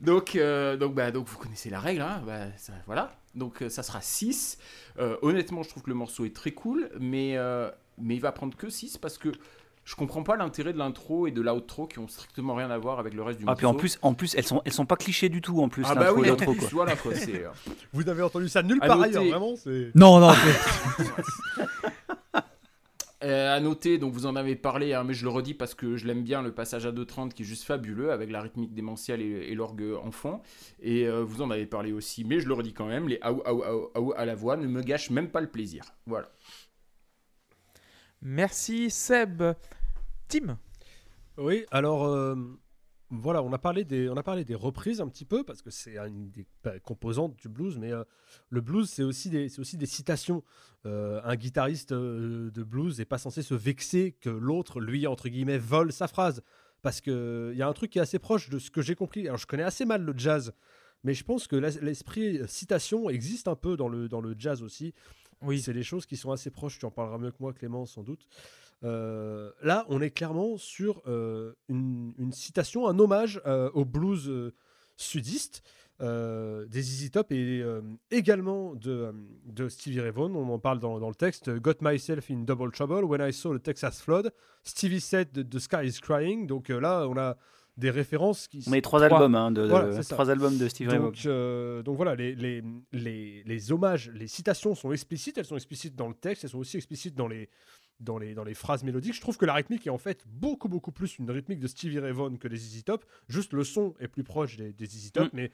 [0.00, 3.14] Donc, euh, donc, bah, donc vous connaissez la règle, hein, bah, ça- voilà.
[3.34, 4.58] Donc euh, ça sera 6.
[4.98, 7.36] Euh, honnêtement, je trouve que le morceau est très cool, mais,
[7.98, 9.30] mais il va prendre que 6 parce que
[9.84, 12.98] je comprends pas l'intérêt de l'intro et de l'outro qui ont strictement rien à voir
[12.98, 13.58] avec le reste du Ah, morceau.
[13.58, 15.84] puis en plus, en plus elles, sont, elles sont pas clichés du tout, en plus,
[15.86, 16.68] ah bah l'intro oui, et l'outro, quoi.
[16.72, 17.44] voilà quoi, c'est...
[17.44, 17.48] euh,
[17.92, 19.10] Vous n'avez entendu ça nulle part noter.
[19.10, 19.56] ailleurs, vraiment.
[19.56, 21.04] c'est- Non, non, c'est-
[23.22, 25.96] Euh, à noter, donc vous en avez parlé, hein, mais je le redis parce que
[25.96, 29.22] je l'aime bien, le passage à 2.30 qui est juste fabuleux avec la rythmique démentielle
[29.22, 30.40] et, et l'orgue en fond.
[30.82, 33.40] Et euh, vous en avez parlé aussi, mais je le redis quand même, les aou
[33.46, 35.84] aou aou aou à la voix ne me gâchent même pas le plaisir.
[36.06, 36.28] Voilà.
[38.24, 39.42] Merci Seb.
[40.28, 40.58] Tim
[41.36, 42.34] Oui, alors euh,
[43.10, 45.70] voilà, on a, parlé des, on a parlé des reprises un petit peu, parce que
[45.70, 46.46] c'est une des
[46.82, 48.02] composantes du blues, mais euh,
[48.48, 50.42] le blues, c'est aussi, des- aussi des citations.
[50.86, 55.58] Euh, un guitariste de blues n'est pas censé se vexer que l'autre, lui, entre guillemets,
[55.58, 56.42] vole sa phrase.
[56.80, 59.26] Parce qu'il y a un truc qui est assez proche de ce que j'ai compris.
[59.26, 60.52] Alors, je connais assez mal le jazz,
[61.02, 64.94] mais je pense que l'esprit citation existe un peu dans le, dans le jazz aussi.
[65.44, 65.60] Oui.
[65.62, 68.02] C'est des choses qui sont assez proches, tu en parleras mieux que moi, Clément, sans
[68.02, 68.26] doute.
[68.82, 74.52] Euh, là, on est clairement sur euh, une, citation, un hommage euh, au blues
[74.96, 75.62] sudiste
[76.00, 77.64] des ZZ Top et
[78.10, 79.14] également de,
[79.46, 80.34] de Stevie Ray Vaughan.
[80.34, 81.50] On en parle dans, le texte.
[81.60, 84.30] Got myself in double trouble when I saw the Texas flood.
[84.64, 86.46] Stevie said the, the sky is crying.
[86.46, 87.36] Donc là, on a
[87.76, 89.18] des références qui On les trois, Trois.
[89.18, 90.14] albums, hein, de, de- Voilà, ça.
[90.14, 92.62] trois albums de Steve donc, euh, donc voilà, les, les,
[92.92, 96.58] les, les hommages, les citations sont explicites, elles sont explicites dans le texte, elles sont
[96.58, 97.48] aussi explicites dans les,
[97.98, 99.14] dans les, dans les phrases mélodiques.
[99.14, 101.98] Je trouve que la rythmique est en fait beaucoup, beaucoup plus une rythmique de Stevie
[101.98, 103.04] Ray Vaughan que des ZZ Top.
[103.28, 105.24] Juste le son est plus proche des, des ZZ Top.
[105.26, 105.30] Mm.
[105.36, 105.50] Mais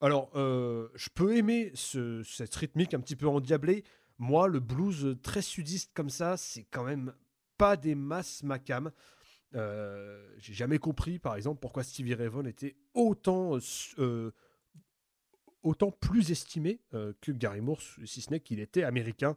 [0.00, 3.84] alors, euh, je peux aimer ce- cette rythmique un petit peu endiablée.
[4.18, 7.12] Moi, le blues très sudiste comme ça, c'est quand même
[7.58, 8.90] pas des masses ma cam.
[9.54, 13.60] Euh, J'ai jamais compris, par exemple, pourquoi Stevie Ray Vaughan était autant, euh,
[13.98, 14.30] euh,
[15.62, 16.80] autant plus estimé
[17.22, 19.34] que Gary Moore, si ce n'est qu'il était américain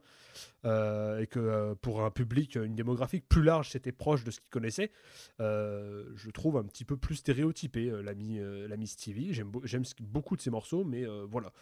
[0.66, 4.92] et que pour un public, une démographique plus large, c'était proche de ce qu'il connaissait.
[5.40, 9.34] Je trouve un petit peu plus stéréotypé, l'ami l'ami Stevie.
[9.34, 11.54] J'aime beaucoup de ses morceaux, mais voilà.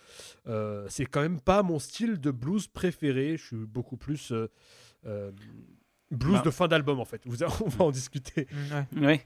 [0.90, 3.38] C'est quand même pas mon style de blues préféré.
[3.38, 4.34] Je suis beaucoup plus.
[6.12, 6.42] Euh, euh, Blues Bah.
[6.44, 7.22] de fin d'album en fait.
[7.26, 8.48] Vous, on va en discuter.
[8.52, 8.88] Mm, ouais.
[9.08, 9.20] Oui,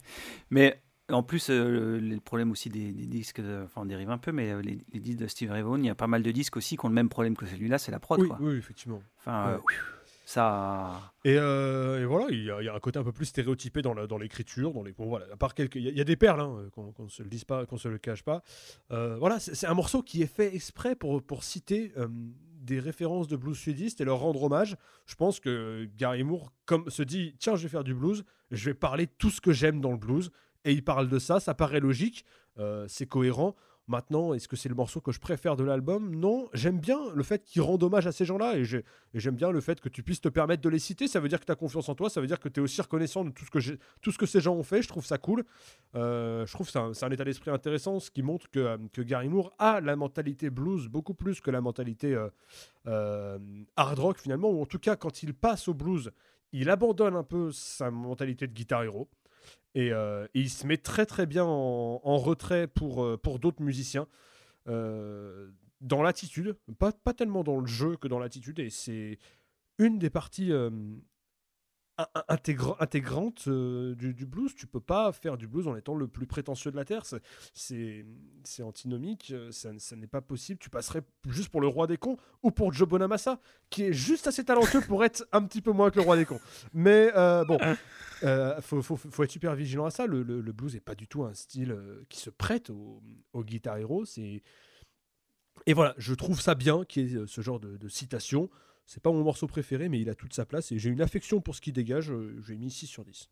[0.50, 0.82] mais
[1.12, 4.18] en plus, euh, le, le problème aussi des, des disques, de- enfin on dérive un
[4.20, 6.22] peu, mais euh, les, les disques de Steve Ray Vaughan, il y a pas mal
[6.24, 8.20] de disques aussi qui ont le même problème que celui-là, c'est la prod.
[8.22, 8.38] Oui, quoi.
[8.42, 9.02] oui, effectivement.
[9.18, 9.74] Enfin, euh, Ouais.
[10.26, 11.14] ça.
[11.26, 13.26] Et, euh, et voilà, il y, a, il y a un côté un peu plus
[13.26, 15.26] stéréotypé dans l'écriture, dans les bon, voilà.
[15.34, 17.24] À part quelques, il y, a- il y a des perles, hein, qu'on qu'on se
[17.24, 18.44] le dise pas, qu'on se le cache pas.
[18.92, 22.08] Euh, voilà, c'est c'est un morceau qui est fait exprès pour pour citer euh,
[22.70, 24.78] des références de blues sudistes et leur rendre hommage.
[25.08, 28.66] Je pense que Gary Moore comme se dit tiens je vais faire du blues, je
[28.66, 30.32] vais parler tout ce que j'aime dans le blues
[30.66, 32.26] et il parle de ça, ça paraît logique,
[32.60, 33.56] euh, c'est cohérent.
[33.90, 36.14] Maintenant, est-ce que c'est le morceau que je préfère de l'album?
[36.14, 38.86] Non, j'aime bien le fait qu'il rende hommage à ces gens-là et j'ai-
[39.16, 41.08] et j'aime bien le fait que tu puisses te permettre de les citer.
[41.08, 42.64] Ça veut dire que tu as confiance en toi, ça veut dire que tu es
[42.64, 44.84] aussi reconnaissant de tout ce que, tout ce que ces gens ont fait.
[44.84, 45.44] Je trouve ça cool.
[45.96, 49.02] Euh, je trouve que c'est un, état d'esprit intéressant, ce qui montre que, euh, que
[49.02, 52.16] Gary Moore a la mentalité blues beaucoup plus que la mentalité
[52.86, 53.40] euh,
[53.76, 56.12] hard rock finalement, ou en tout cas quand il passe au blues,
[56.52, 59.10] il abandonne un peu sa mentalité de guitar hero.
[59.76, 63.62] Et, euh, et il se met très très bien en, retrait pour, euh, pour d'autres
[63.62, 64.08] musiciens.
[64.68, 65.50] Euh,
[65.82, 69.18] dans l'attitude, pas, pas tellement dans le jeu que dans l'attitude, et c'est
[69.78, 70.52] une des parties
[72.28, 74.54] intégra- intégrantes euh, du, blues.
[74.56, 77.04] Tu peux pas faire du blues en étant le plus prétentieux de la Terre,
[77.54, 78.06] c'est-
[78.62, 80.60] antinomique, euh, ça, n'est pas possible.
[80.60, 83.40] Tu passerais juste pour le roi des cons ou pour Joe Bonamassa,
[83.70, 86.26] qui est juste assez talentueux pour être un petit peu moins que le roi des
[86.26, 86.40] cons.
[86.74, 87.58] Mais euh, bon,
[88.62, 90.08] faut, être super vigilant à ça.
[90.08, 91.78] Le, blues n'est pas du tout un style
[92.10, 93.02] qui se prête au,
[93.34, 94.04] au guitar hero.
[95.66, 98.50] Et voilà, je trouve ça bien qu'il y ait ce genre de citation.
[98.92, 101.42] C'est pas mon morceau préféré, mais il a toute sa place et j'ai une affection
[101.42, 102.10] pour ce qu'il dégage.
[102.12, 103.30] euh, J'ai mis 6 sur 10.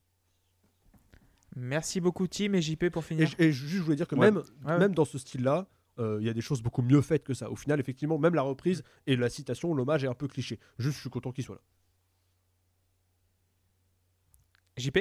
[1.56, 3.28] Merci beaucoup Tim et JP pour finir.
[3.40, 4.30] et juste, je voulais dire que Ouais.
[4.30, 4.44] même, Ouais,
[4.74, 4.78] ouais.
[4.78, 5.68] même dans ce style-là,
[5.98, 7.50] euh, il y a des choses beaucoup mieux faites que ça.
[7.50, 10.60] Au final, effectivement, même la reprise et la citation, l'hommage est un peu cliché.
[10.78, 11.62] Juste, je suis content qu'il soit là.
[14.78, 15.00] JP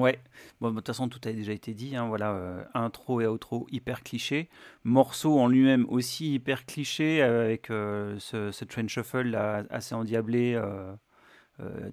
[0.00, 0.18] Ouais,
[0.60, 1.96] bon, de toute façon, tout a déjà été dit.
[1.96, 4.48] hein, voilà, euh, intro et outro hyper cliché.
[4.84, 9.94] Morceau en lui-même aussi hyper cliché, euh, avec euh, ce, ce train shuffle là, assez
[9.94, 10.60] endiablé,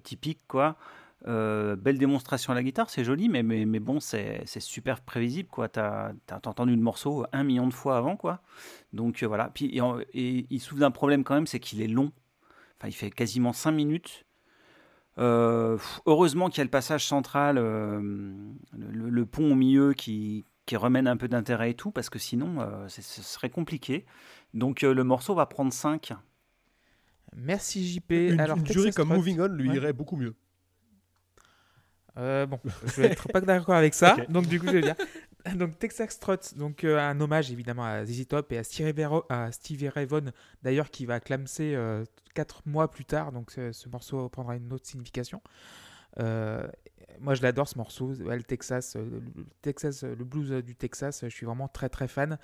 [0.02, 0.76] typique, quoi.
[1.26, 5.68] Belle démonstration à la guitare, c'est joli, mais, mais, mais bon, c'est super prévisible, quoi.
[5.68, 8.42] T'as as, entendu le morceau un million de fois avant, quoi.
[8.92, 9.50] Donc voilà.
[9.54, 9.78] Puis,
[10.12, 12.12] et il souffre d'un problème quand même, c'est qu'il est long.
[12.78, 14.24] Enfin, il fait quasiment 5 minutes.
[15.18, 18.00] Euh, heureusement qu'il y a le passage central, euh,
[18.76, 22.18] le, le pont au milieu qui, qui remène un peu d'intérêt et tout, parce que
[22.18, 24.04] sinon, euh, ce serait compliqué.
[24.54, 26.12] Donc euh, le morceau va prendre 5.
[27.36, 28.10] Merci JP.
[28.10, 29.16] Une, Alors, une durée comme Trot.
[29.18, 29.76] Moving On lui Ouais.
[29.76, 30.34] irait beaucoup mieux.
[32.16, 34.16] Euh, bon, je vais être pas d'accord avec ça.
[34.28, 34.94] Donc du coup, je vais dire.
[35.56, 39.26] Donc Texas Trot, donc euh, un hommage évidemment à ZZ Top et à Stevie, Vero-
[39.28, 40.30] à Stevie Ray Vaughan,
[40.62, 41.76] d'ailleurs qui va clamser
[42.34, 45.42] 4 mois plus tard, donc ce, ce morceau prendra une autre signification.
[46.18, 46.66] Euh,
[47.20, 49.04] moi je l'adore ce morceau, Ouais, le Texas, euh,
[49.36, 52.38] le Texas, euh, le blues euh, du Texas, je suis vraiment très très fan.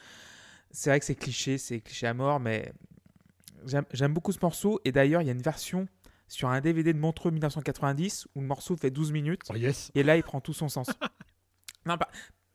[0.70, 2.72] C'est vrai que c'est cliché, c'est cliché à mort, mais
[3.66, 5.88] j'aime j'aime beaucoup ce morceau et d'ailleurs il y a une version
[6.28, 9.40] sur un DVD de Montreux 1990 où le morceau fait 12 minutes.
[9.50, 9.90] Oh, yes.
[9.96, 10.86] Et là, il prend tout son sens.
[11.86, 12.10] non, pas-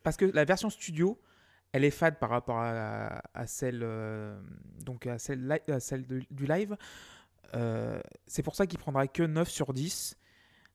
[0.06, 1.20] parce que la version studio,
[1.72, 4.40] elle est fade par rapport à, celle, euh,
[4.84, 5.48] donc à celle,
[6.08, 6.78] de- du live.
[7.56, 10.16] Euh, c'est pour ça qu'il prendra que 9 sur 10.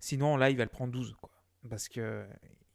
[0.00, 1.16] Sinon, en live, elle prend 12.
[1.22, 1.30] Quoi.
[1.70, 2.26] Parce que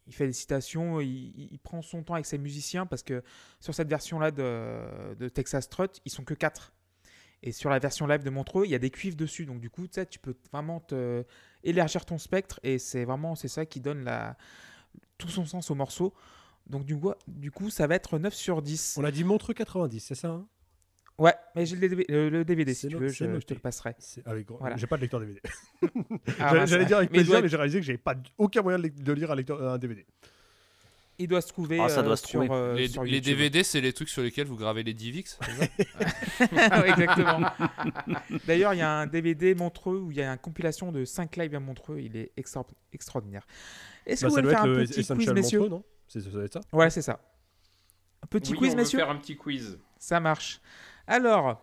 [0.08, 2.86] il fait des citations, il, prend son temps avec ses musiciens.
[2.86, 3.22] Parce que
[3.60, 6.72] sur cette version-là de, de Texas Trot, ils sont que 4.
[7.44, 9.46] Et sur la version live de Montreux, il y a des cuivres dessus.
[9.46, 10.82] Donc, du coup, tu peux vraiment
[11.64, 12.62] élargir ton spectre.
[12.64, 14.38] Et c'est vraiment c'est ça qui donne la,
[15.18, 16.14] tout son sens au morceau.
[16.68, 18.96] Donc, du coup, du coup, ça va être 9 sur 10.
[19.00, 20.48] On a dit Montreux 90, c'est ça hein?
[21.18, 23.96] Ouais, mais j'ai le DVD, le- le DVD si tu veux, je, te le passerai.
[24.26, 24.76] Avec Voilà.
[24.76, 25.40] J'ai pas de lecteur DVD.
[26.40, 28.80] Ah, J'allais- dire avec Mais plaisir, doit- mais j'ai réalisé que j'avais pas aucun moyen
[28.80, 30.06] de, lire un, lecteur, un DVD.
[31.18, 32.50] Il doit se trouver Ah, ça doit euh, se sur, trouver.
[32.60, 33.22] euh, les, sur les.
[33.22, 35.38] DVD, c'est les trucs sur lesquels vous gravez les ça?
[35.40, 35.70] Ouais,
[36.90, 37.48] Exactement.
[38.46, 41.38] D'ailleurs, il y a un DVD Montreux où il y a une compilation de 5
[41.38, 42.00] lives à Montreux.
[42.02, 43.48] Il est extra- extraordinaire.
[44.06, 45.60] Est-ce Bah, que ça vous doit voulez faire être un petit quiz, messieurs?
[45.60, 45.84] Montreux, non?
[46.08, 47.20] C'est- Ça doit être ça Ouais, c'est ça.
[48.24, 49.80] Un petit Oui, quiz, on veut messieurs faire un petit quiz.
[49.98, 50.62] Ça marche.
[51.08, 51.62] Alors,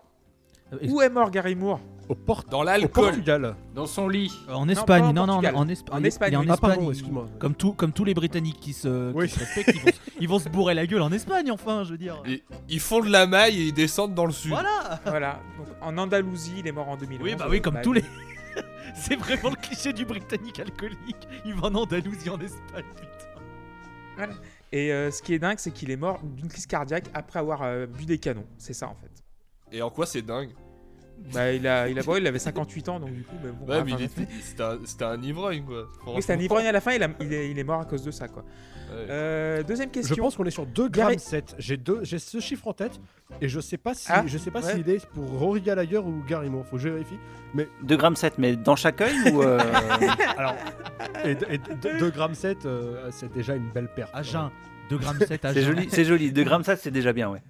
[0.72, 3.04] Euh, où est mort Gary Moore Au, Port- Dans au l'alcool.
[3.06, 3.54] Portugal.
[3.74, 4.32] Dans son lit.
[4.48, 6.40] En pas Espagne, en non, non, en, En Espagne, il est en.
[6.40, 6.56] Ah, Espagne.
[6.58, 7.26] pardon, il- excuse-moi.
[7.38, 9.28] Comme, tout, comme tous les Britanniques qui se, qui Oui.
[9.28, 11.90] se respectent, ils vont, se- ils vont se bourrer la gueule en Espagne, enfin, je
[11.92, 12.22] veux dire.
[12.26, 14.50] Et ils font de la maille et ils descendent dans le sud.
[14.50, 15.40] Voilà Voilà.
[15.58, 17.22] Donc, en Andalousie, il est mort en 2011.
[17.24, 18.04] Oui, bah oui, comme Bah, tous les.
[18.94, 21.28] C'est vraiment le cliché du Britannique alcoolique.
[21.44, 23.31] Il va en Andalousie, en Espagne, putain.
[24.72, 27.62] Et euh, ce qui est dingue, c'est qu'il est mort d'une crise cardiaque après avoir
[27.62, 28.46] euh, bu des canons.
[28.58, 29.10] C'est ça en fait.
[29.70, 30.50] Et en quoi c'est dingue?
[31.32, 33.36] Bah, il, a, il, a, bon, il avait 58 ans, donc du coup.
[33.42, 34.08] Mais bon, Ouais, enfin, mais il
[34.42, 35.88] c'était un, c'était un ivrogne quoi.
[36.14, 37.84] Oui, c'est un ivrogne à la fin, il, a- il est, il est mort à
[37.84, 38.42] cause de ça, quoi.
[38.42, 39.06] Ouais.
[39.08, 40.14] Euh, deuxième question.
[40.14, 41.54] Je pense qu'on est sur 2 Gary- grammes 7.
[41.58, 43.00] J'ai deux- j'ai ce chiffre en tête
[43.40, 44.74] et je sais pas si Ah, je sais pas ouais.
[44.74, 46.66] s'il est pour Rory Gallagher ou Gary Moore.
[46.66, 47.16] Faut que je vérifie.
[47.84, 49.58] 2 grammes 7, mais dans chaque œil ou euh,
[50.36, 50.54] Alors
[51.24, 51.34] et,
[51.98, 54.10] 2 grammes 7 euh, c'est déjà une belle perte.
[54.12, 54.50] À jeun.
[54.90, 55.74] 2 grammes 7 à C'est jeun.
[55.74, 56.30] joli, c'est joli.
[56.32, 57.40] 2 grammes 7, c'est déjà bien, ouais.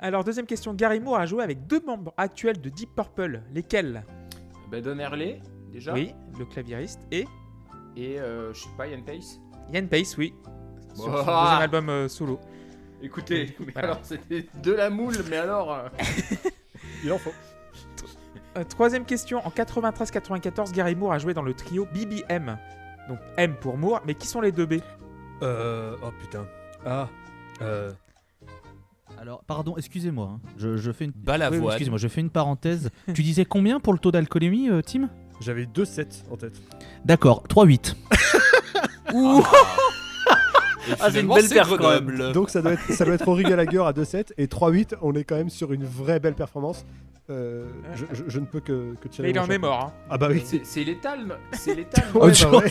[0.00, 0.74] Alors, deuxième question.
[0.74, 3.42] Gary Moore a joué avec deux membres actuels de Deep Purple.
[3.52, 4.04] Lesquels?
[4.70, 5.40] Ben, Don Herley,
[5.72, 5.92] déjà.
[5.92, 7.00] Oui, le claviériste.
[7.10, 7.26] Et
[7.96, 9.40] Et euh, je sais pas, Yann Pace.
[9.72, 10.34] Yann Pace, oui.
[10.94, 11.18] Sur son Ouah.
[11.42, 12.38] deuxième album euh, solo.
[13.02, 13.88] Écoutez, mais Voilà.
[13.88, 15.72] alors c'était de la moule, mais alors.
[15.72, 15.88] euh,
[17.04, 17.32] Il en faut.
[18.56, 19.44] Euh, troisième question.
[19.46, 22.56] En 93-94, Gary Moore a joué dans le trio BBM.
[23.08, 24.74] Donc M pour Moore, mais qui sont les deux B?
[25.42, 26.46] Euh, oh putain.
[26.86, 27.08] Ah.
[27.62, 27.92] Euh,
[29.20, 30.32] Alors, pardon, excusez-moi.
[30.34, 30.40] hein.
[30.58, 31.12] Je, je fais une.
[31.12, 31.60] Balavoine.
[31.60, 32.90] Oui, oui, excusez-moi, je fais une parenthèse.
[33.14, 35.08] tu disais combien pour le taux d'alcoolémie, euh, Tim?
[35.40, 36.60] J'avais 2 7 en tête.
[37.04, 37.94] D'accord, 3-8.
[40.86, 42.32] Et Ah, c'est une finalement, belle perf, quand Grenoble.
[42.32, 44.96] Donc ça doit être ça doit être Gallagher à 2 7 et 3 8.
[45.00, 46.84] On est quand même sur une vraie belle performance.
[47.30, 47.64] Euh,
[47.94, 49.80] je, je- je ne peux que que tirer Mais il en est mort.
[49.86, 49.92] hein.
[50.10, 50.44] Ah bah oui.
[50.64, 52.04] C'est létal, C'est létal.
[52.14, 52.70] Ouais, Autre bah ouais.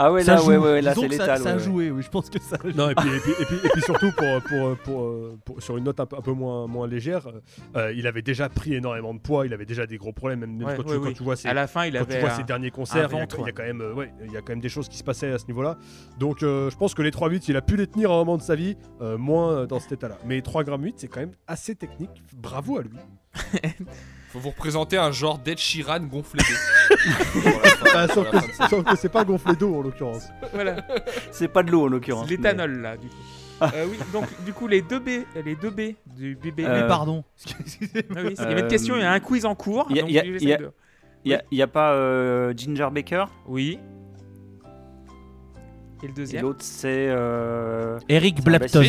[0.00, 0.46] Ah ouais, Ça là, joue.
[0.50, 1.38] ouais, ouais, là, c'est que ça- létal.
[1.40, 2.72] Ça, a joué, oui, je pense que ça a joué.
[2.72, 5.76] Non et puis, et puis, et puis, et puis surtout pour, pour, pour, pour- sur
[5.76, 7.26] une note un peu, un peu moins, moins légère,
[7.74, 10.56] euh, il avait déjà pris énormément de poids, il avait déjà des gros problèmes, même,
[10.62, 11.14] Ouais, quand, ouais, tu, quand oui.
[11.14, 12.20] tu vois ses, À la fin, il quand tu avait.
[12.20, 14.12] vois un- ses derniers concerts, il y a- ventre, il y, a quand même, ouais,
[14.24, 15.76] il y a quand même des choses qui se passaient à ce niveau-là.
[16.20, 18.18] Donc euh, je pense que les 3 8 il a pu les tenir à un
[18.18, 20.16] moment de sa vie, euh, moins dans cet état-là.
[20.24, 22.22] Mais 3 grammes 8 c'est quand même assez technique.
[22.36, 22.90] Bravo à lui.
[24.32, 27.00] Faut vous représenter un genre d'Ed Sheeran gonflé d'eau.
[27.94, 28.36] Ah, sauf, que,
[28.68, 30.28] sauf que c'est pas gonflé d'eau en l'occurrence.
[30.52, 30.76] Voilà.
[31.32, 32.28] C'est pas de l'eau en C'est l'occurrence.
[32.28, 33.14] l'éthanol là, du coup.
[33.62, 36.60] Euh, oui, donc du coup les deux B, les deux B du BB.
[36.60, 37.24] Euh, Mais pardon.
[37.60, 38.02] Excusez-moi.
[38.16, 39.86] Ah oui, il y avait une question, il y a un quiz en cours.
[39.90, 40.20] il y a- donc il y
[41.32, 43.24] y y a, pas euh, Ginger Baker?
[43.46, 43.78] Oui.
[46.02, 46.42] Et le et deuxième?
[46.42, 47.08] l'autre c'est.
[47.08, 48.82] euh, Eric Blapton.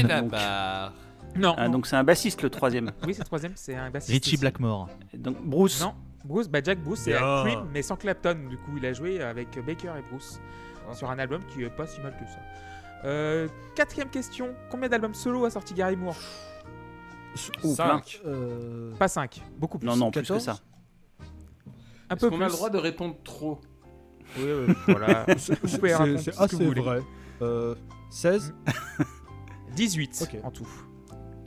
[1.36, 1.54] Non.
[1.58, 2.92] ah, donc c'est un bassiste le troisième.
[3.06, 4.12] Oui, c'est le troisième, c'est un bassiste.
[4.12, 4.38] Richie aussi.
[4.42, 4.90] Blackmore.
[5.14, 5.82] Donc Bruce.
[5.82, 5.94] Non.
[6.26, 7.44] Bruce, bah Jack Bruce, c'est Bien.
[7.46, 8.38] Cream, mais sans Clapton.
[8.50, 10.40] Du coup, il a joué avec Baker et Bruce
[10.90, 10.94] Ah.
[10.96, 12.40] sur un album qui est pas si mal que ça.
[13.06, 14.50] Euh, quatrième question.
[14.70, 16.18] Combien d'albums solo a sorti Gary Moore?
[17.64, 17.76] Ou plein.
[18.02, 18.22] Cinq.
[18.26, 19.88] Euh, Pas 5, beaucoup plus.
[19.88, 20.44] Non, non, plus que 14?
[20.44, 20.58] ça.
[22.10, 22.44] Un Est-ce peu qu'on plus.
[22.46, 23.62] a le droit de répondre trop?
[24.38, 25.26] Oui, oui, voilà.
[25.38, 27.00] c'est assez vrai.
[27.42, 27.76] Euh,
[28.10, 28.54] 16
[29.76, 30.40] 18 Ok.
[30.44, 30.68] en tout.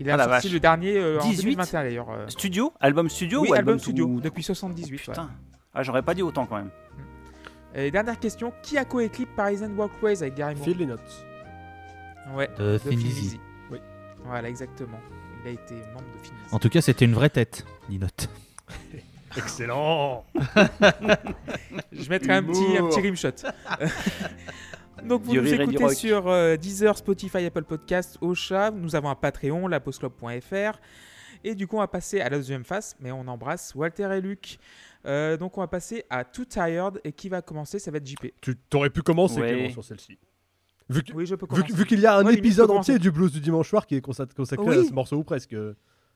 [0.03, 0.53] Il a Ah sorti vache.
[0.55, 1.43] le dernier euh, en 18?
[1.43, 2.11] 2021 d'ailleurs.
[2.11, 2.29] euh.
[2.29, 4.91] Studio Album studio Oui, ou album album studio, tout- depuis 78.
[4.93, 4.99] ouais.
[4.99, 5.31] Putain.
[5.75, 6.71] Ah, j'aurais pas dit autant quand même.
[7.75, 10.69] Et dernière question, qui a coécrit Parisian Walkways avec Gary Moore?
[10.79, 11.27] Les notes.
[12.35, 12.79] Ouais, De.
[13.71, 13.79] Oui.
[14.25, 14.99] Voilà, exactement.
[15.45, 16.53] Il a été membre de Thin Lizzy.
[16.55, 18.29] En tout cas, c'était une vraie tête, Ninote.
[19.37, 20.25] Excellent
[21.93, 23.31] Je mettrai un petit, un petit rimshot.
[25.07, 28.71] Donc vous nous écoutez sur euh, Deezer, Spotify, Apple Podcast, Ocha.
[28.71, 30.79] Nous avons un Patreon, lapostclub.fr.
[31.45, 34.21] Et du coup, on va passer à la deuxième phase, mais on embrasse Walter et
[34.21, 34.59] Luc.
[35.05, 37.81] Euh, donc on va passer à Too Tired et qui va commencer?
[37.81, 38.27] Ça va être JP.
[38.41, 39.49] Tu t'aurais pu commencer Ouais.
[39.53, 40.19] Clément, sur celle-ci.
[40.89, 41.75] Vu que- Oui, je peux Vu, commencer.
[41.75, 44.05] vu qu'il y a un Ouais, épisode entier du blues du dimanche soir qui est
[44.07, 44.79] consa- consacré Oui.
[44.79, 45.57] à ce morceau ou presque.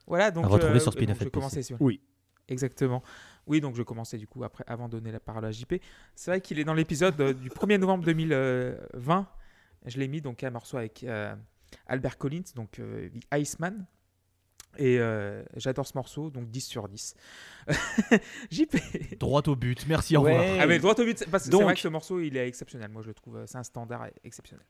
[0.07, 1.41] Voilà, donc À retrouver euh, sur Spin donc, FM je vais PC.
[1.41, 2.01] commencer sur- Oui.
[2.49, 3.03] Exactement.
[3.47, 5.75] Oui, donc je commençais du coup après, avant de donner la parole à JP.
[6.15, 9.27] C'est vrai qu'il est dans l'épisode euh, du 1er novembre 2020.
[9.87, 11.35] Je l'ai mis donc un morceau avec euh,
[11.87, 13.87] Albert Collins, donc euh, The Iceman.
[14.79, 17.15] Et euh, j'adore ce morceau, donc 10 sur 10.
[18.51, 19.19] JP.
[19.19, 20.37] Droit au but, merci, au Ouais.
[20.39, 20.59] revoir.
[20.61, 22.47] Ah mais droit au but, parce que c'est Donc- vrai que ce morceau il est
[22.49, 22.91] exceptionnel.
[22.91, 24.67] Moi je le trouve, c'est un standard exceptionnel.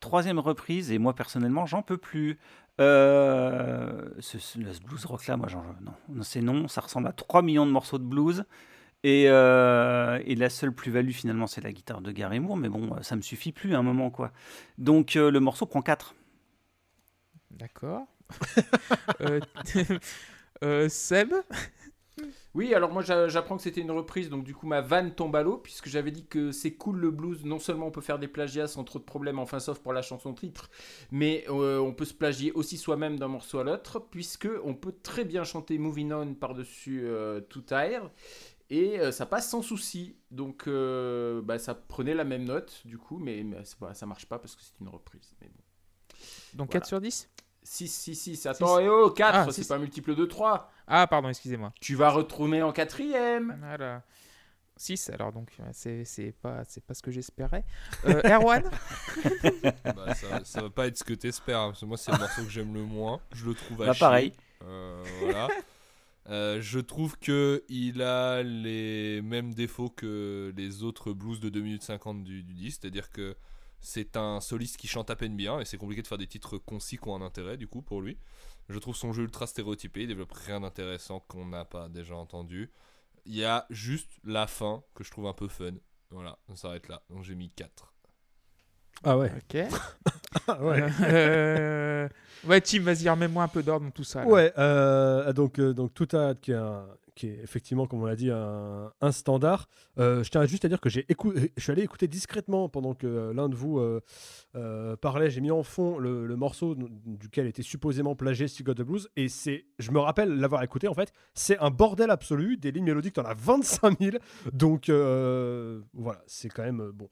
[0.00, 2.38] Troisième reprise, et moi personnellement, j'en peux plus.
[2.80, 5.48] Euh, ce, blues rock là, moi,
[6.08, 6.68] non, c'est non.
[6.68, 8.44] Ça ressemble à 3 millions de morceaux de blues.
[9.04, 12.56] Et, euh, et la seule plus-value finalement, c'est la guitare de Gary Moore.
[12.56, 14.32] Mais bon, ça me suffit plus à un moment, quoi.
[14.76, 16.14] Donc euh, le morceau prend 4.
[17.50, 18.06] D'accord.
[20.88, 21.32] Seb?
[22.54, 25.36] Oui, alors moi j'a- j'apprends que c'était une reprise, donc du coup ma vanne tombe
[25.36, 28.18] à l'eau, puisque j'avais dit que c'est cool le blues, non seulement on peut faire
[28.18, 30.70] des plagiats sans trop de problèmes, enfin sauf pour la chanson titre,
[31.10, 34.94] mais euh, on peut se plagier aussi soi-même d'un morceau à l'autre, puisque on peut
[35.02, 38.02] très bien chanter Moving On par-dessus euh, Too Tired,
[38.70, 40.16] et euh, ça passe sans souci.
[40.30, 43.44] Donc euh, bah, ça prenait la même note du coup, mais,
[43.94, 45.34] ça marche pas parce que c'est une reprise.
[45.40, 45.62] Mais bon.
[46.54, 46.80] Donc Voilà.
[46.80, 47.28] 4 sur 10
[47.62, 50.70] 6, 6, 6, attends, et oh, 4, Ah, c'est pas un multiple de 3.
[50.88, 51.72] Ah pardon, excusez-moi.
[51.80, 53.56] Tu vas retourner en quatrième.
[53.60, 54.02] Voilà.
[54.80, 57.64] 6 alors donc c'est c'est pas c'est pas ce que j'espérais.
[58.06, 58.62] Euh, Erwan
[59.84, 62.18] Bah, ça, ça va pas être ce que t'espères, hein, parce que moi c'est le
[62.18, 63.20] morceau que j'aime le moins.
[63.32, 64.00] Je le trouve à Bah, chier.
[64.00, 64.32] pareil.
[64.64, 65.48] Euh, voilà.
[66.28, 71.60] Euh, je trouve que il a les mêmes défauts que les autres blues de 2
[71.60, 73.34] minutes 50 du, du disque, c'est-à-dire que
[73.80, 76.58] c'est un soliste qui chante à peine bien et c'est compliqué de faire des titres
[76.58, 78.16] concis qui ont un intérêt du coup pour lui.
[78.68, 82.70] Je trouve son jeu ultra stéréotypé, il développe rien d'intéressant qu'on n'a pas déjà entendu.
[83.24, 85.74] Il y a juste la fin que je trouve un peu fun.
[86.10, 87.02] Voilà, on s'arrête là.
[87.10, 87.94] Donc j'ai mis 4.
[89.04, 89.30] Ah ouais.
[89.36, 89.60] Ok.
[90.46, 90.84] Ah ouais.
[91.02, 92.08] Euh,
[92.46, 94.20] ouais, Tim, vas-y, remets-moi un peu d'ordre dans tout ça.
[94.22, 94.26] là.
[94.28, 98.06] Ouais, euh, donc, euh, donc tout a, qui, est un- qui est effectivement, comme on
[98.06, 99.68] l'a dit, un, un standard.
[99.98, 102.94] Euh, je tiens juste à dire que j'ai écou- je suis allé écouter discrètement pendant
[102.94, 104.00] que euh, l'un de vous euh,
[104.54, 105.30] euh, parlait.
[105.30, 106.76] J'ai mis en fond le, le morceau
[107.06, 109.08] duquel était supposément plagié Still Got the Blues.
[109.16, 111.12] Et c'est, je me rappelle l'avoir écouté en fait.
[111.34, 112.58] C'est un bordel absolu.
[112.58, 114.16] Des lignes mélodiques, t'en as 25 000.
[114.52, 117.08] Donc euh, voilà, c'est quand même euh, bon.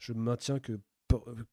[0.00, 0.72] Je maintiens que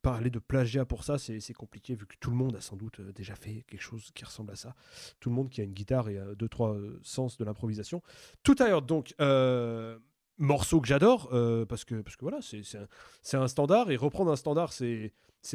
[0.01, 2.99] parler de plagiat pour ça, c'est compliqué vu que tout le monde a sans doute
[2.99, 4.75] euh, déjà fait quelque chose qui ressemble à ça.
[5.19, 8.01] Tout le monde qui a une guitare et euh, deux, trois euh, sens de l'improvisation.
[8.43, 9.97] Tout ailleurs, donc, euh,
[10.37, 12.63] morceau que j'adore euh, parce, que, parce que voilà, c'est
[13.33, 15.11] un, un standard et reprendre un standard, c'est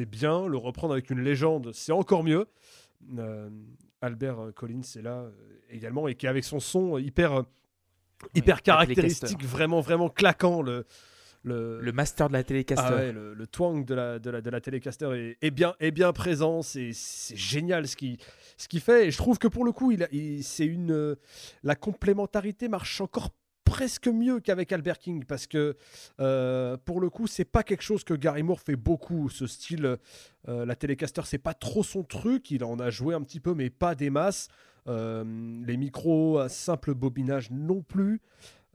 [0.06, 0.46] bien.
[0.46, 2.46] Le reprendre avec une légende, c'est encore mieux.
[3.18, 3.50] Euh,
[4.00, 5.26] Albert Collins est là
[5.70, 7.42] également et qui avec son son hyper,
[8.34, 10.62] hyper caractéristique, vraiment, vraiment claquant.
[10.62, 10.86] Le,
[11.48, 12.84] le, Le master de la télécaster.
[12.86, 15.74] ah ouais, le, le twang de la, de la, de la Telecaster est, est bien,
[15.80, 16.62] est bien présent.
[16.62, 18.18] C'est c'est génial ce qu'il
[18.56, 19.08] ce qu'il fait.
[19.08, 20.06] Et je trouve que pour le coup, il,
[20.44, 21.14] c'est une, euh,
[21.62, 23.30] la complémentarité marche encore
[23.64, 25.76] presque mieux qu'avec Albert King parce que
[26.20, 29.98] euh, pour le coup c'est pas quelque chose que Gary Moore fait beaucoup ce style
[30.48, 33.52] euh, la Telecaster c'est pas trop son truc il en a joué un petit peu
[33.54, 34.48] mais pas des masses
[34.86, 35.22] Euh,
[35.66, 38.22] les micros à simple bobinage non plus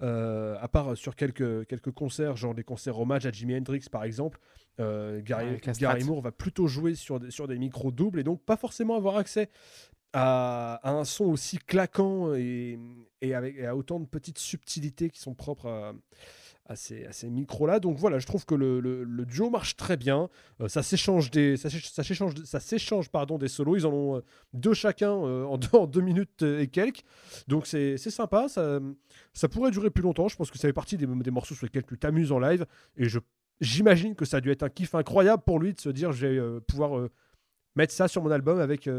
[0.04, 4.04] euh, à part sur quelques, quelques concerts, genre des concerts hommage à Jimi Hendrix par
[4.04, 4.40] exemple,
[4.80, 6.04] euh, Gary, Ouais, Gary.
[6.04, 9.18] Moore va plutôt jouer sur des, sur des micros doubles et donc pas forcément avoir
[9.18, 9.50] accès
[10.12, 12.78] à, à un son aussi claquant et,
[13.22, 15.94] et avec et à autant de petites subtilités qui sont propres à,
[16.66, 17.80] à ces, micros-là.
[17.80, 20.30] Donc voilà, je trouve que le, duo marche très bien.
[20.62, 23.76] Euh, ça s'échange des, ça ça pardon des solos.
[23.76, 24.22] Ils en ont euh,
[24.54, 25.58] deux chacun euh, en,
[25.88, 27.04] deux, minutes et quelques.
[27.48, 28.48] Donc c'est sympa.
[28.48, 28.80] Ça,
[29.34, 30.28] ça pourrait durer plus longtemps.
[30.28, 32.66] Je pense que ça fait partie des, des morceaux sur lesquels tu t'amuses en live.
[32.98, 33.08] Et
[33.60, 36.28] j'imagine que ça a dû être un kiff incroyable pour lui de se dire je
[36.28, 37.10] vais pouvoir
[37.76, 38.90] mettre ça sur mon album avec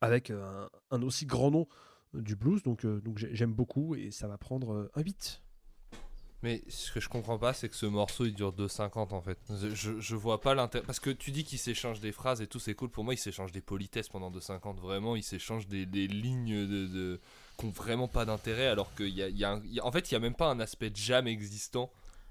[0.00, 1.68] avec un, aussi grand nom
[2.12, 2.62] du blues.
[2.64, 5.42] Donc donc j'ai- j'aime beaucoup et ça va prendre un 8.
[6.42, 9.38] Mais ce que je comprends pas, c'est que ce morceau il dure 2,50 en fait.
[9.74, 10.84] Je, je, vois pas l'intérêt.
[10.86, 12.88] Parce que tu dis qu'il s'échange des phrases et tout, c'est cool.
[12.88, 14.78] Pour moi, il s'échange des politesses pendant 2,50.
[14.80, 17.20] Vraiment, il s'échange des, des lignes de, de...
[17.58, 18.68] qui ont vraiment pas d'intérêt.
[18.68, 20.90] Alors qu'il y a, y un- En fait, il y a même pas un aspect
[20.94, 21.90] jam existant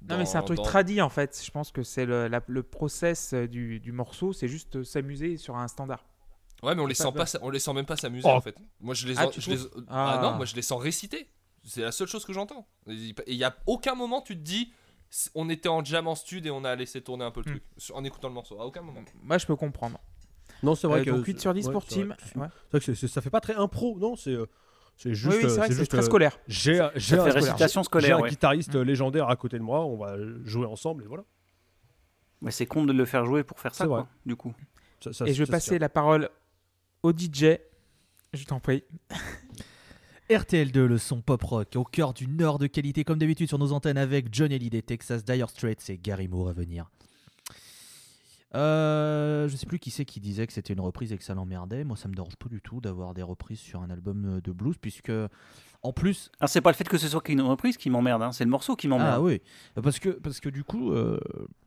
[0.10, 1.40] Non, mais c'est un truc dans- tradit en fait.
[1.46, 4.84] Je pense que c'est le, la- le process euh, du, du morceau, c'est juste euh,
[4.84, 6.04] s'amuser sur un standard.
[6.64, 8.32] Ouais, mais on les sent pas, on les sent même pas s'amuser Oh.
[8.36, 8.56] en fait.
[8.82, 10.18] Moi, je les, Ah, en- tu je les- ah.
[10.18, 10.22] Ah.
[10.24, 11.28] non, moi je les sens réciter.
[11.64, 12.68] C'est la seule chose que j'entends.
[12.88, 12.94] Et
[13.28, 14.72] il y a aucun moment tu te dis,
[15.36, 17.60] on était en jam en stud et on a laissé tourner un peu le Hmm.
[17.60, 17.64] truc
[17.94, 18.60] en écoutant le morceau.
[18.60, 19.02] À aucun moment.
[19.22, 20.00] Moi, je peux comprendre.
[20.64, 21.10] Non, c'est vrai Euh, que.
[21.12, 22.16] donc 8 sur 10 ouais, pour c'est vrai.
[22.16, 22.16] Team.
[22.26, 22.48] C'est Ouais.
[22.72, 24.36] vrai que c'est- c'est- ça fait pas très impro, non C'est
[24.98, 25.34] c'est juste.
[25.34, 26.38] oui, oui, c'est vrai que c'est juste, très euh, scolaire.
[26.48, 26.92] J'ai un,
[27.84, 28.18] scolaire.
[28.18, 28.30] un ouais.
[28.30, 31.24] guitariste euh, légendaire à côté de moi, on va jouer ensemble et voilà.
[32.42, 34.02] Mais c'est con de le faire jouer pour faire ça, C'est vrai.
[34.02, 34.54] quoi, du coup.
[35.02, 36.30] Ça- ça- Et je vais passer la parole
[37.04, 37.58] au DJ.
[38.34, 38.84] Je t'en prie.
[40.30, 43.72] RTL2, le son pop rock, au cœur d'une heure de qualité comme d'habitude sur nos
[43.72, 46.90] antennes avec John Hallyday, Texas, Dire Straits et Gary Moore à venir.
[48.56, 51.34] Euh, je sais plus qui c'est qui disait que c'était une reprise et que ça
[51.34, 51.84] l'emmerdait.
[51.84, 54.76] Moi, ça me dérange pas du tout d'avoir des reprises sur un album de blues,
[54.80, 55.12] puisque
[55.82, 58.32] en plus, Ah, c'est pas le fait que ce soit qu'une reprise qui m'emmerde, hein,
[58.32, 59.14] c'est le morceau qui m'emmerde.
[59.16, 59.42] ah oui,
[59.82, 61.20] parce que, parce que du coup, euh,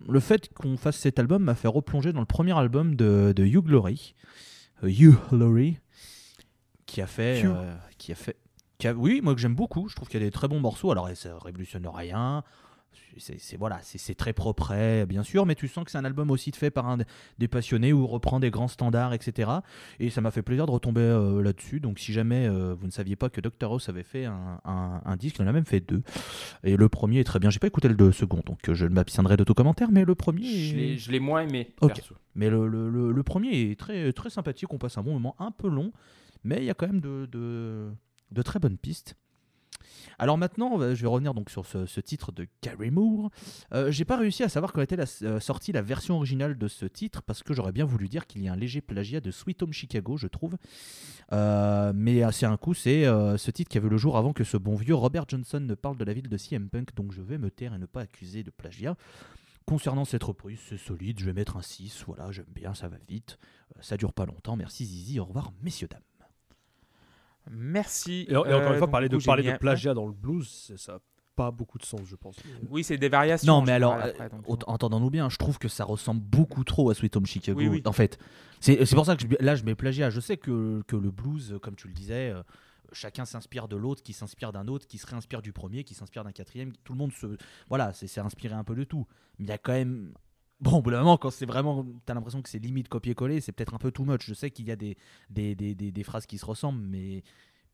[0.09, 3.45] le fait qu'on fasse cet album m'a fait replonger dans le premier album de, de
[3.45, 4.15] Hugh Laurie,
[4.85, 5.79] euh, Hugh Laurie,
[6.87, 8.37] qui a fait, euh, qui a fait,
[8.83, 9.89] qui a- oui, moi que j'aime beaucoup.
[9.89, 10.91] Je trouve qu'il y a des très bons morceaux.
[10.91, 12.43] Alors, ça révolutionne rien.
[13.19, 14.75] C'est voilà, c'est très propre,
[15.07, 16.99] bien sûr, mais tu sens que c'est un album aussi fait par un,
[17.39, 19.51] des passionnés où on reprend des grands standards, etc.
[19.99, 21.79] Et ça m'a fait plaisir de retomber euh, là-dessus.
[21.81, 25.01] Donc, si jamais euh, vous ne saviez pas que Dr House avait fait un, un-
[25.05, 26.03] un disque, il en a même fait deux.
[26.65, 27.49] Et le premier est très bien.
[27.51, 30.15] J'ai pas écouté le deux second, donc euh, je m'abstiendrai de tout commentaire, mais le
[30.15, 30.47] premier.
[30.47, 31.75] Je est- l'ai- je l'ai moins aimé.
[31.89, 32.15] Perso.
[32.35, 34.73] Mais le, le- le- le premier est très, très sympathique.
[34.73, 35.93] On passe un bon moment, un peu long,
[36.45, 37.91] mais il y a quand même de, de,
[38.33, 39.17] de très bonnes pistes.
[40.19, 43.31] Alors maintenant, je vais revenir donc sur ce, titre de Gary Moore.
[43.73, 46.69] Euh, J'ai pas réussi à savoir quand était la, euh, sortie la version originale de
[46.69, 49.31] ce titre parce que j'aurais bien voulu dire qu'il y a un léger plagiat de
[49.31, 50.57] Sweet Home Chicago, je trouve.
[51.33, 54.45] Euh, mais assez un coup, c'est ce titre qui a vu le jour avant que
[54.45, 57.21] ce bon vieux Robert Johnson ne parle de la ville de CM Punk, donc je
[57.21, 58.97] vais me taire et ne pas accuser de plagiat.
[59.67, 62.97] Concernant cette reprise, c'est solide, je vais mettre un 6, voilà, j'aime bien, ça va
[63.09, 63.39] vite,
[63.81, 66.03] ça dure pas longtemps, merci Zizi, au revoir messieurs, dames.
[67.51, 68.27] Merci.
[68.28, 70.77] Et, et encore Euh, une fois, donc, parler, de, parler plagiat dans le blues, c'est-
[70.77, 70.98] ça n'a
[71.35, 72.36] pas beaucoup de sens, je pense.
[72.69, 73.52] Oui, c'est des variations.
[73.52, 76.62] Non, mais alors, euh, après, donc, ent- entendons-nous bien, je trouve que ça ressemble beaucoup
[76.64, 77.59] trop à Sweet Home Chicago.
[77.59, 77.82] Oui, oui.
[77.86, 78.19] En fait,
[78.60, 80.10] c'est c'est pour ça que je- là, je mets plagiat.
[80.10, 82.43] Je sais que, que le blues, comme tu le disais, euh,
[82.93, 86.23] chacun s'inspire de l'autre, qui s'inspire d'un autre, qui se réinspire du premier, qui s'inspire
[86.24, 86.73] d'un quatrième.
[86.85, 87.27] Tout le monde se.
[87.69, 89.06] Voilà, c'est c'est inspiré un peu de tout.
[89.39, 90.12] Mais il y a quand même.
[90.63, 91.85] Bon, au bout d'un moment, quand c'est vraiment.
[92.07, 94.25] T'as l'impression que c'est limite copier-coller, c'est peut-être un peu too much.
[94.25, 94.97] Je sais qu'il y a des,
[95.29, 97.25] des, des, des- des phrases qui se ressemblent, mais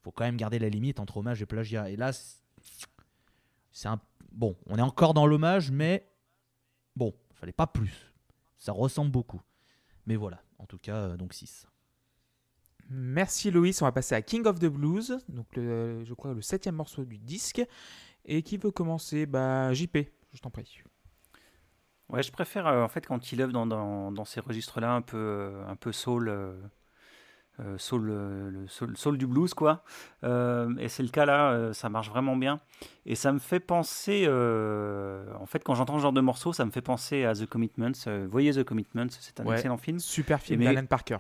[0.00, 1.90] faut quand même garder la limite entre hommage et plagiat.
[1.90, 4.00] Et là, c'est- un.
[4.32, 6.08] Bon, on est encore dans l'hommage, mais
[6.96, 8.12] bon, fallait pas plus.
[8.58, 9.40] Ça ressemble beaucoup.
[10.06, 11.66] Mais voilà, en tout cas, euh, donc 6.
[12.90, 16.76] Merci Loïs, on va passer à King of the Blues, donc je crois le septième
[16.76, 17.62] morceau du disque.
[18.24, 19.26] Et qui veut commencer?
[19.26, 19.98] Bah JP,
[20.32, 20.82] je t'en prie.
[22.10, 25.02] Ouais, je préfère euh, en fait quand il œuvre dans, dans, dans ces registres-là un
[25.02, 26.52] peu, euh, un peu soul, euh,
[27.76, 29.82] soul, le soul, soul du blues quoi.
[30.24, 32.60] Euh, et c'est le cas là, euh, ça marche vraiment bien.
[33.04, 36.64] Et ça me fait penser, euh, en fait quand j'entends ce genre de morceau, ça
[36.64, 37.92] me fait penser à The Commitments.
[38.30, 39.56] Voyez The Commitments, c'est un Ouais.
[39.56, 39.98] excellent film.
[39.98, 41.18] Super film d'Alan Parker.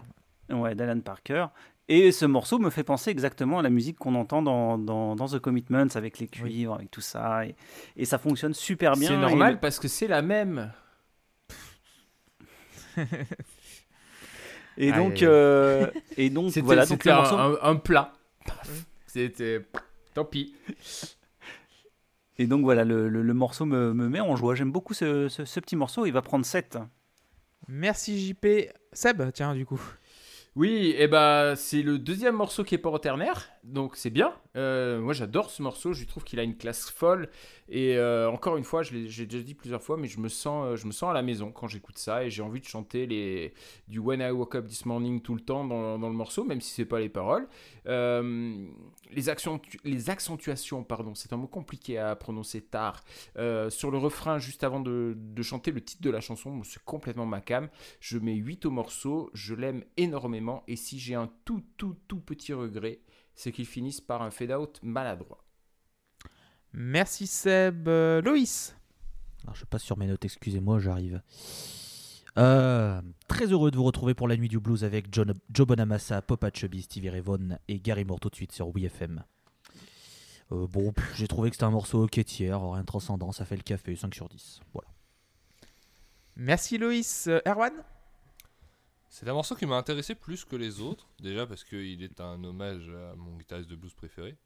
[0.50, 1.46] Ouais, d'Alan Parker.
[1.90, 5.26] Et ce morceau me fait penser exactement à la musique qu'on entend dans, dans, dans
[5.26, 7.46] The Commitments avec les cuivres, avec tout ça.
[7.46, 7.54] Et,
[7.96, 9.08] et ça fonctionne super bien.
[9.08, 10.70] C'est normal parce que c'est la même.
[14.80, 17.36] Et donc, euh, et donc voilà, donc c'était un, morceau.
[17.36, 18.12] un- un plat.
[19.08, 19.66] C'était.
[20.14, 20.54] Tant pis.
[22.38, 24.54] Et donc voilà, le, le- le morceau me, me met en joie.
[24.54, 26.06] J'aime beaucoup ce, ce- ce petit morceau.
[26.06, 26.78] Il va prendre 7.
[27.66, 28.46] Merci JP.
[28.92, 29.80] Seb, tiens, du coup.
[30.58, 34.32] Oui, et bah c'est le deuxième morceau qui est pas ternaire, donc c'est bien.
[34.56, 37.28] Euh, moi j'adore ce morceau, je trouve qu'il a une classe folle.
[37.68, 40.66] Et euh, encore une fois, je l'ai déjà dit plusieurs fois, mais je me sens,
[40.66, 43.06] euh, je me sens à la maison quand j'écoute ça et j'ai envie de chanter
[43.06, 43.52] les,
[43.88, 46.72] du When I Woke Up This Morning tout le temps dans, le morceau, même si
[46.72, 47.46] c'est pas les paroles.
[47.84, 53.04] Les, accentu- les accentuations, pardon, c'est un mot compliqué à prononcer tard.
[53.68, 57.26] Sur le refrain, juste avant de, de chanter le titre de la chanson, c'est complètement
[57.26, 57.68] ma cam.
[58.00, 62.20] Je mets 8 au morceau, je l'aime énormément, et si j'ai un tout, tout, tout
[62.20, 63.00] petit regret,
[63.38, 65.44] c'est qu'il finisse par un fade-out maladroit.
[66.72, 67.86] Merci Seb.
[67.86, 68.76] Euh, Loïs.
[69.44, 71.22] Alors, je passe sur mes notes, excusez-moi, j'arrive.
[72.36, 76.20] Euh, très heureux de vous retrouver pour la nuit du blues avec John, Joe Bonamassa,
[76.20, 79.22] Popa Chubby, Stevie Ray Vaughan et Gary Moore tout de suite sur WFM.
[80.50, 83.56] Euh, bon, j'ai trouvé que c'était un morceau ok tiers, rien de transcendant, ça fait
[83.56, 84.60] le café, 5 sur 10.
[84.72, 84.88] Voilà.
[86.34, 87.28] Merci Loïs.
[87.28, 87.72] Euh, Erwan?
[89.08, 91.08] C'est un morceau qui m'a intéressé plus que les autres.
[91.20, 94.36] Déjà parce qu'il est un hommage à mon guitariste de blues préféré.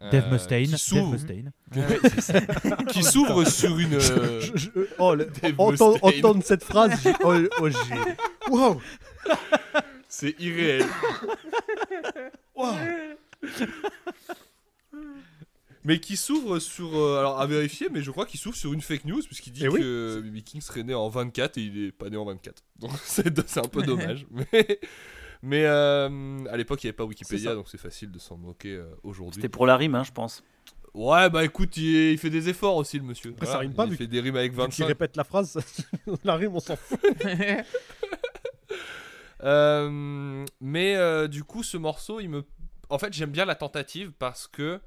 [0.00, 0.64] Dave euh, Mustaine.
[0.64, 1.52] qui Dave s'ouvre, Mustaine.
[2.92, 3.94] qui s'ouvre sur une.
[3.94, 4.70] euh, Je- je-
[5.00, 8.80] oh, le- entendre, entendre cette phrase, j'ai- oh, oh, j'ai- Wow,
[10.08, 10.86] C'est irréel.
[12.54, 12.74] wow.
[15.88, 16.94] Mais qui s'ouvre sur.
[16.96, 19.62] euh, alors à vérifier, mais je crois qu'il s'ouvre sur une fake news, puisqu'il dit
[19.64, 19.80] Eh oui.
[19.80, 22.62] que BB King serait né en 24 et il est pas né en 24.
[22.78, 24.26] Donc c'est un peu dommage.
[24.30, 24.80] mais
[25.42, 28.74] mais euh, à l'époque, il n'y avait pas Wikipédia, donc c'est facile de s'en moquer
[28.74, 29.36] euh, aujourd'hui.
[29.40, 30.42] C'était pour la rime, hein, je pense.
[30.94, 33.30] Ouais, bah écoute, il, il fait des efforts aussi, le monsieur.
[33.30, 34.86] Après, ça rime pas, Il vu fait des rimes avec Vu qu'il 25.
[34.86, 35.56] répète la phrase,
[36.24, 36.98] la rime, on s'en fout.
[39.44, 42.44] Euh, mais euh, du coup, ce morceau, il me.
[42.90, 44.80] En fait, j'aime bien la tentative parce que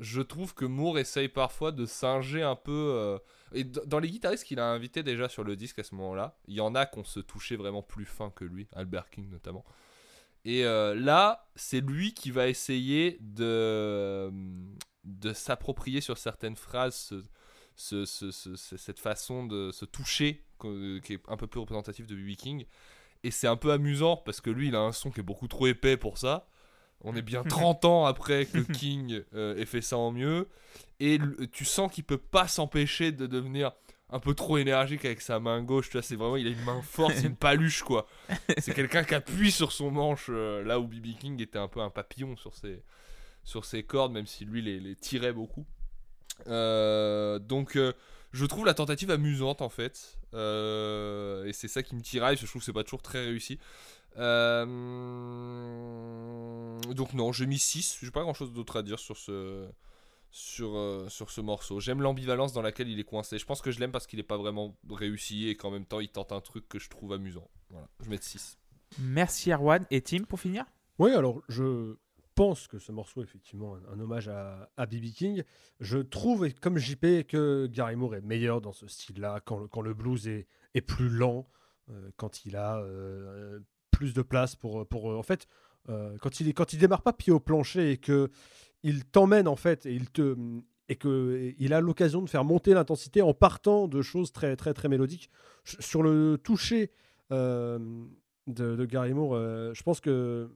[0.00, 2.72] je trouve que Moore essaye parfois de singer un peu.
[2.72, 3.18] euh,
[3.52, 6.54] Et dans les guitaristes qu'il a invités déjà sur le disque à ce moment-là, il
[6.54, 9.64] y en a qui ont se touché vraiment plus fin que lui, Albert King notamment.
[10.46, 14.32] Et euh, là, c'est lui qui va essayer de,
[15.34, 17.24] s'approprier sur certaines phrases ce-
[17.76, 22.06] ce- ce- ce- ce- cette façon de se toucher qui est un peu plus représentatif
[22.06, 22.36] de B.B.
[22.36, 22.66] King.
[23.22, 25.48] Et c'est un peu amusant parce que lui, il a un son qui est beaucoup
[25.48, 26.48] trop épais pour ça.
[27.02, 30.48] On est bien 30 ans après que King euh, ait fait ça en mieux.
[30.98, 31.18] Et
[31.52, 33.72] tu sens qu'il peut pas s'empêcher de devenir
[34.10, 35.86] un peu trop énergique avec sa main gauche.
[35.86, 38.06] Tu vois, c'est vraiment, il a une main forte, c'est une paluche quoi.
[38.58, 41.80] C'est quelqu'un qui appuie sur son manche euh, là où BB King était un peu
[41.80, 42.82] un papillon sur ses,
[43.44, 45.64] sur ses cordes, même si lui les, les tirait beaucoup.
[46.48, 47.78] Euh, donc,
[48.32, 50.18] je trouve la tentative amusante en fait.
[50.34, 53.24] Et c'est ça qui me tiraille, parce que je trouve que c'est pas toujours très
[53.24, 53.58] réussi.
[55.10, 57.98] Euh, donc, non, j'ai mis 6.
[58.02, 59.68] J'ai pas grand chose d'autre à dire sur ce,
[60.30, 61.80] sur, euh, sur ce morceau.
[61.80, 63.38] J'aime l'ambivalence dans laquelle il est coincé.
[63.38, 66.00] Je pense que je l'aime parce qu'il est pas vraiment réussi et qu'en même temps
[66.00, 67.48] il tente un truc que je trouve amusant.
[67.70, 68.58] Voilà, je vais mettre 6.
[68.98, 69.86] Merci Erwan.
[69.90, 70.64] Et Tim, pour finir?
[70.98, 71.94] Oui, alors je
[72.34, 75.12] pense que ce morceau est effectivement un, un hommage à, à B.B.
[75.14, 75.42] King.
[75.80, 79.82] Je trouve, comme JP, que Gary Moore est meilleur dans ce style-là, quand, le- quand
[79.82, 81.46] le blues est, est plus lent,
[81.90, 83.60] euh, quand il a euh,
[84.00, 84.86] plus de place pour...
[84.86, 85.46] pour en fait,
[85.90, 88.30] euh, quand, il est, quand il démarre pas pied au plancher et que
[88.82, 90.36] il t'emmène en fait et il te
[90.88, 94.72] et que il a l'occasion de faire monter l'intensité en partant de choses très très
[94.72, 95.30] très mélodiques.
[95.64, 96.92] Sur le toucher
[97.30, 97.78] euh,
[98.46, 100.50] de, de Gary Moore euh, je pense que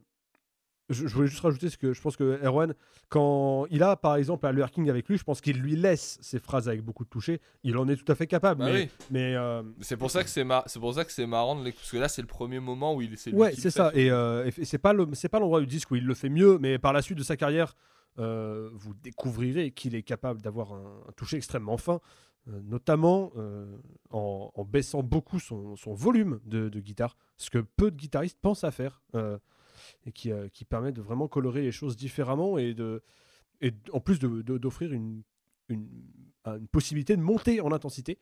[0.90, 2.74] je, je voulais juste rajouter ce que je pense que Erwan,
[3.09, 6.39] quand il a par exemple Albert King avec lui, je pense qu'il lui laisse ses
[6.39, 7.40] phrases avec beaucoup de toucher.
[7.62, 8.61] Il en est tout à fait capable.
[8.61, 8.90] Bah mais oui.
[9.11, 10.62] mais euh, C'est pour ça que c'est mar...
[10.66, 13.02] c'est pour ça que c'est marrant de parce que là c'est le premier moment où
[13.02, 13.90] il c'est ouais, c'est ça.
[13.94, 16.28] Et, euh, et c'est pas le c'est pas l'endroit du disque où il le fait
[16.28, 17.74] mieux, mais par la suite de sa carrière,
[18.19, 22.01] euh, vous découvrirez qu'il est capable d'avoir un, un toucher extrêmement fin,
[22.48, 23.66] euh, notamment euh,
[24.11, 28.39] en, en baissant beaucoup son, son volume de, de guitare, ce que peu de guitaristes
[28.40, 29.02] pensent à faire.
[30.06, 33.02] Et qui, euh, qui permet de vraiment colorer les choses différemment et, de,
[33.61, 35.23] et en plus de- de- d'offrir une,
[35.69, 35.89] une,
[36.47, 38.19] une possibilité de monter en intensité.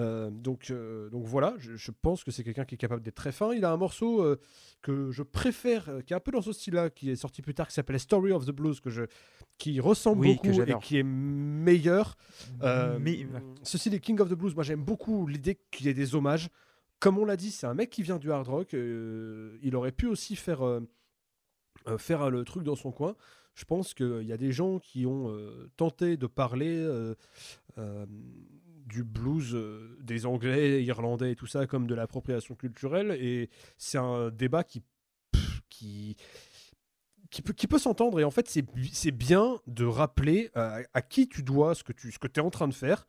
[0.00, 3.14] Euh, donc, euh, donc voilà, je, je pense que c'est quelqu'un qui est capable d'être
[3.16, 3.52] très fin.
[3.52, 4.40] Il a un morceau euh,
[4.80, 7.68] que je préfère, qui est un peu dans ce style-là, qui est sorti plus tard,
[7.68, 9.02] qui s'appelle Story of the Blues, que je,
[9.58, 12.16] qui ressemble Oui, beaucoup et qui est meilleur.
[12.98, 13.26] Mais-
[13.64, 16.48] Ceci des King of the Blues, moi j'aime beaucoup l'idée qu'il y ait des hommages.
[17.00, 18.72] Comme on l'a dit, c'est un mec qui vient du hard rock.
[18.72, 20.62] il aurait pu aussi faire,
[21.98, 23.14] faire euh, le truc dans son coin.
[23.54, 27.14] Je pense qu'il y a des gens qui ont euh, tenté de parler euh,
[27.76, 28.06] euh,
[28.86, 33.16] du blues euh, des Anglais, Irlandais et tout ça comme de l'appropriation culturelle.
[33.20, 34.82] Et c'est un débat qui,
[35.68, 36.16] qui,
[37.30, 38.20] qui peut, qui peut s'entendre.
[38.20, 41.82] Et en fait, c'est bi- c'est bien de rappeler euh, à qui tu dois ce
[41.82, 43.08] que tu ce que es en train de faire.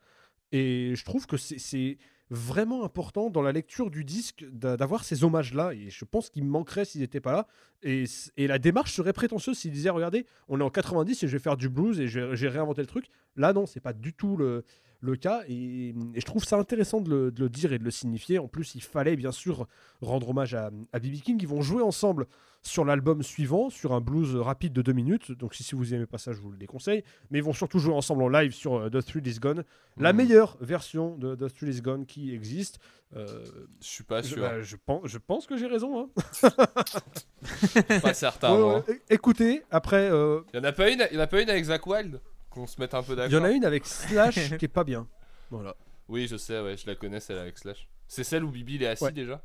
[0.50, 1.96] Et je trouve que c'est
[2.30, 5.72] vraiment important dans la lecture du disque d'a- d'avoir ces hommages-là.
[5.74, 7.46] Et je pense qu'il me manquerait s'ils n'étaient pas là.
[7.82, 8.04] Et,
[8.36, 11.42] et la démarche serait prétentieuse s'ils disaient Regardez, on est en 90 et je vais
[11.42, 13.06] faire du blues et j'ai réinventé le truc.
[13.36, 14.64] Là, non, c'est pas du tout le,
[15.00, 15.42] le cas.
[15.48, 18.38] Et, et je trouve ça intéressant de le, de le dire et de le signifier.
[18.38, 19.66] En plus, il fallait bien sûr
[20.02, 21.14] rendre hommage à, à B.B.
[21.22, 21.38] King.
[21.40, 22.26] Ils vont jouer ensemble
[22.62, 25.32] sur l'album suivant, sur un blues rapide de deux minutes.
[25.32, 27.02] Donc, si, si vous aimez pas ça, je vous le déconseille.
[27.30, 29.64] Mais ils vont surtout jouer ensemble en live sur euh, The Thrill Is Gone,
[29.96, 30.16] la Mhm.
[30.18, 32.78] meilleure version de The Thrill Is Gone qui existe.
[33.16, 33.44] Euh,
[33.80, 34.42] Je suis pas je, sûr.
[34.42, 36.10] bah, je pense, je pense que j'ai raison.
[36.42, 36.50] hein.
[38.02, 38.84] pas certain.
[39.08, 41.50] Écoutez, après, euh, Il y en a pas une, il y en a pas une
[41.50, 42.20] avec Zach Wild
[42.50, 43.32] qu'on se mette un peu il d'accord.
[43.32, 45.06] y en a une avec Slash qui est pas bien.
[45.50, 45.74] Voilà.
[46.08, 47.88] Oui, je sais, ouais, je la connais celle avec Slash.
[48.08, 49.12] C'est celle où Bibi il est assis Ouais.
[49.12, 49.42] déjà?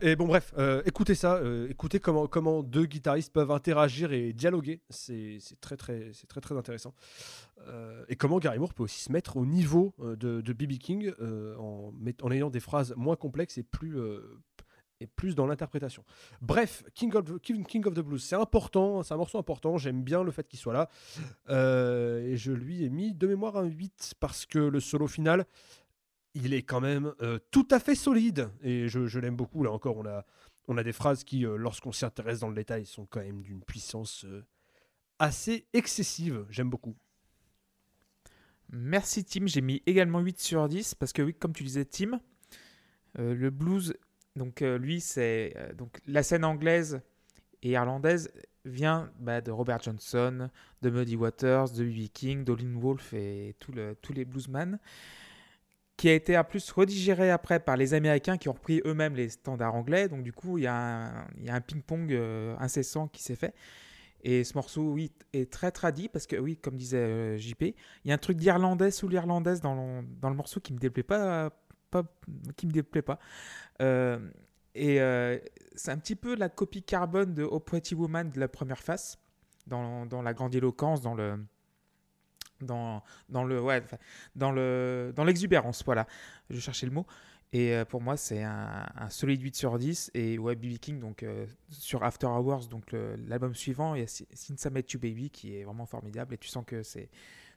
[0.00, 4.32] Et bon, bref, euh, écoutez ça, euh, écoutez comment, comment deux guitaristes peuvent interagir et
[4.32, 4.80] dialoguer.
[4.90, 6.94] C'est très, très, c'est très, très intéressant.
[7.68, 10.78] Euh, et comment Gary Moore peut aussi se mettre au niveau de, de B.B.
[10.78, 13.98] King euh, en, met- en ayant des phrases moins complexes et plus,
[15.00, 16.04] est plus dans l'interprétation.
[16.40, 20.46] Bref, King of, the Blues, c'est important, c'est un morceau important, j'aime bien le fait
[20.46, 20.88] qu'il soit là.
[21.48, 25.46] Euh, et je lui ai mis de mémoire un 8 parce que le solo final,
[26.34, 28.48] il est quand même euh, tout à fait solide.
[28.62, 29.62] Et je, l'aime beaucoup.
[29.62, 30.24] Là encore, on a,
[30.68, 33.42] on a des phrases qui, euh, lorsqu'on s'y intéresse dans le détail, sont quand même
[33.42, 34.26] d'une puissance
[35.18, 36.44] assez excessive.
[36.50, 36.96] J'aime beaucoup.
[38.70, 42.18] Merci Tim, j'ai mis également 8 sur 10 parce que oui, comme tu disais Tim,
[43.16, 43.94] le blues,
[44.36, 47.00] donc euh, lui c'est euh, donc la scène anglaise
[47.62, 48.30] et irlandaise
[48.64, 50.48] vient bah, de Robert Johnson,
[50.82, 52.08] de Muddy Waters, de B.B.
[52.12, 53.72] King, d'Olin Wolf et tous
[54.12, 54.78] les bluesmen,
[55.96, 59.28] qui a été en plus redigéré après par les Américains qui ont repris eux-mêmes les
[59.28, 60.08] standards anglais.
[60.08, 63.54] Donc du coup, il y a un, un ping-pong euh, incessant qui s'est fait.
[64.22, 67.74] Et ce morceau, oui, est très tradit parce que, oui, comme disait JP, il
[68.06, 71.50] y a un truc d'irlandais sous l'irlandaise dans dans le morceau qui me déplaît pas,
[72.56, 73.18] qui me déplaît pas.
[73.80, 74.18] Euh,
[74.74, 75.38] et euh,
[75.74, 77.62] c'est un petit peu la copie carbone de Oh
[77.92, 79.18] Woman de la première face,
[79.66, 81.38] dans, dans la grandiloquence, dans le
[82.60, 83.82] dans, dans le ouais,
[84.36, 86.06] dans le dans l'exubérance, voilà.
[86.50, 87.06] Je cherchais le mot.
[87.52, 90.10] Et euh, pour moi, c'est un, solide 8 sur 10.
[90.14, 90.78] Et ouais, B.B.
[90.78, 91.24] King, donc
[91.68, 95.30] sur After Hours, donc l'album suivant, il y a Si- Since I Met You Baby
[95.30, 96.34] qui est vraiment formidable.
[96.34, 97.08] Et tu sens que c'est.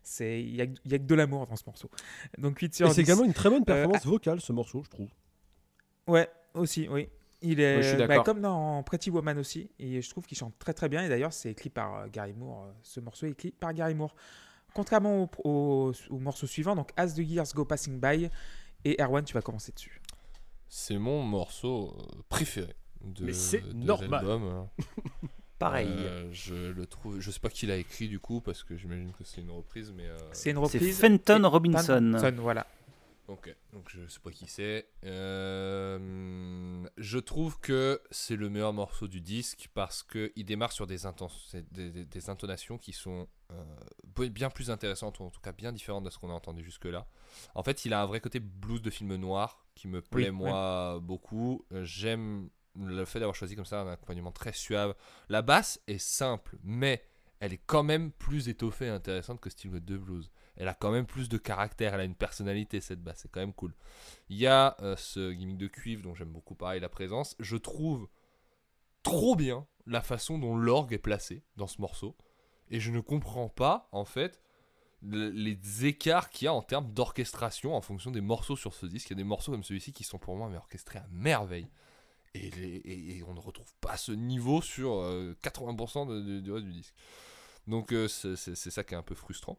[0.07, 1.89] C'est Il y a, il y a que de l'amour dans ce morceau.
[2.37, 2.95] Donc 8 sur Et 10.
[2.95, 5.09] c'est également une très bonne Euh, performance vocale, ce morceau, je trouve.
[6.07, 7.09] Ouais, aussi, oui.
[7.41, 8.23] Il est Ouais, je suis bah, d'accord.
[8.23, 9.69] comme dans Pretty Woman aussi.
[9.77, 11.03] Et je trouve qu'il chante très très bien.
[11.03, 12.63] Et d'ailleurs, c'est écrit par euh, Gary Moore.
[12.63, 14.15] euh, Ce morceau est écrit par Gary Moore.
[14.73, 18.29] Contrairement au, au- au morceau suivant, donc As the Years Go Passing By.
[18.85, 20.01] Et Erwan, tu vas commencer dessus.
[20.69, 21.95] C'est mon morceau
[22.29, 24.25] préféré de, Mais c'est de normal.
[24.25, 24.67] l'album.
[25.59, 25.87] Pareil.
[25.89, 27.19] Euh, je le trouve.
[27.19, 29.91] Je sais pas qui l'a écrit du coup parce que j'imagine que c'est une reprise,
[29.95, 30.05] mais.
[30.07, 30.99] euh, C'est une C'est reprise.
[30.99, 32.11] Fenton et- Robinson.
[32.19, 32.67] Fenton, voilà.
[33.27, 34.87] Ok, donc je sais pas qui c'est.
[35.03, 40.87] Euh, je trouve que c'est le meilleur morceau du disque parce que il démarre sur
[40.87, 45.41] des, c'est des, des- des intonations qui sont euh, bien plus intéressantes ou en tout
[45.41, 47.05] cas bien différentes de ce qu'on a entendu jusque-là.
[47.55, 50.31] En fait, il a un vrai côté blues de film noir qui me plaît Oui,
[50.31, 51.65] moi beaucoup.
[51.83, 54.95] J'aime le fait d'avoir choisi comme ça un accompagnement très suave.
[55.29, 57.03] La basse est simple, mais
[57.39, 60.31] elle est quand même plus étoffée et intéressante que Steel de Blues.
[60.55, 63.39] Elle a quand même plus de caractère, elle a une personnalité cette basse, c'est quand
[63.39, 63.75] même cool.
[64.29, 67.35] Il y a euh, ce gimmick de cuivre dont j'aime beaucoup pareil la présence.
[67.39, 68.07] Je trouve
[69.03, 72.15] trop bien la façon dont l'orgue est placé dans ce morceau.
[72.69, 74.41] Et je ne comprends pas en fait
[75.01, 78.85] le- les écarts qu'il y a en termes d'orchestration en fonction des morceaux sur ce
[78.87, 79.09] disque.
[79.09, 81.69] Il y a des morceaux comme celui-ci qui sont pour moi orchestrés à merveille.
[82.37, 86.71] Et, on ne retrouve pas ce niveau sur euh, 80% de- de- du reste du
[86.73, 86.93] disque.
[87.67, 89.57] Donc euh, c'est ça qui est un peu frustrant.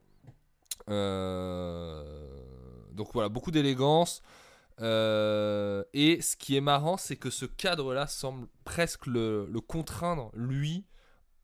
[0.88, 2.02] Euh,
[2.92, 4.22] donc voilà, beaucoup d'élégance.
[4.80, 10.84] Euh, et ce qui est marrant, c'est que ce cadre-là semble presque le, contraindre, lui,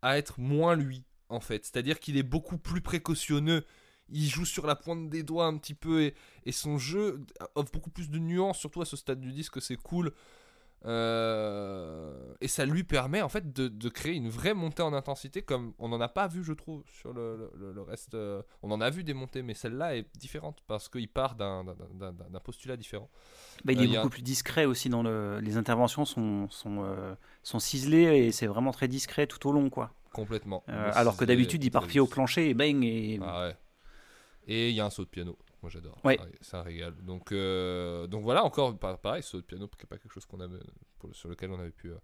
[0.02, 1.65] à être moins lui, en fait.
[1.65, 3.65] C'est-à-dire qu'il est beaucoup plus précautionneux.
[4.11, 6.12] Il joue sur la pointe des doigts un petit peu
[6.44, 7.24] et son jeu
[7.55, 10.12] offre beaucoup plus de nuances, surtout à ce stade du disque, c'est cool.
[10.86, 15.43] Euh, et ça lui permet en fait de, de créer une vraie montée en intensité
[15.43, 18.15] comme on n'en a pas vu je trouve sur le, le- le reste.
[18.15, 21.65] euh, on en a vu des montées mais celle-là est différente parce qu'il part d'un-
[22.44, 23.09] postulat différent.
[23.65, 25.40] Bah, il Euh, est il y a beaucoup plus discret aussi dans le.
[25.40, 26.85] Les interventions sont, sont,
[27.43, 29.94] sont ciselées et c'est vraiment très discret tout au long, quoi.
[30.12, 30.62] Complètement.
[30.66, 33.19] Alors que d'habitude, il part pied au plancher et bang et.
[33.23, 33.56] Ah ouais.
[34.47, 35.39] Et il y a un saut de piano.
[35.65, 35.97] Moi j'adore.
[36.05, 36.19] Ouais.
[36.19, 36.95] Ça, ça régale.
[37.07, 40.27] Donc, euh, donc voilà, encore pa- pareil, saut de piano, qui n'est pas quelque chose
[40.27, 40.59] qu'on avait,
[40.99, 41.97] pour- sur lequel on avait pu, euh,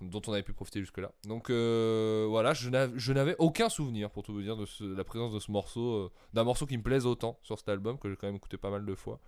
[0.00, 1.12] dont on avait pu profiter jusque-là.
[1.22, 4.82] Donc euh, voilà, je n'av- je n'avais aucun souvenir, pour tout vous dire, de ce-
[4.82, 8.00] la présence de ce morceau, euh, d'un morceau qui me plaise autant sur cet album,
[8.00, 9.20] que j'ai quand même écouté pas mal de fois.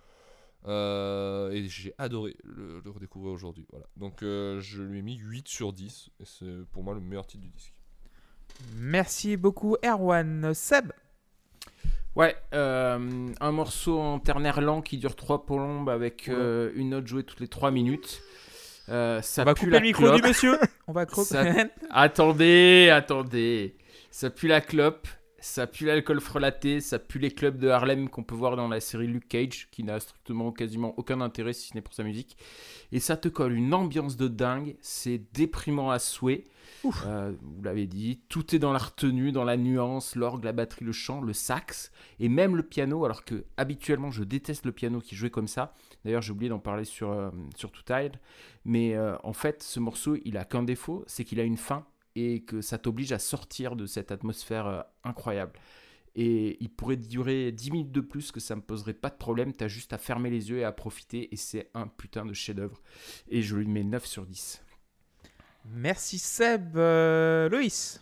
[0.65, 3.65] Euh, et j'ai adoré le, le redécouvrir aujourd'hui.
[3.71, 3.85] Voilà.
[3.95, 7.25] Donc euh, je lui ai mis 8 sur 10, et c'est pour moi le meilleur
[7.25, 7.73] titre du disque.
[8.75, 10.53] Merci beaucoup, Erwan.
[10.53, 10.91] Seb?
[12.17, 17.05] Ouais, euh, un morceau en ternaire lent qui dure trois plombes avec euh, une note
[17.07, 18.21] jouée toutes les trois minutes.
[18.89, 20.15] Euh, ça On va pue couper la le micro clope.
[20.21, 20.57] du monsieur.
[20.87, 21.27] On va croquer.
[21.29, 21.43] Ça-
[21.91, 23.75] Attendez, attendez.
[24.11, 25.07] Ça pue la clope,
[25.39, 28.79] ça pue l'alcool frelaté, ça pue les clubs de Harlem qu'on peut voir dans la
[28.79, 32.37] série Luke Cage, qui n'a strictement quasiment aucun intérêt si ce n'est pour sa musique.
[32.91, 36.45] Et ça te colle une ambiance de dingue, c'est déprimant à souhait.
[37.05, 40.85] Euh, vous l'avez dit, tout est dans la retenue, dans la nuance, l'orgue, la batterie,
[40.85, 43.05] le chant, le sax et même le piano.
[43.05, 45.73] Alors que habituellement, je déteste le piano qui jouait comme ça.
[46.03, 48.17] D'ailleurs, j'ai oublié d'en parler sur, euh, sur Too Tired.
[48.65, 51.85] Mais euh, en fait, ce morceau, il a qu'un défaut, c'est qu'il a une fin
[52.17, 55.53] et que ça t'oblige à sortir de cette atmosphère euh, incroyable.
[56.15, 59.53] Et il pourrait durer 10 minutes de plus, que ça me poserait pas de problème.
[59.53, 61.31] T'as juste à fermer les yeux et à profiter.
[61.31, 62.81] Et c'est un putain de chef-d'œuvre.
[63.27, 64.63] Et je lui mets 9 sur 10.
[65.65, 66.75] Merci Seb.
[66.75, 68.01] Euh, Loïs.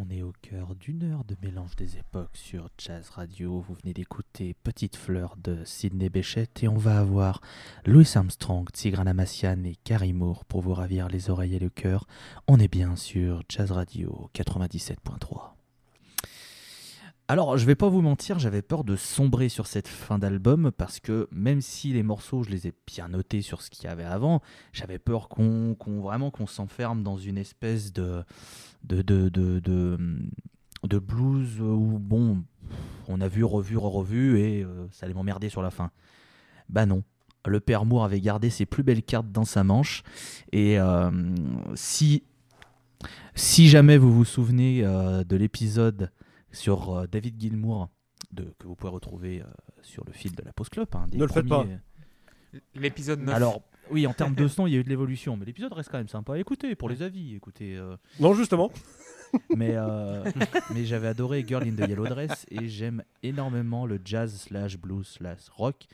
[0.00, 3.58] On est au cœur d'une heure de mélange des époques sur Jazz Radio.
[3.58, 7.40] Vous venez d'écouter Petite Fleur de Sidney Bechet et on va avoir
[7.84, 12.06] Louis Armstrong, Tigran Amassian et Carrie Moore pour vous ravir les oreilles et le cœur.
[12.46, 15.57] On est bien sur Jazz Radio 97.3.
[17.30, 20.98] Alors, je vais pas vous mentir, j'avais peur de sombrer sur cette fin d'album parce
[20.98, 24.02] que même si les morceaux, je les ai bien notés sur ce qu'il y avait
[24.04, 24.40] avant,
[24.72, 28.24] j'avais peur qu'on vraiment qu'on s'enferme dans une espèce de
[28.84, 29.98] de, de, de, de,
[30.84, 32.42] de blues où, bon,
[33.08, 35.90] on a vu, revu, revu et euh, ça allait m'emmerder sur la fin.
[36.70, 37.02] Bah non.
[37.46, 40.02] Le père Moore avait gardé ses plus belles cartes dans sa manche
[40.52, 41.10] et euh,
[41.74, 42.22] si,
[43.34, 46.10] si jamais vous vous souvenez euh, de l'épisode
[46.52, 47.88] sur euh, David Gilmour
[48.32, 49.44] de, que vous pouvez retrouver euh,
[49.82, 50.88] sur le fil de la Post Club.
[50.94, 51.66] hein, Ne le faites pas.
[52.74, 53.34] L'épisode 9.
[53.34, 55.90] Alors, oui, en termes de son, il y a eu de l'évolution, mais l'épisode reste
[55.90, 57.34] quand même sympa à écouter pour les avis.
[57.34, 58.70] Écoutez, euh, Non, justement.
[59.54, 60.24] mais euh,
[60.72, 65.06] mais j'avais adoré Girl in the Yellow Dress et j'aime énormément le jazz slash blues
[65.06, 65.86] slash rock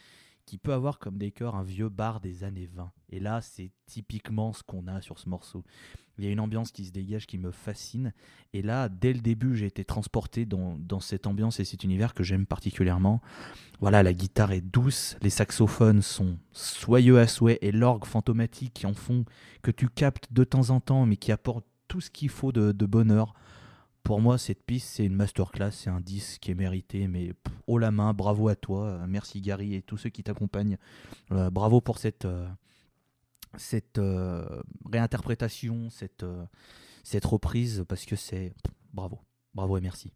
[0.46, 2.90] qui peut avoir comme décor un vieux bar des années 20.
[3.10, 5.64] Et là, c'est typiquement ce qu'on a sur ce morceau.
[6.18, 8.12] Il y a une ambiance qui se dégage qui me fascine.
[8.52, 12.22] Et là, dès le début, j'ai été transporté dans, cette ambiance et cet univers que
[12.22, 13.20] j'aime particulièrement.
[13.80, 18.86] Voilà, la guitare est douce, les saxophones sont soyeux à souhait et l'orgue fantomatique qui
[18.86, 19.24] en font
[19.62, 22.86] que tu captes de temps en temps, mais qui apporte tout ce qu'il faut de
[22.86, 23.34] bonheur.
[24.04, 27.32] Pour moi, cette piste, c'est une masterclass, c'est un disque qui est mérité, mais
[27.66, 30.76] haut la main, bravo à toi, euh, merci Gary et tous ceux qui t'accompagnent.
[31.32, 32.46] Euh, bravo pour cette, euh,
[33.56, 33.98] cette
[34.92, 36.26] réinterprétation, cette,
[37.02, 38.52] cette reprise, parce que c'est
[38.92, 39.20] bravo,
[39.54, 40.12] bravo et merci.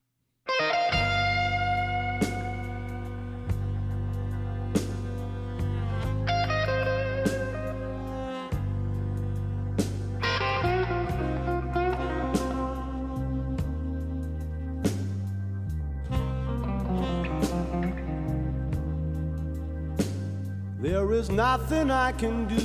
[21.19, 22.65] Is nothing I can do.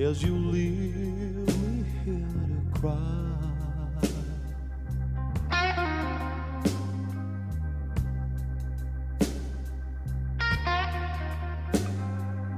[0.00, 3.30] As you leave me here to cry.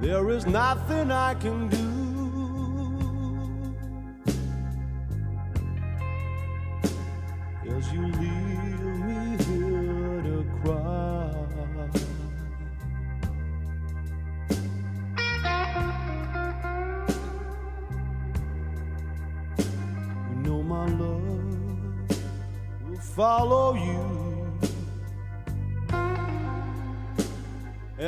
[0.02, 1.91] There is nothing I can do.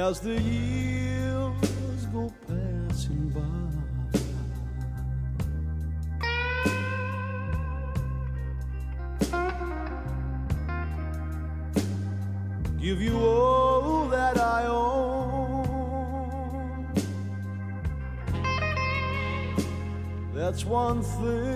[0.04, 3.40] As the years go passing by.
[12.78, 15.64] give you all that I own.
[20.34, 21.53] That's one thing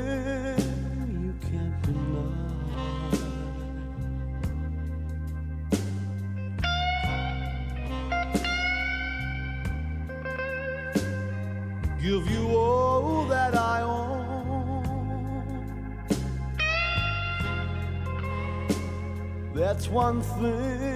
[19.79, 20.88] That's one thing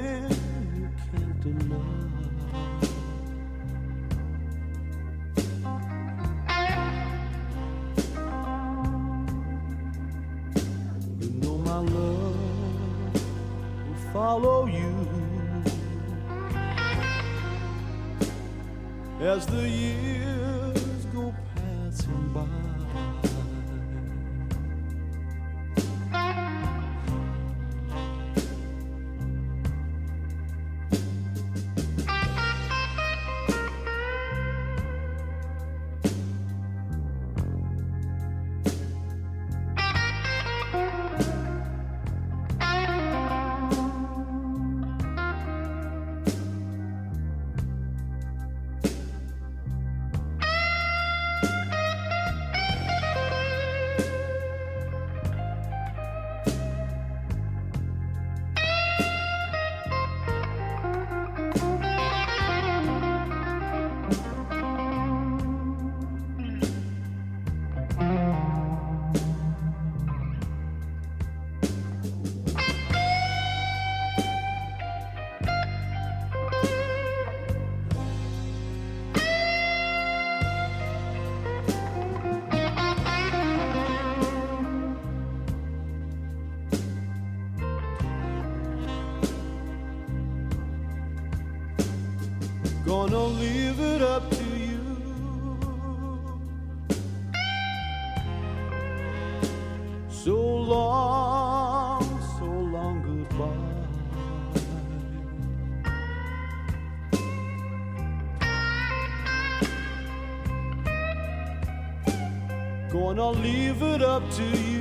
[114.13, 114.72] up to you.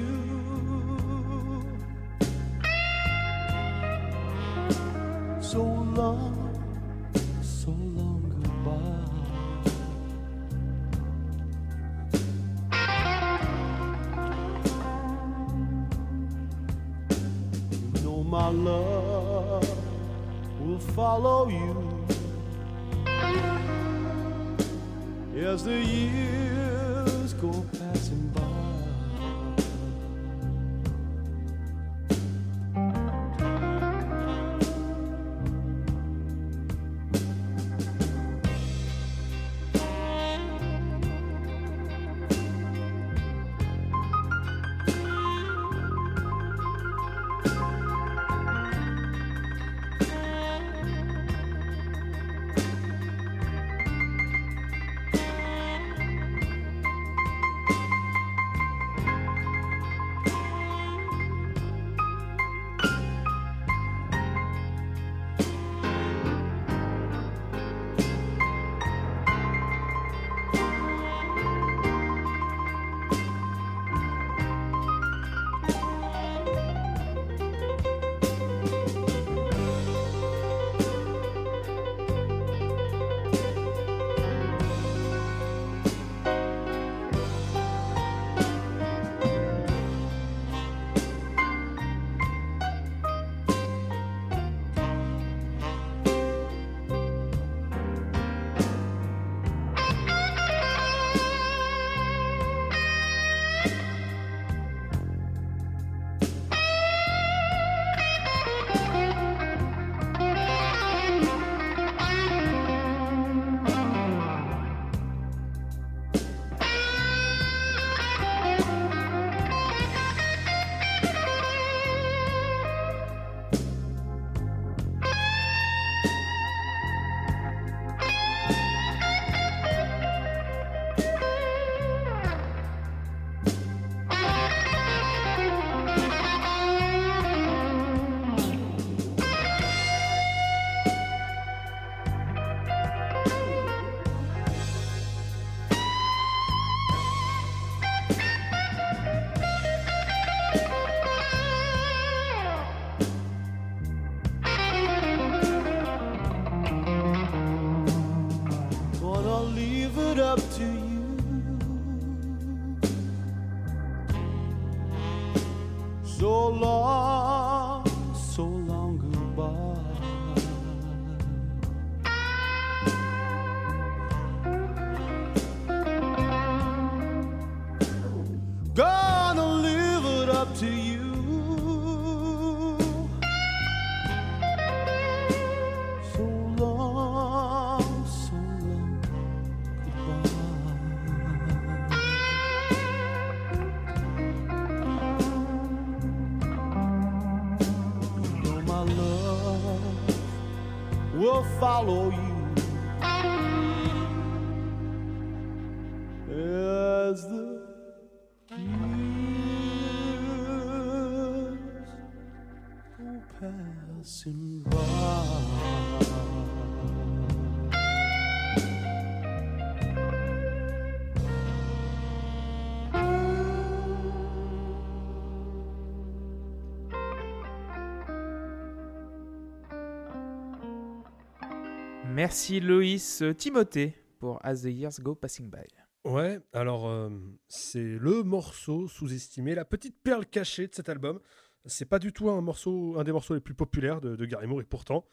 [232.13, 235.61] Merci Loïs Euh, Timothée pour As the Years Go Passing By.
[236.03, 237.09] Ouais, alors euh,
[237.47, 241.21] c'est le morceau sous-estimé, la petite perle cachée de cet album.
[241.65, 244.45] C'est pas du tout un morceau, un des morceaux les plus populaires de, de Gary
[244.45, 245.07] Moore et pourtant,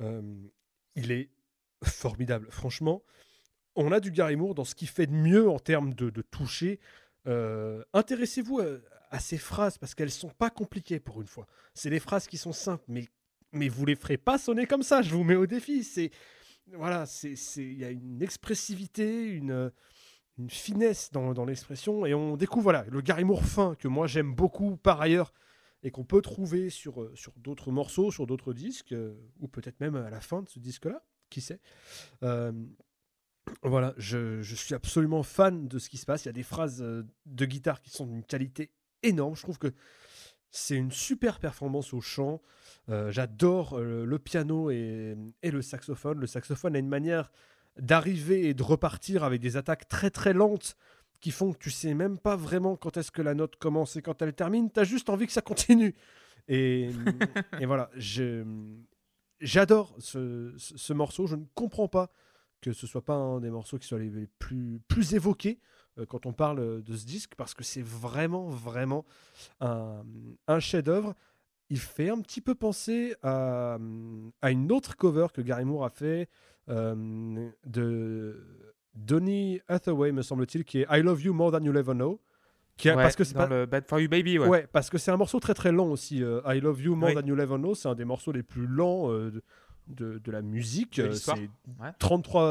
[0.00, 0.22] euh,
[0.94, 1.28] il est
[1.84, 2.46] formidable.
[2.50, 3.02] Franchement,
[3.76, 6.80] on a du Gary Moore dans ce qu'il fait de mieux en termes de, toucher.
[7.92, 8.78] Intéressez-vous à,
[9.10, 11.46] à ces phrases parce qu'elles sont pas compliquées pour une fois.
[11.74, 13.08] C'est des phrases qui sont simples, mais
[13.52, 15.02] mais vous les ferez pas sonner comme ça.
[15.02, 15.84] Je vous mets au défi.
[15.84, 16.10] C'est
[16.72, 19.72] voilà, c'est il y a une expressivité, une
[20.48, 24.34] finesse dans, dans l'expression et on découvre voilà le Gary Moore fin que moi j'aime
[24.34, 25.34] beaucoup par ailleurs
[25.82, 29.80] et qu'on peut trouver sur, euh, sur d'autres morceaux, sur d'autres disques, euh, ou peut-être
[29.80, 31.02] même à la fin de ce disque-là.
[31.30, 31.60] qui sait.
[32.22, 32.52] Euh,
[33.62, 36.24] voilà, je, je suis absolument fan de ce qui se passe.
[36.24, 38.70] Il y a des phrases de guitare qui sont d'une qualité
[39.02, 39.34] énorme.
[39.34, 39.72] Je trouve que
[40.50, 42.40] c'est une super performance au chant.
[42.88, 46.18] Euh, J'adore euh, le piano et, et le saxophone.
[46.18, 47.30] Le saxophone a une manière
[47.78, 50.76] d'arriver et de repartir avec des attaques très très lentes
[51.20, 54.02] qui font que tu sais même pas vraiment quand est-ce que la note commence et
[54.02, 54.70] quand elle termine.
[54.72, 55.94] Tu as juste envie que ça continue.
[56.48, 56.90] Et,
[57.60, 57.90] et voilà,
[59.40, 61.26] j'adore ce, ce- ce morceau.
[61.26, 62.10] Je ne comprends pas
[62.60, 65.60] que ce soit pas un des morceaux qui soit les plus, plus évoqués
[66.06, 69.04] quand on parle de ce disque parce que c'est vraiment, vraiment
[69.60, 70.02] un,
[70.48, 71.14] un chef-d'œuvre.
[71.72, 73.78] Il fait un petit peu penser à,
[74.42, 76.28] à une autre cover que Gary Moore a fait
[76.68, 78.44] euh, de
[78.94, 82.20] Donny Hathaway, me semble-t-il, qui est I Love You More Than You'll Ever Know.
[82.76, 84.48] Qui a- Ouais, parce que c'est pas- le Bad for You Baby, ouais.
[84.48, 86.22] Ouais, parce que c'est un morceau très très lent aussi.
[86.24, 87.14] euh, I Love You More Oui.
[87.14, 89.42] Than You'll Ever Know, c'est un des morceaux les plus lents euh, de,
[89.88, 90.98] de, de la musique.
[90.98, 91.32] Euh, c'est
[91.80, 91.92] Ouais.
[91.98, 92.44] 33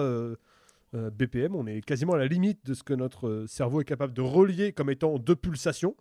[0.95, 1.55] euh, BPM.
[1.55, 4.21] On est quasiment à la limite de ce que notre euh, cerveau est capable de
[4.21, 5.95] relier comme étant deux pulsations.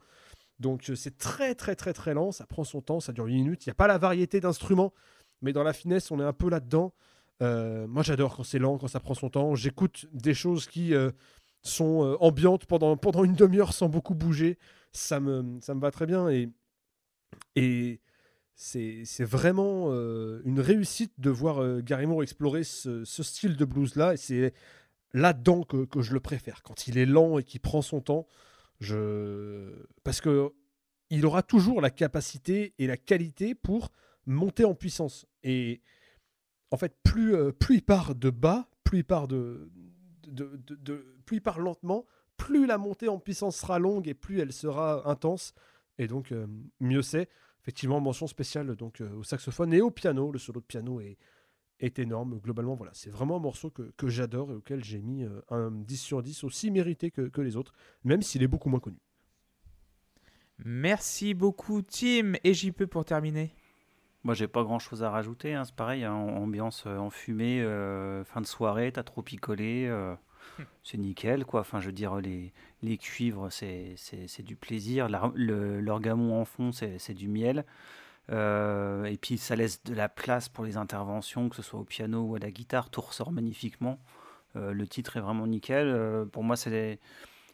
[0.60, 2.32] Donc euh, c'est très très très très lent.
[2.32, 3.66] Ça prend son temps, ça dure 8 minutes.
[3.66, 4.94] Il n'y a pas la variété d'instruments,
[5.42, 6.94] mais dans la finesse, on est un peu là-dedans.
[7.40, 9.54] Moi, j'adore quand c'est lent, quand ça prend son temps.
[9.54, 10.92] J'écoute des choses qui
[11.62, 14.58] sont ambiantes pendant, pendant une demi-heure sans beaucoup bouger.
[14.92, 16.28] Ça me, ça me va très bien.
[17.54, 18.00] Et
[18.58, 24.14] c'est vraiment euh, une réussite de voir euh, Gary Moore explorer ce, style de blues-là.
[24.14, 24.52] Et c'est
[25.12, 26.64] là-dedans que, je le préfère.
[26.64, 28.26] Quand il est lent et qu'il prend son temps,
[28.80, 29.86] je...
[30.02, 30.52] parce que
[31.10, 33.92] il aura toujours la capacité et la qualité pour
[34.26, 35.24] monter en puissance.
[35.44, 35.80] Et
[36.72, 39.70] en fait, plus, euh, plus il part de bas, plus il part de-
[40.26, 42.04] de- plus il part lentement,
[42.36, 45.54] plus la montée en puissance sera longue et plus elle sera intense.
[45.98, 46.46] Et donc, euh,
[46.80, 47.28] mieux c'est.
[47.68, 50.32] Effectivement, mention spéciale donc euh, au saxophone et au piano.
[50.32, 51.18] Le solo de piano est,
[51.80, 52.38] est énorme.
[52.38, 55.70] Globalement, voilà, c'est vraiment un morceau que, que j'adore et auquel j'ai mis euh, un
[55.70, 57.74] 10 sur 10 aussi mérité que, que les autres,
[58.04, 58.96] même s'il est beaucoup moins connu.
[60.64, 62.32] Merci beaucoup, Tim.
[62.42, 63.52] Et JP pour terminer.
[64.24, 65.52] Moi, j'ai pas grand chose à rajouter.
[65.52, 69.84] hein, C'est pareil, hein, ambiance euh, enfumée, euh, fin de soirée, t'as trop picolé.
[69.88, 70.14] euh,
[70.84, 71.60] c'est nickel, quoi.
[71.60, 72.52] Enfin, je veux dire, les,
[72.82, 75.08] les cuivres, c'est c'est- c'est du plaisir.
[75.08, 77.64] La- le- L'orgamon en fond, c'est c'est du miel.
[78.30, 81.84] Euh, et puis, ça laisse de la place pour les interventions, que ce soit au
[81.84, 82.90] piano ou à la guitare.
[82.90, 83.98] Tout ressort magnifiquement.
[84.56, 85.86] Euh, le titre est vraiment nickel.
[85.88, 87.00] Euh, pour moi, c'est les-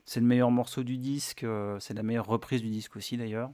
[0.04, 1.44] c'est le meilleur morceau du disque.
[1.44, 3.50] euh, c'est la meilleure reprise du disque aussi, d'ailleurs.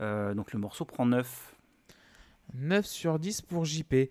[0.00, 1.54] Euh, donc, le morceau prend 9.
[2.54, 4.10] 9 sur 10 pour JP.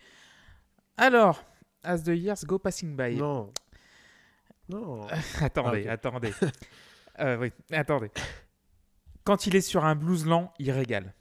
[0.98, 1.44] Alors,
[1.84, 3.16] As the Years Go Passing By.
[3.18, 3.52] Non.
[4.70, 5.08] Non.
[5.42, 6.34] attendez, Ah, attendez.
[7.18, 8.12] Euh, oui, attendez.
[9.24, 11.14] Quand il est sur un blues lent, il régale.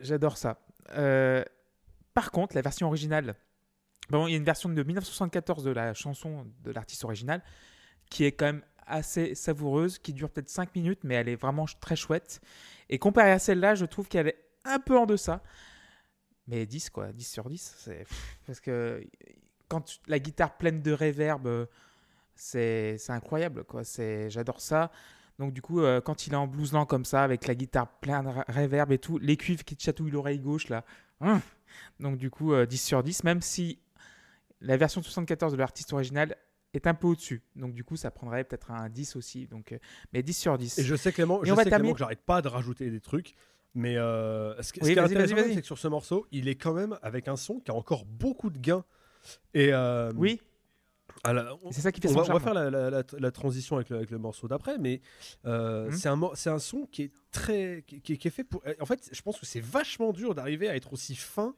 [0.00, 0.58] J'adore ça.
[0.90, 1.44] Euh,
[2.14, 3.36] par contre, la version originale,
[4.10, 7.44] bon, il y a une version de 1974 de la chanson de l'artiste original
[8.10, 11.66] qui est quand même assez savoureuse, qui dure peut-être 5 minutes, mais elle est vraiment
[11.80, 12.40] très chouette.
[12.88, 15.42] Et comparée à celle-là, je trouve qu'elle est un peu en deçà.
[16.48, 17.74] Mais 10, quoi, 10 sur 10.
[17.78, 17.98] C'est...
[17.98, 19.06] pff, Parce que
[19.68, 21.66] quand la guitare pleine de reverb, euh,
[22.38, 23.84] c'est, incroyable, quoi.
[23.84, 24.90] C'est, j'adore ça.
[25.38, 27.88] Donc du coup, euh, quand il est en blues lent comme ça, avec la guitare
[28.00, 30.84] pleine de reverb et tout, les cuivres qui te chatouillent l'oreille gauche, là.
[31.20, 31.40] hum.
[32.00, 33.78] Donc du coup, euh, 10 sur 10, même si
[34.60, 36.34] la version 74 de l'artiste original
[36.74, 37.42] est un peu au-dessus.
[37.56, 39.46] Donc du coup, ça prendrait peut-être un 10 aussi.
[39.46, 39.78] Donc, euh,
[40.12, 40.78] mais 10 sur 10.
[40.78, 43.00] Et je sais Clément, je on sais, Clément, terminer- que j'arrête pas de rajouter des
[43.00, 43.34] trucs,
[43.74, 46.72] mais euh, ce, qui- Oui, est intéressant, c'est que sur ce morceau, il est quand
[46.74, 48.84] même avec un son qui a encore beaucoup de gains.
[49.54, 50.40] Et euh, Oui,
[51.70, 53.76] c'est ça qui fait on son va, on va faire la, la- la- la transition
[53.76, 55.00] avec le, avec le morceau d'après, mais
[55.46, 55.92] euh, Mhm.
[55.92, 58.62] c'est un, c'est un son qui est très, qui, est fait pour.
[58.80, 61.54] En fait, je pense que c'est vachement dur d'arriver à être aussi fin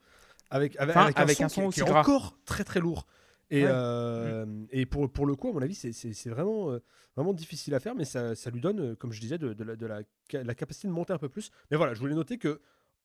[0.51, 2.01] avec avec, Fin, avec un avec son, un qui- son qui, aussi est gras.
[2.01, 3.07] encore très très lourd.
[3.53, 3.71] Et, Ouais.
[3.73, 6.79] euh, et pour, pour le coup, à mon avis, c'est- vraiment, euh,
[7.17, 9.75] vraiment difficile à faire, mais ça, ça lui donne, comme je disais, de, de la,
[9.75, 11.51] de la ca- la capacité de monter un peu plus.
[11.71, 12.61] Mais voilà, je voulais noter que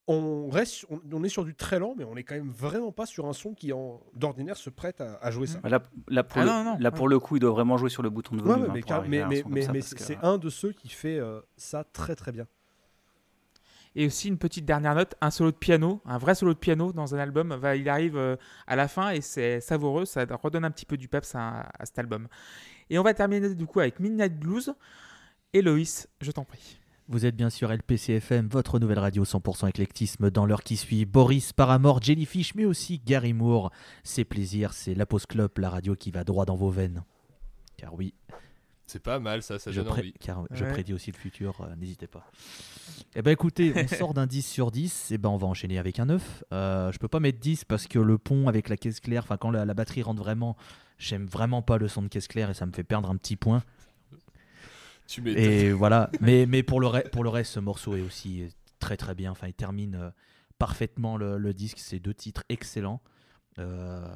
[0.07, 2.91] on, reste, on, on est sur du très lent, mais on est quand même vraiment
[2.91, 5.59] pas sur un son qui, en- d'ordinaire, se prête à, à jouer ça.
[5.63, 6.95] Là, là, pour, Ah le, non, non, là ouais.
[6.95, 8.65] pour le coup, il doit vraiment jouer sur le bouton de volume.
[8.99, 9.39] ouais, hein, mais,
[9.95, 12.45] que- c'est un de ceux qui fait euh, ça très très bien.
[13.97, 16.91] Et aussi une petite dernière note, un solo de piano, un vrai solo de piano
[16.91, 18.35] dans un album, va, il arrive euh,
[18.67, 21.85] à la fin et c'est savoureux, ça redonne un petit peu du peps à, à
[21.85, 22.27] cet album.
[22.89, 24.73] Et on va terminer du coup avec Midnight Blues.
[25.53, 26.77] Héloïse, je t'en prie.
[27.07, 31.05] Vous êtes bien sur LPCFM, votre nouvelle radio 100% éclectisme dans l'heure qui suit.
[31.05, 33.71] Boris, Paramore, Jellyfish, mais aussi Gary Moore.
[34.03, 37.03] C'est plaisir, c'est la Pause Club, la radio qui va droit dans vos veines.
[37.77, 38.15] Car oui,
[38.87, 40.13] C'est pas mal ça, ça je, donne pré- envie.
[40.13, 42.25] car je prédis aussi le futur, euh, n'hésitez pas.
[43.15, 45.99] Eh ben écoutez, on sort d'un 10 sur 10, et ben on va enchaîner avec
[45.99, 46.43] un 9.
[46.53, 49.37] Euh, je peux pas mettre 10 parce que le pont avec la caisse claire, enfin
[49.37, 50.55] quand la, la batterie rentre vraiment,
[50.97, 53.35] j'aime vraiment pas le son de caisse claire et ça me fait perdre un petit
[53.35, 53.61] point.
[55.07, 55.27] Tu.
[55.37, 58.47] Et voilà, mais, mais pour, le re- pour le reste, ce morceau est aussi
[58.79, 59.31] très très bien.
[59.31, 60.09] Enfin, il termine euh,
[60.57, 61.79] parfaitement le, le disque.
[61.79, 63.01] C'est deux titres excellents.
[63.59, 64.07] Euh,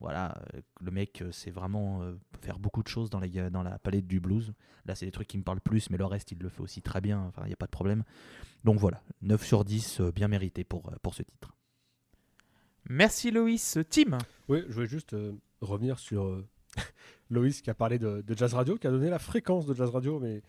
[0.00, 0.36] voilà,
[0.80, 4.06] le mec euh, sait vraiment euh, faire beaucoup de choses dans la, dans la palette
[4.06, 4.52] du blues.
[4.86, 6.82] Là, c'est des trucs qui me parlent plus, mais le reste, il le fait aussi
[6.82, 7.20] très bien.
[7.28, 8.02] Enfin, il n'y a pas de problème.
[8.64, 11.54] Donc voilà, 9 sur 10, euh, bien mérité pour, pour ce titre.
[12.88, 13.78] Merci Loïs.
[13.90, 14.18] Tim?
[14.48, 16.44] Oui, je voulais juste euh, revenir sur euh,
[17.32, 19.90] Loïs qui a parlé de, de Jazz Radio, qui a donné la fréquence de Jazz
[19.90, 20.42] Radio, mais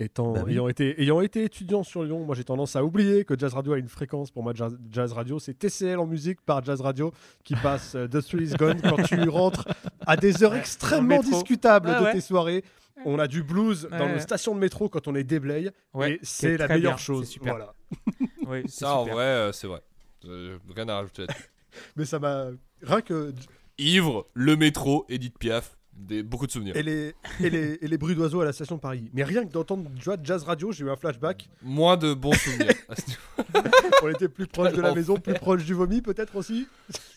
[0.00, 0.52] étant, Bah oui.
[0.52, 3.72] ayant, été, ayant été étudiant sur Lyon, moi j'ai tendance à oublier que Jazz Radio
[3.74, 4.30] a une fréquence.
[4.30, 7.12] Pour moi, Jazz, Jazz Radio, c'est TCL en musique par Jazz Radio
[7.44, 9.68] qui passe euh, The Thrill is Gone quand tu rentres
[10.06, 12.12] à des heures extrêmement discutables de ouais.
[12.12, 12.64] tes soirées.
[13.04, 14.12] On a du blues dans Ouais.
[14.14, 15.70] nos stations de métro quand on est déblaye.
[16.04, 17.28] Et c'est la meilleure bien, chose.
[17.28, 17.54] super.
[17.54, 17.74] Voilà.
[18.46, 19.14] Oui, Ça en super.
[19.14, 19.80] vrai, euh, c'est vrai.
[20.26, 21.48] Euh, rien à rajouter là-dessus.
[21.96, 22.46] Mais ça m'a.
[22.82, 23.32] Rien que.
[23.78, 26.76] Ivre, le métro, Edith Piaf, des, beaucoup de souvenirs.
[26.76, 29.10] Et les, et, les, et les bruits d'oiseaux à la station de Paris.
[29.14, 31.48] Mais rien que d'entendre tu vois, Jazz Radio, j'ai eu un flashback.
[31.62, 32.72] Moins de bons souvenirs.
[34.02, 36.66] On était plus proche de la maison, plus proche du vomi, peut-être aussi.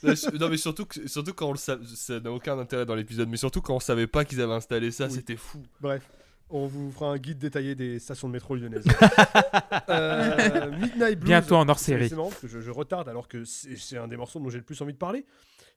[0.04, 3.38] non mais surtout, surtout quand on le savait, ça n'a aucun intérêt dans l'épisode, mais
[3.38, 5.14] surtout quand on savait pas qu'ils avaient installé ça, Oui.
[5.14, 5.64] c'était fou.
[5.82, 6.04] Bref,
[6.50, 8.86] on vous fera un guide détaillé des stations de métro lyonnaises.
[9.90, 11.28] Euh, Midnight Blues.
[11.30, 12.10] Bientôt en hors c'est- série.
[12.10, 14.64] Parce que je, je retarde alors que c'est c'est un des morceaux dont j'ai le
[14.64, 15.26] plus envie de parler.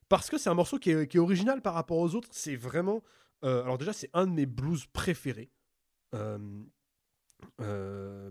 [0.09, 2.29] Parce que c'est un morceau qui est, original par rapport aux autres.
[2.33, 3.03] C'est vraiment.
[3.45, 5.51] euh, alors, déjà, c'est un de mes blues préférés.
[6.15, 6.39] Euh,
[7.61, 8.31] euh,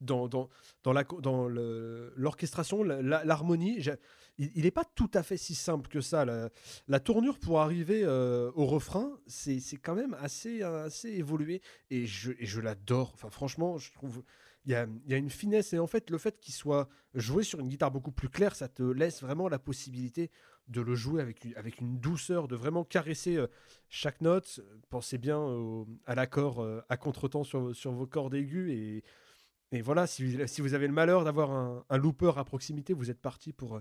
[0.00, 0.50] dans, dans,
[0.84, 3.80] dans la- dans l'orchestration, l'harmonie,
[4.36, 6.24] il n'est pas tout à fait si simple que ça.
[6.86, 12.44] La, tournure pour arriver au refrain, c'est quand même assez, assez évolué et je, et
[12.44, 13.12] je l'adore.
[13.14, 14.22] Enfin, franchement, je trouve
[14.66, 17.44] il y a, y a une finesse et en fait, le fait qu'il soit joué
[17.44, 20.30] sur une guitare beaucoup plus claire, ça te laisse vraiment la possibilité
[20.68, 23.46] de le jouer avec une, avec une douceur, de vraiment caresser euh,
[23.88, 24.60] chaque note.
[24.90, 25.38] Pensez bien
[26.06, 29.04] à l'accord euh, à contretemps sur, sur vos cordes aiguës et,
[29.72, 33.20] et voilà, si, si vous avez le malheur d'avoir un, looper à proximité, vous êtes
[33.20, 33.80] parti pour, euh,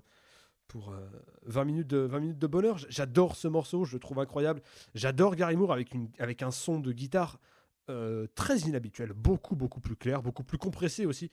[0.67, 1.07] pour euh,
[1.43, 2.77] 20, minutes de, 20 minutes de bonheur.
[2.89, 4.61] J'adore ce morceau, je le trouve incroyable.
[4.95, 7.39] J'adore Gary Moore avec, une, avec un son de guitare
[8.33, 11.29] très inhabituel, beaucoup, beaucoup plus clair, beaucoup plus compressé aussi,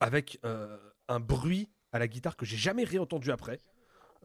[0.00, 3.58] avec un bruit à la guitare que j'ai jamais réentendu après.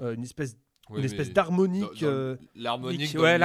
[0.02, 0.58] Euh, une espèce,
[0.90, 2.04] une espèce d'harmonique.
[2.04, 3.42] euh, L'harmonique, ouais,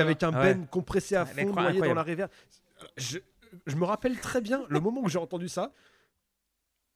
[0.00, 0.54] avec un Ouais.
[0.54, 2.28] ben compressé à fond, noyé dans la rivière.
[2.96, 3.18] Je,
[3.66, 5.72] je me rappelle très bien le moment où j'ai entendu ça.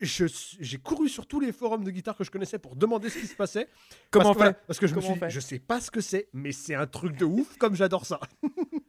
[0.01, 3.09] Je suis- J'ai couru sur tous les forums de guitare que je connaissais pour demander
[3.09, 3.69] ce qui se passait.
[4.11, 5.41] Comment on parce que, fait voilà, Parce que je me Comment suis on dit, je
[5.41, 8.21] sais pas ce que c'est, mais c'est un truc de ouf, comme j'adore ça.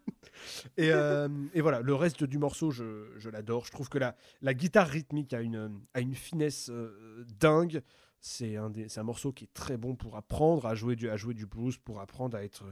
[0.77, 3.65] et, euh, et voilà, le reste du morceau, je, l'adore.
[3.65, 5.79] Je trouve que la, guitare rythmique a une,
[6.13, 7.81] finesse euh, dingue.
[8.19, 12.35] C'est un, morceau qui est très bon pour apprendre à jouer du, blues, pour apprendre
[12.35, 12.63] à être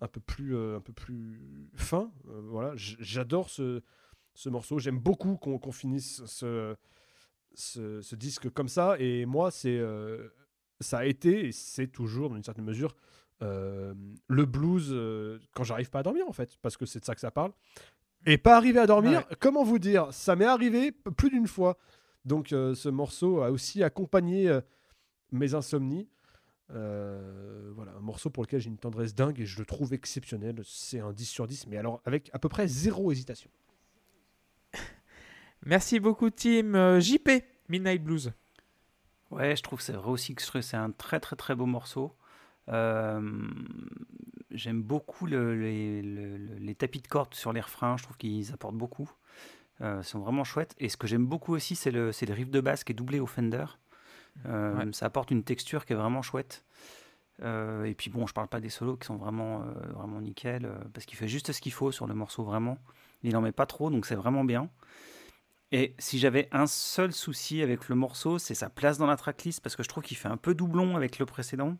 [0.00, 0.78] un peu plus, euh,
[1.74, 2.10] fin.
[2.24, 3.82] Voilà, j'adore ce,
[4.34, 4.78] ce morceau.
[4.78, 6.76] J'aime beaucoup qu'on finisse ce,
[8.14, 8.96] disque comme ça.
[8.98, 12.94] Et moi, ça a été et c'est toujours, dans une certaine mesure,
[13.42, 13.94] euh,
[14.26, 17.14] le blues euh, quand j'arrive pas à dormir, en fait, parce que c'est de ça
[17.14, 17.52] que ça parle.
[18.26, 21.78] Et pas arriver à dormir, comment vous dire Ça m'est arrivé plus d'une fois.
[22.24, 24.60] Donc, euh, ce morceau a aussi accompagné euh,
[25.32, 26.08] mes insomnies.
[26.70, 30.60] Euh, voilà, un morceau pour lequel j'ai une tendresse dingue et je le trouve exceptionnel.
[30.64, 33.50] C'est un 10 sur 10, mais alors avec à peu près zéro hésitation.
[35.64, 37.00] Merci beaucoup, Tim.
[37.00, 37.30] JP,
[37.68, 38.32] Midnight Blues.
[39.30, 42.14] Ouais, je trouve que c'est vrai aussi que c'est un très très très beau morceau.
[42.68, 43.20] Euh,
[44.50, 48.16] J'aime beaucoup le- les, le- le- les tapis de cordes sur les refrains, je trouve
[48.16, 49.08] qu'ils apportent beaucoup.
[49.82, 50.74] Euh, ils sont vraiment chouettes.
[50.78, 52.94] Et ce que j'aime beaucoup aussi, c'est le, c'est le riff de basse qui est
[52.94, 53.66] doublé au Fender.
[54.46, 54.92] Euh, Ouais.
[54.92, 56.64] Ça apporte une texture qui est vraiment chouette.
[57.42, 59.64] Euh, et puis bon, je parle pas des solos qui sont vraiment,
[59.94, 62.78] vraiment nickel, parce qu'il fait juste ce qu'il faut sur le morceau, vraiment.
[63.22, 64.70] Il en met pas trop, donc c'est vraiment bien.
[65.70, 69.60] Et si j'avais un seul souci avec le morceau, c'est sa place dans la tracklist,
[69.60, 71.76] parce que je trouve qu'il fait un peu doublon avec le précédent.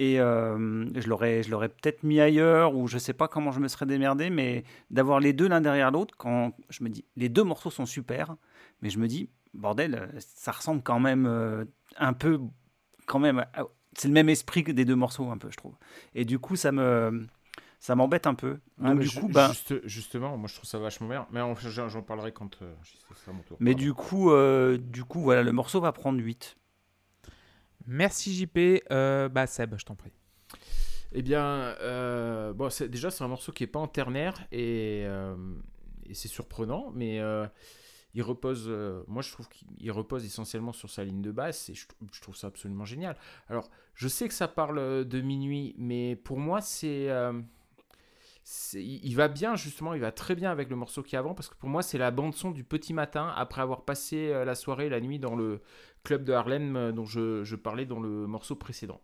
[0.00, 3.60] Et euh, je l'aurais, je l'aurais peut-être mis ailleurs, ou je sais pas comment je
[3.60, 7.28] me serais démerdé, mais d'avoir les deux l'un derrière l'autre, quand je me dis, les
[7.28, 8.34] deux morceaux sont super,
[8.82, 11.64] mais je me dis, bordel, ça ressemble quand même euh,
[11.96, 12.40] un peu,
[13.06, 13.44] quand même,
[13.96, 15.76] c'est le même esprit que des deux morceaux, un peu, je trouve.
[16.16, 17.28] Et du coup, ça me,
[17.78, 18.58] ça m'embête un peu.
[18.78, 21.26] Du coup, ben, juste- justement, moi je trouve ça vachement bien.
[21.30, 22.74] Mais en- j'en j'en parlerai quand euh,
[23.28, 23.56] mon tour.
[23.60, 23.84] mais Pardon.
[23.84, 26.56] du coup, euh, du coup, voilà, le morceau va prendre 8.
[27.86, 28.82] Merci, JP.
[28.90, 30.12] Euh, bah, Seb, je t'en prie.
[31.12, 35.36] Eh bien, euh, bon, déjà, c'est un morceau qui est pas en ternaire et, euh,
[36.06, 37.20] et c'est surprenant, mais
[38.14, 38.68] il repose,
[39.06, 42.48] moi je trouve qu'il repose essentiellement sur sa ligne de basse et je trouve ça
[42.48, 43.16] absolument génial.
[43.48, 47.08] Alors, je sais que ça parle de minuit, mais pour moi, c'est.
[48.74, 51.48] Il va bien justement, il va très bien avec le morceau qui est avant parce
[51.48, 54.54] que pour moi c'est la bande son du petit matin après avoir passé euh, la
[54.54, 55.62] soirée, la nuit dans le
[56.04, 59.00] club de Harlem euh, dont je, parlais dans le morceau précédent.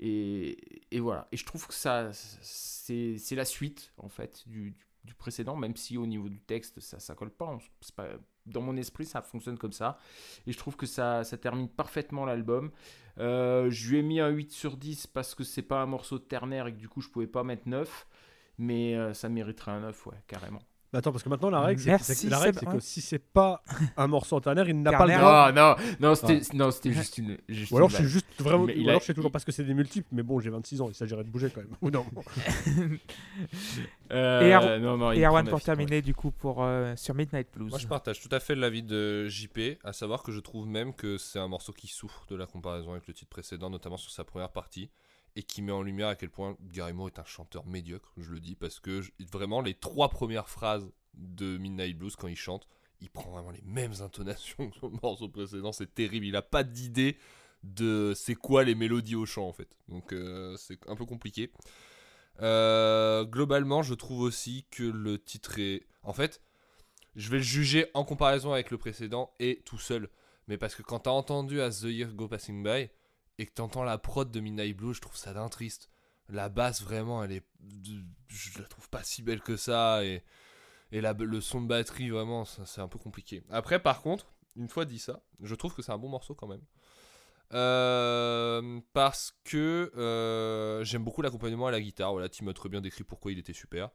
[0.00, 0.56] Et,
[0.98, 1.28] voilà.
[1.32, 4.74] Et je trouve que ça, c'est la suite, en fait, du,
[5.18, 7.46] précédent, même si au niveau du texte, ça ça colle pas.
[7.46, 7.58] On-
[7.94, 8.08] pas-
[8.46, 9.98] Dans mon esprit, ça fonctionne comme ça.
[10.46, 12.72] Et je trouve que ça, ça termine parfaitement l'album.
[13.18, 16.18] Euh, je lui ai mis un 8 sur 10 parce que c'est pas un morceau
[16.18, 18.06] ternaire et que du coup, je pouvais pas mettre 9.
[18.58, 20.60] Mais euh, ça mériterait un 9, ouais, carrément.
[20.92, 23.62] Mais Attends, parce que maintenant, la règle, c'est que, règle, que si c'est pas
[23.96, 25.50] un morceau en ternaire, il n'a pas le droit.
[25.50, 27.38] Non, non, c'était non, c'était juste une.
[27.48, 28.64] juste Ou alors une je suis juste vraiment.
[28.64, 30.82] Ou alors a- je sais toujours parce que c'est des multiples, mais bon, j'ai 26
[30.82, 31.74] ans, il s'agirait de bouger quand même.
[31.80, 32.04] Ou non.
[34.10, 35.60] Euh, Et Ar- non, Et pour ouais.
[35.60, 37.70] terminer du coup pour euh, sur Midnight Blues.
[37.70, 40.94] Moi, je partage tout à fait l'avis de JP, à savoir que je trouve même
[40.94, 44.10] que c'est un morceau qui souffre de la comparaison avec le titre précédent, notamment sur
[44.10, 44.90] sa première partie,
[45.36, 48.30] et qui met en lumière à quel point Gary Moore est un chanteur médiocre, je
[48.30, 52.68] le dis, parce que vraiment, les trois premières phrases de Midnight Blues, quand il chante,
[53.00, 56.42] il prend vraiment les mêmes intonations que sur le morceau précédent, c'est terrible, il a
[56.42, 57.16] pas d'idée
[57.62, 61.50] de c'est quoi les mélodies au chant en fait, donc euh, c'est un peu compliqué.
[62.40, 65.86] Euh, globalement, je trouve aussi que le titre est...
[66.02, 66.40] En fait,
[67.14, 70.08] je vais le juger en comparaison avec le précédent et tout seul.
[70.48, 72.90] Mais parce que quand t'as entendu As the Year Go Passing By
[73.42, 75.90] et que t'entends la prod de Midnight Blue, je trouve ça d'un triste.
[76.28, 77.44] La basse, vraiment, elle est.
[78.28, 80.04] Je la trouve pas si belle que ça.
[80.04, 80.22] Et,
[80.92, 83.42] et le son de batterie, vraiment, c'est un peu compliqué.
[83.50, 86.46] Après, par contre, une fois dit ça, je trouve que c'est un bon morceau quand
[86.46, 86.62] même.
[87.52, 92.12] Euh, parce que euh, j'aime beaucoup l'accompagnement à la guitare.
[92.12, 93.90] Voilà, Tim a très bien décrit pourquoi il était super.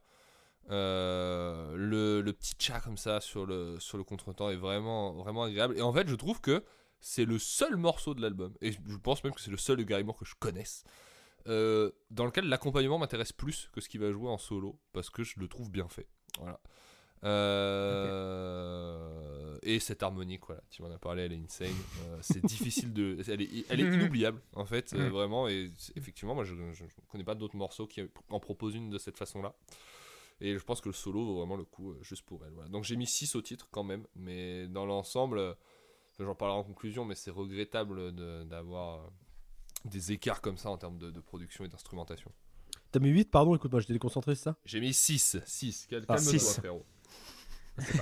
[0.70, 5.44] Euh, le, le petit chat comme ça sur le, sur le contretemps est vraiment, vraiment
[5.44, 5.78] agréable.
[5.78, 6.62] Et en fait, je trouve que
[7.00, 9.82] c'est le seul morceau de l'album, et je pense même que c'est le seul de
[9.84, 10.84] Gary Moore que je connaisse,
[11.46, 15.22] euh, dans lequel l'accompagnement m'intéresse plus que ce qu'il va jouer en solo, parce que
[15.24, 16.08] je le trouve bien fait.
[16.38, 16.60] Voilà.
[18.28, 21.66] Euh, Et cette harmonique, voilà, tu m'en as parlé, elle est insane.
[22.06, 23.18] Euh, c'est difficile de.
[23.28, 25.12] Elle est, elle est inoubliable, en fait, euh, Mm.
[25.12, 25.48] vraiment.
[25.48, 26.72] Et effectivement, moi, je ne
[27.08, 29.54] connais pas d'autres morceaux qui en proposent une de cette façon-là.
[30.40, 32.52] Et je pense que le solo vaut vraiment le coup juste pour elle.
[32.52, 32.68] Voilà.
[32.70, 35.56] Donc j'ai mis 6 au titre quand même, mais dans l'ensemble,
[36.24, 39.08] j'en parlerai en conclusion, mais c'est regrettable de- d'avoir euh,
[39.84, 42.30] des écarts comme ça en termes de, de production et d'instrumentation.
[42.90, 44.56] T'as mis 8, pardon, écoute-moi, j'étais déconcentré, c'est ça?
[44.64, 45.36] J'ai mis 6.
[45.44, 45.86] 6.
[45.88, 46.54] Calme-toi, Ah, six.
[46.58, 46.84] frérot.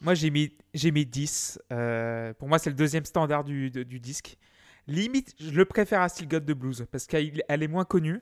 [0.00, 1.60] Moi, j'ai mis, j'ai mis 10.
[1.72, 4.36] Euh, pour moi, c'est le deuxième standard du, de- du disque.
[4.88, 8.20] Limite, je le préfère à Still Got the Blues parce qu'elle elle est moins connue.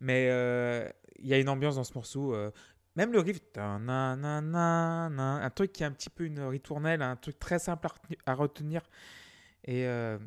[0.00, 0.86] Mais euh,
[1.18, 2.34] il y a une ambiance dans ce morceau.
[2.34, 2.50] euh,
[2.96, 7.58] même le riff, un truc qui est un petit peu une ritournelle, un truc très
[7.58, 7.86] simple
[8.26, 8.82] à retenir.
[9.64, 10.18] Et euh,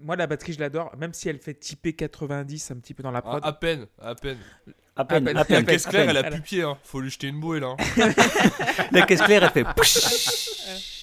[0.00, 3.10] moi, la batterie, je l'adore, même si elle fait typer 90 un petit peu dans
[3.10, 3.40] la Ah, prod.
[3.44, 4.38] à peine, à peine.
[4.96, 5.32] À peine, à.
[5.32, 6.78] La caisse claire, elle a pu pied, hein.
[6.84, 7.74] faut lui jeter une bouée là.
[7.78, 8.10] hein.
[8.92, 9.64] La caisse claire, elle fait.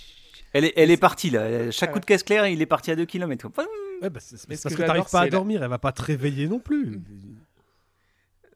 [0.54, 1.72] Elle est, elle est partie là.
[1.72, 3.48] Chaque coup de caisse claire, il est parti à 2 km.
[4.02, 5.94] Ouais, bah, c'est parce que que t'arrives pas à c'est la- dormir, elle va pas
[5.94, 7.00] te réveiller non plus.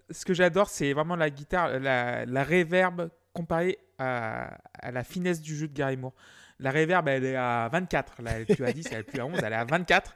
[0.10, 5.41] Ce que j'adore, c'est vraiment la guitare, la, la reverb comparée à, à la finesse
[5.41, 6.14] du jeu de Gary Moore.
[6.60, 8.22] La reverb, elle est à 24.
[8.22, 10.15] Là, elle est plus à 10, elle est plus à 11, elle est à 24.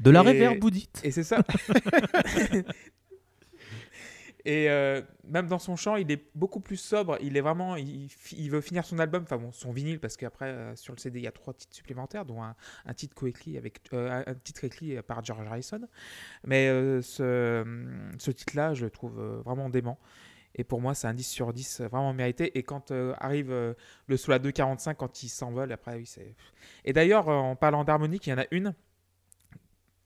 [0.00, 1.38] De la Et- reverb, vous dites Et c'est ça.
[4.46, 7.18] Et euh, même dans son chant, il est beaucoup plus sobre.
[7.20, 8.08] Il est vraiment, il,
[8.48, 11.24] veut finir son album, enfin bon, son vinyle, parce qu'après euh, sur le CD il
[11.24, 12.54] y a trois titres supplémentaires, dont un,
[12.86, 15.80] un titre coécrit avec euh, un- titre écrit par George Harrison.
[16.44, 19.98] Mais euh, ce, titre-là, je le trouve vraiment dément.
[20.56, 22.58] Et pour moi, c'est un 10 sur 10 euh, vraiment mérité.
[22.58, 23.74] Et quand euh, arrive euh,
[24.06, 26.34] le solo à 2.45, quand il s'envole, après, oui, c'est.
[26.84, 28.74] Et d'ailleurs, en parlant d'harmonique, il y en a une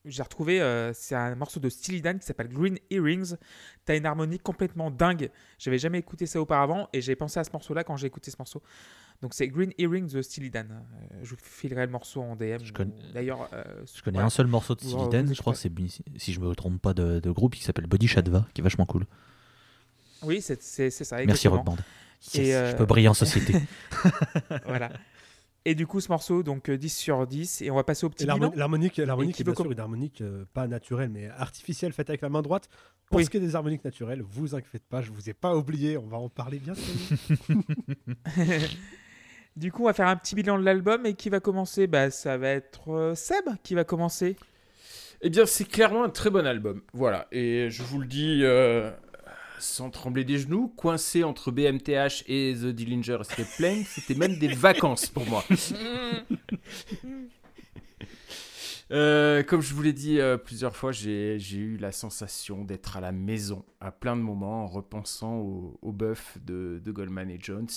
[0.05, 3.35] j'ai retrouvé, euh, c'est un morceau de Steely Dan qui s'appelle Green Earrings.
[3.85, 5.31] T'as une harmonie complètement dingue.
[5.59, 8.37] J'avais jamais écouté ça auparavant et j'ai pensé à ce morceau-là quand j'ai écouté ce
[8.39, 8.63] morceau.
[9.23, 10.69] Donc c'est Green Earrings de Steely Dan.
[10.71, 12.59] Euh, je vous filerai le morceau en DM.
[12.65, 13.63] Je connais- D'ailleurs, euh,
[13.95, 14.27] Je connais voilà.
[14.29, 15.71] un seul morceau de Steely Dan, je crois que c'est,
[16.17, 18.87] si je me trompe pas, de, de groupe qui s'appelle Body Shadva, qui est vachement
[18.87, 19.05] cool.
[20.23, 20.61] Oui, c'est
[20.91, 21.25] ça.
[21.25, 21.49] Merci.
[21.49, 21.77] Rock Band.
[22.35, 23.55] Yes, euh, Je peux briller en société.
[24.67, 24.91] voilà.
[25.67, 27.63] Et du coup, ce morceau, donc euh, 10 sur 10.
[27.63, 28.95] Et on va passer au petit l'harmonique, l'harmonique,
[29.35, 32.41] qui est bien sûr une harmonique euh, pas naturelle, mais artificielle, faite avec la main
[32.43, 32.69] droite.
[33.07, 33.25] Pour Oui.
[33.27, 36.07] ce qui est des harmoniques naturelles, vous inquiétez pas, je vous ai pas oublié, on
[36.07, 36.81] va en parler bientôt.
[39.57, 41.05] du coup, on va faire un petit bilan de l'album.
[41.07, 41.87] Et qui va commencer?
[41.87, 44.37] Bah, Ça va être euh, Seb qui va commencer.
[45.23, 46.81] Eh bien, c'est clairement un très bon album.
[46.95, 47.27] Voilà.
[47.33, 48.91] Et je vous le dis euh,
[49.61, 54.49] sans trembler des genoux, coincé entre BMTH et The Dillinger Escape Plane, c'était même des
[54.49, 55.45] vacances pour moi.
[58.93, 63.01] Euh, comme je vous l'ai dit euh, plusieurs fois, j'ai eu la sensation d'être à
[63.01, 67.39] la maison à plein de moments en repensant au, au bœuf de, de Goldman et
[67.41, 67.69] Jones.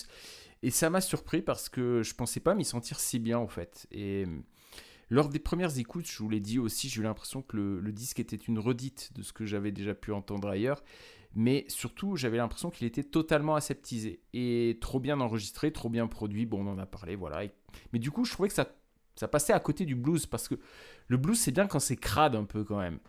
[0.63, 3.85] Et ça m'a surpris parce que je pensais pas m'y sentir si bien en fait.
[3.91, 4.39] Et euh,
[5.09, 7.91] lors des premières écoutes, je vous l'ai dit aussi, j'ai eu l'impression que le, le
[7.91, 10.81] disque était une redite de ce que j'avais déjà pu entendre ailleurs.
[11.35, 16.45] Mais surtout, j'avais l'impression qu'il était totalement aseptisé et trop bien enregistré, trop bien produit.
[16.45, 17.43] Bon, on en a parlé, voilà.
[17.91, 18.67] Mais du coup, je trouvais que ça,
[19.15, 20.55] ça passait à côté du blues parce que
[21.07, 22.99] le blues, c'est bien quand c'est crade un peu quand même.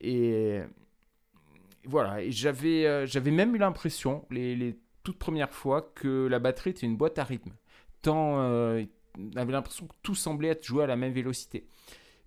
[0.00, 0.60] Et
[1.84, 6.38] voilà, et j'avais euh, j'avais même eu l'impression, les, les toutes premières fois, que la
[6.38, 7.52] batterie était une boîte à rythme.
[8.02, 8.84] Tant euh,
[9.18, 11.66] on avait l'impression que tout semblait être joué à la même vélocité.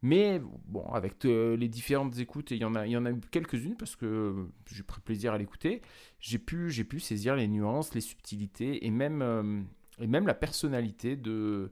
[0.01, 3.11] Mais bon, avec euh, les différentes écoutes, il y en a, il y en a
[3.31, 4.33] quelques-unes parce que euh,
[4.71, 5.81] j'ai pris plaisir à l'écouter,
[6.19, 9.61] j'ai pu, j'ai pu saisir les nuances, les subtilités et même, euh,
[9.99, 11.69] et même la personnalité de,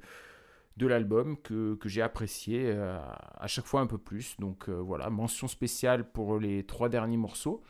[0.76, 4.36] de l'album que, que j'ai apprécié à chaque fois un peu plus.
[4.40, 7.64] Donc voilà, mention spéciale pour les trois derniers morceaux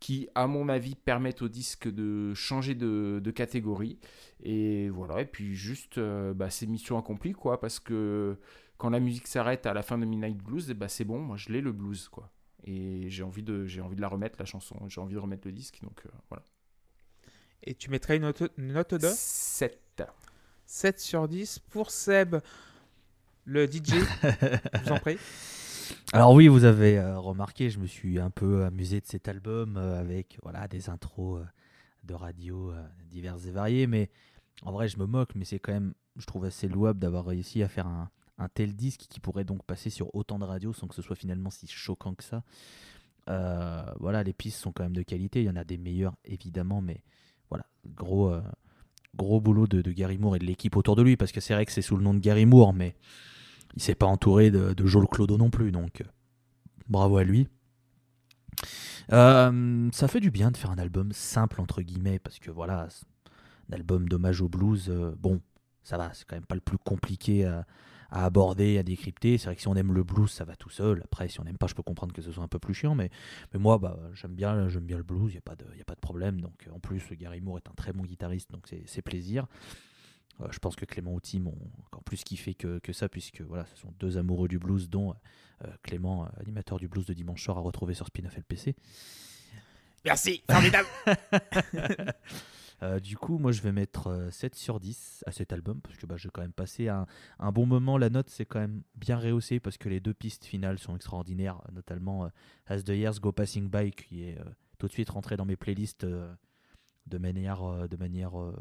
[0.00, 3.98] qui, à mon avis, permettent au disque de changer de, de catégorie.
[4.42, 8.36] Et voilà, et puis juste, bah, c'est mission accomplie, quoi, parce que
[8.82, 11.36] quand la musique s'arrête à la fin de Midnight Blues, et bah, c'est bon, moi
[11.36, 12.32] je l'ai le blues, quoi.
[12.64, 15.46] Et j'ai envie, de, j'ai envie de la remettre, la chanson, j'ai envie de remettre
[15.46, 16.42] le disque, donc euh, voilà.
[17.62, 19.06] Et tu mettrais une note, une note de?
[19.06, 20.02] 7.
[20.66, 22.38] 7 sur 10 pour Seb.
[23.44, 25.16] Le DJ, je vous en prie.
[26.12, 29.76] Alors oui, vous avez euh, remarqué, je me suis un peu amusé de cet album
[29.76, 31.44] euh, avec voilà des intros euh,
[32.02, 32.72] de radio
[33.12, 34.10] diverses et variées, mais
[34.62, 37.62] en vrai je me moque, mais c'est quand même, je trouve assez louable d'avoir réussi
[37.62, 40.88] à faire un, un tel disque qui pourrait donc passer sur autant de radios sans
[40.88, 42.42] que ce soit finalement si choquant que ça.
[43.28, 46.16] Euh, voilà, les pistes sont quand même de qualité, il y en a des meilleures
[46.24, 47.02] évidemment, mais
[47.50, 48.42] voilà, gros, euh,
[49.14, 51.54] gros boulot de, de Gary Moore et de l'équipe autour de lui, parce que c'est
[51.54, 52.96] vrai que c'est sous le nom de Gary Moore, mais
[53.76, 56.04] il s'est pas entouré de, de Joel Clodo non plus, donc euh,
[56.88, 57.48] bravo à lui.
[59.08, 62.88] Ça fait du bien de faire un album simple entre guillemets, parce que voilà,
[63.70, 65.40] un album d'hommage au blues, bon,
[65.84, 67.66] ça va, c'est quand même pas le plus compliqué à,
[68.14, 69.38] à aborder, à décrypter.
[69.38, 71.00] C'est vrai que si on aime le blues, ça va tout seul.
[71.04, 72.94] Après, si on n'aime pas, je peux comprendre que ce soit un peu plus chiant,
[72.94, 73.10] mais,
[73.52, 75.80] mais moi, bah, j'aime bien, j'aime bien le blues, il n'y a, pas de- y
[75.80, 76.40] a pas de problème.
[76.40, 79.46] Donc, en plus, Gary Moore est un très bon guitariste, donc c'est plaisir.
[80.40, 81.56] Euh, je pense que Clément Outi m'ont
[81.86, 85.14] encore plus kiffé que, que ça, puisque voilà, ce sont deux amoureux du blues, dont
[85.64, 88.74] euh, Clément, euh, animateur du blues de Dimanche Soir, à retrouver sur Spin-off LPC.
[90.04, 90.88] Merci, formidable.
[92.82, 95.96] Euh, du coup, moi je vais mettre euh, 7 sur 10 à cet album parce
[95.96, 97.06] que bah, j'ai quand même passé un,
[97.38, 97.96] un bon moment.
[97.96, 101.60] La note s'est quand même bien rehaussée parce que les deux pistes finales sont extraordinaires,
[101.72, 102.28] notamment euh,
[102.66, 104.44] As the Years Go Passing By qui est euh,
[104.78, 106.34] tout de suite rentré dans mes playlists euh,
[107.06, 108.54] de manière, euh, de manière euh,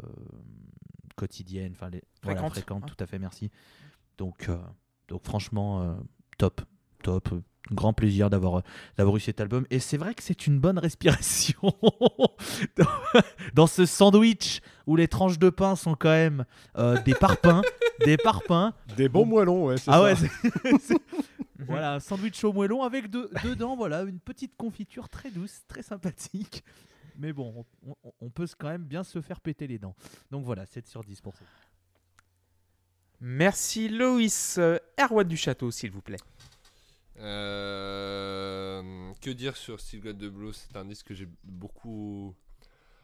[1.15, 2.85] quotidienne, enfin les, voilà, Fréquente, hein.
[2.87, 3.49] tout à fait, merci.
[4.17, 4.57] Donc, euh,
[5.07, 5.95] donc franchement, euh,
[6.37, 6.61] top,
[7.03, 7.29] top.
[7.71, 8.61] Grand plaisir d'avoir euh,
[8.97, 9.65] d'avoir eu cet album.
[9.69, 11.73] Et c'est vrai que c'est une bonne respiration
[13.53, 16.45] dans, ce sandwich où les tranches de pain sont quand même
[16.77, 17.61] euh, des parpaings,
[18.05, 18.73] des parpaings.
[18.97, 20.03] Des bons moellons, ouais, c'est Ah ça.
[20.03, 21.01] ouais, c'est- c'est-
[21.59, 25.83] voilà, un sandwich au moellon avec de- dedans, voilà, une petite confiture très douce, très
[25.83, 26.63] sympathique.
[27.17, 29.95] Mais bon, on, on- on peut quand même bien se faire péter les dents.
[30.31, 31.43] Donc voilà, 7 sur 10 pour ça.
[33.19, 34.57] Merci Loïs.
[34.57, 36.17] Euh, Erwan du Château, s'il vous plaît.
[37.21, 40.55] Euh, que dire sur Still Got the Blues?
[40.55, 42.35] C'est un disque que j'ai beaucoup.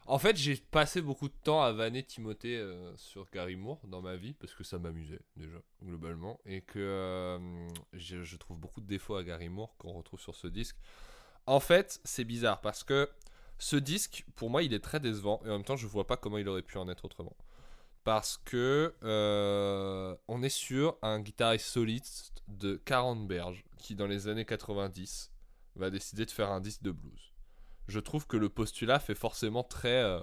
[0.06, 4.00] En fait, j'ai passé beaucoup de temps à vanner Timothée euh, sur Gary Moore dans
[4.00, 8.86] ma vie parce que ça m'amusait déjà globalement et que euh, je, trouve beaucoup de
[8.86, 10.76] défauts à Gary Moore qu'on retrouve sur ce disque.
[11.46, 13.08] En fait, c'est bizarre parce que
[13.58, 16.16] ce disque, pour moi, il est très décevant et en même temps, je vois pas
[16.16, 17.36] comment il aurait pu en être autrement.
[18.02, 18.94] Parce que
[20.26, 25.32] on est sur un guitariste soliste de 40 berges qui, dans les années 90,
[25.76, 27.32] va décider de faire un disque de blues.
[27.86, 30.20] Je trouve que le postulat fait forcément très euh,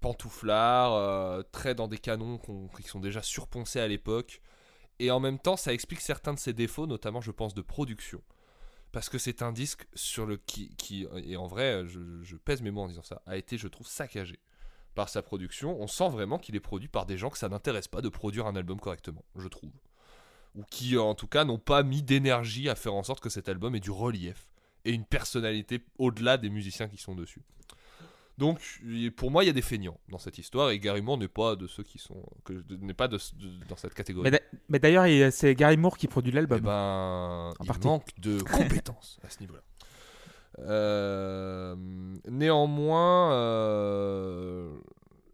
[0.00, 2.38] pantouflard, euh, très dans des canons
[2.76, 4.40] qui sont déjà surponcés à l'époque.
[4.98, 8.22] Et en même temps, ça explique certains de ses défauts, notamment, je pense, de production.
[8.92, 12.60] Parce que c'est un disque sur le qui, qui et en vrai, je, je pèse
[12.60, 14.40] mes mots en disant ça, a été, je trouve, saccagé
[14.94, 15.80] par sa production.
[15.80, 18.46] On sent vraiment qu'il est produit par des gens que ça n'intéresse pas de produire
[18.46, 19.72] un album correctement, je trouve.
[20.56, 23.48] Ou qui, en tout cas, n'ont pas mis d'énergie à faire en sorte que cet
[23.48, 24.48] album ait du relief
[24.84, 27.42] et une personnalité au-delà des musiciens qui sont dessus.
[28.38, 28.58] Donc,
[29.16, 31.56] pour moi, il y a des feignants dans cette histoire et Gary Moore n'est pas
[31.56, 34.24] de ceux qui sont que n'est pas de- de- dans cette catégorie.
[34.24, 36.60] Mais d'a- Mais d'ailleurs, il- c'est Gary Moore qui produit Eh l'album.
[36.60, 37.86] ben, il partie.
[37.86, 38.38] manque de
[38.82, 39.60] compétences à ce niveau-là.
[40.60, 41.76] Euh,
[42.28, 44.74] néanmoins, euh,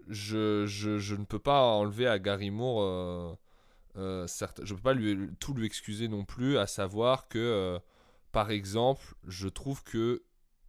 [0.09, 3.37] je, je- je ne peux pas enlever à Gary Moore,
[3.97, 4.95] euh, je ne peux pas
[5.41, 7.79] tout lui excuser non plus, à savoir que, euh,
[8.33, 10.23] par exemple, je trouve que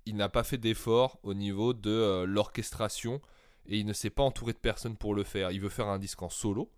[0.05, 3.21] il n'a pas fait d'effort au niveau de euh, l'orchestration
[3.65, 5.51] et il ne s'est pas entouré de personnes pour le faire.
[5.51, 6.71] Il veut faire un disque en solo,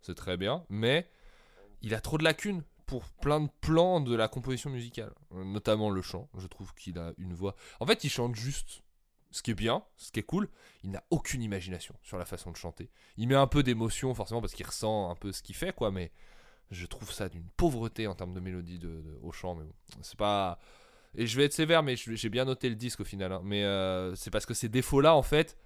[0.00, 1.08] c'est très bien, mais
[1.82, 6.02] il a trop de lacunes pour plein de plans de la composition musicale, notamment le
[6.02, 6.28] chant.
[6.36, 7.54] Je trouve qu'il a une voix.
[7.78, 8.82] En fait, il chante juste,
[9.32, 10.48] ce qui est bien, ce qui est cool.
[10.84, 12.90] Il n'a aucune imagination sur la façon de chanter.
[13.16, 15.90] Il met un peu d'émotion, forcément, parce qu'il ressent un peu ce qu'il fait, quoi,
[15.90, 16.12] mais
[16.70, 19.64] je trouve ça d'une pauvreté en termes de mélodie de, au chant, mais
[20.02, 20.58] c'est pas.
[21.14, 23.32] Et je vais être sévère, mais j'ai bien noté le disque au final.
[23.32, 23.40] hein.
[23.44, 25.58] Mais euh, c'est parce que ces défauts-là, en fait,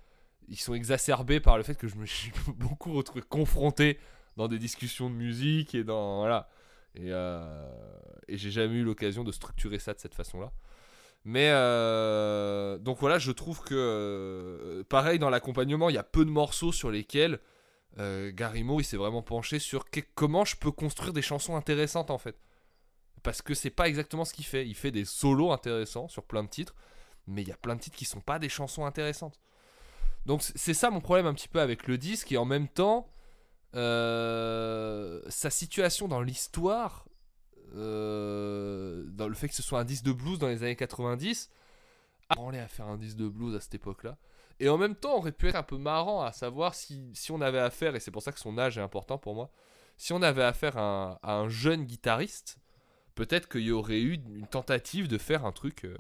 [0.49, 3.99] ils sont exacerbés par le fait que je me suis beaucoup retrouvé confronté
[4.37, 6.49] dans des discussions de musique et dans voilà
[6.95, 7.69] et, euh,
[8.29, 10.53] et j'ai jamais eu l'occasion de structurer ça de cette façon-là.
[11.29, 16.25] Mais euh, donc voilà, je trouve que euh, pareil dans l'accompagnement, il y a peu
[16.25, 17.41] de morceaux sur lesquels
[17.99, 22.13] euh, Gary Moore il s'est vraiment penché sur comment je peux construire des chansons intéressantes
[22.13, 22.37] en fait.
[23.25, 24.69] Parce que c'est pas exactement ce qu'il fait.
[24.69, 26.77] Il fait des solos intéressants sur plein de titres,
[27.27, 29.41] mais il y a plein de titres qui sont pas des chansons intéressantes.
[30.27, 33.09] Donc c'est ça mon problème un petit peu avec le disque et en même temps
[33.75, 37.05] euh, sa situation dans l'histoire,
[37.77, 41.51] dans le fait que ce soit un disque de blues dans les années 90,
[42.29, 44.17] a branlé à faire un disque de blues à cette époque-là.
[44.59, 47.41] Et en même temps, aurait pu être un peu marrant à savoir si, si on
[47.41, 49.51] avait affaire, et c'est pour ça que son âge est important pour moi,
[49.97, 52.59] si on avait affaire à un, jeune guitariste,
[53.15, 55.97] peut-être qu'il y aurait eu une tentative de faire un truc, euh,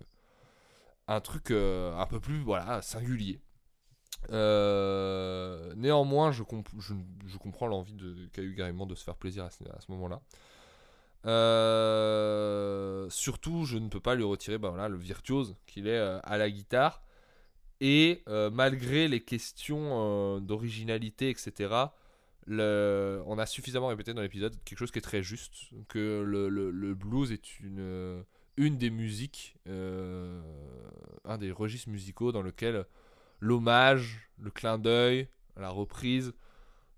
[1.06, 3.40] un truc euh, un peu plus voilà singulier.
[4.30, 6.94] Euh, néanmoins, je, comp- je,
[7.26, 7.96] je comprends l'envie
[8.32, 10.20] qu'a eu Gary Moore de se faire plaisir à ce moment-là.
[11.26, 16.20] Euh, surtout, je ne peux pas lui retirer bah, voilà, le virtuose qu'il est euh,
[16.22, 17.02] à la guitare.
[17.80, 21.74] Et euh, malgré les questions d'originalité, etc.,
[22.48, 27.32] on a suffisamment répété dans l'épisode quelque chose qui est très juste, que le, blues
[27.32, 28.24] est une,
[28.56, 32.86] une des musiques, un des registres musicaux dans lequel
[33.40, 36.32] l'hommage, le clin d'œil, la reprise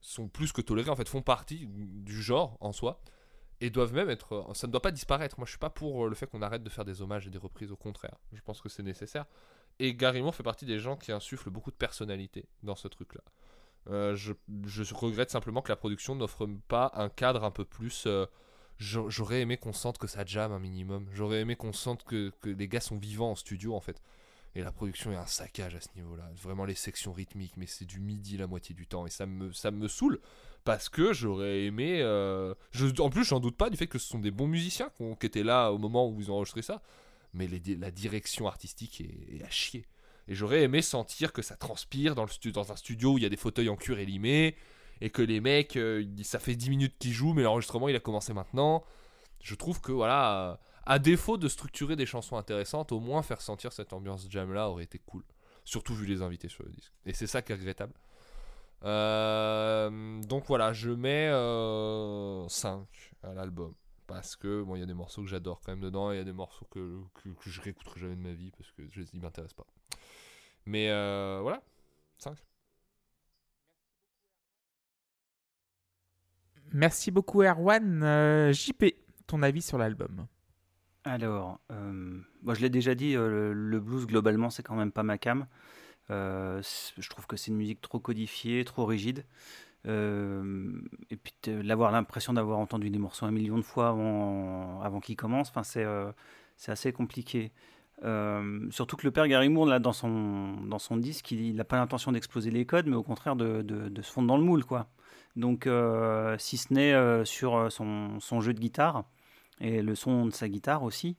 [0.00, 3.00] sont plus que tolérés, en fait, font partie du genre en soi
[3.60, 4.46] et doivent même être.
[4.54, 5.38] Ça ne doit pas disparaître.
[5.38, 7.38] Moi, je suis pas pour le fait qu'on arrête de faire des hommages et des
[7.38, 8.16] reprises, au contraire.
[8.32, 9.26] Je pense que c'est nécessaire.
[9.80, 13.22] Et Gary fait partie des gens qui insufflent beaucoup de personnalité dans ce truc-là.
[13.90, 14.32] Euh, je,
[14.66, 18.04] je regrette simplement que la production n'offre pas un cadre un peu plus.
[18.06, 18.26] euh,
[18.78, 21.08] j'a- J'aurais aimé qu'on sente que ça jam un minimum.
[21.12, 24.02] J'aurais aimé qu'on sente que, que les gars sont vivants en studio en fait.
[24.54, 26.28] Et la production est un saccage à ce niveau-là.
[26.42, 29.06] Vraiment les sections rythmiques, mais c'est du midi la moitié du temps.
[29.06, 30.20] Et ça me, ça me saoule
[30.68, 32.02] parce que j'aurais aimé.
[32.02, 34.90] euh, je, en plus, j'en doute pas du fait que ce sont des bons musiciens
[35.18, 36.82] qui étaient là au moment où ils ont enregistré ça.
[37.32, 39.86] Mais la direction artistique est, à chier.
[40.28, 43.26] Et j'aurais aimé sentir que ça transpire dans, le dans un studio où il y
[43.26, 44.56] a des fauteuils en cuir élimés
[45.00, 48.00] et que les mecs, euh, ça fait 10 minutes qu'ils jouent, mais l'enregistrement il a
[48.00, 48.84] commencé maintenant.
[49.42, 53.72] Je trouve que voilà, à défaut de structurer des chansons intéressantes, au moins faire sentir
[53.72, 55.24] cette ambiance jam là aurait été cool.
[55.64, 56.92] Surtout vu les invités sur le disque.
[57.06, 57.94] Et c'est ça qui est regrettable.
[58.84, 62.86] Euh, donc voilà, je mets euh, 5
[63.22, 63.74] à l'album.
[64.06, 66.18] Parce que bon, il y a des morceaux que j'adore quand même dedans, et il
[66.18, 68.82] y a des morceaux que, que, que je réécouterai jamais de ma vie parce que
[68.90, 69.66] je, ils m'intéressent pas.
[70.66, 71.62] Mais euh, voilà,
[72.18, 72.38] 5.
[76.72, 78.02] Merci beaucoup, Erwan.
[78.02, 78.84] Euh, JP,
[79.26, 80.26] ton avis sur l'album?
[81.04, 84.92] Alors, euh, moi je l'ai déjà dit, euh, le, le blues globalement c'est quand même
[84.92, 85.46] pas ma cam.
[86.10, 86.62] Euh,
[86.98, 89.24] je trouve que c'est une musique trop codifiée, trop rigide.
[89.86, 90.72] Euh,
[91.10, 91.32] et puis
[91.62, 96.12] d'avoir l'impression d'avoir entendu des morceaux un million de fois avant, avant qu'ils commencent, euh,
[96.56, 97.52] c'est assez compliqué.
[98.70, 102.50] Surtout que le père Gary Moore, là, dans son, disque, il n'a pas l'intention d'exploser
[102.50, 104.64] les codes, mais au contraire de, se fondre dans le moule.
[104.64, 104.88] Quoi.
[105.36, 105.68] Donc,
[106.38, 109.04] si ce n'est sur son, jeu de guitare
[109.60, 111.16] et le son de sa guitare aussi,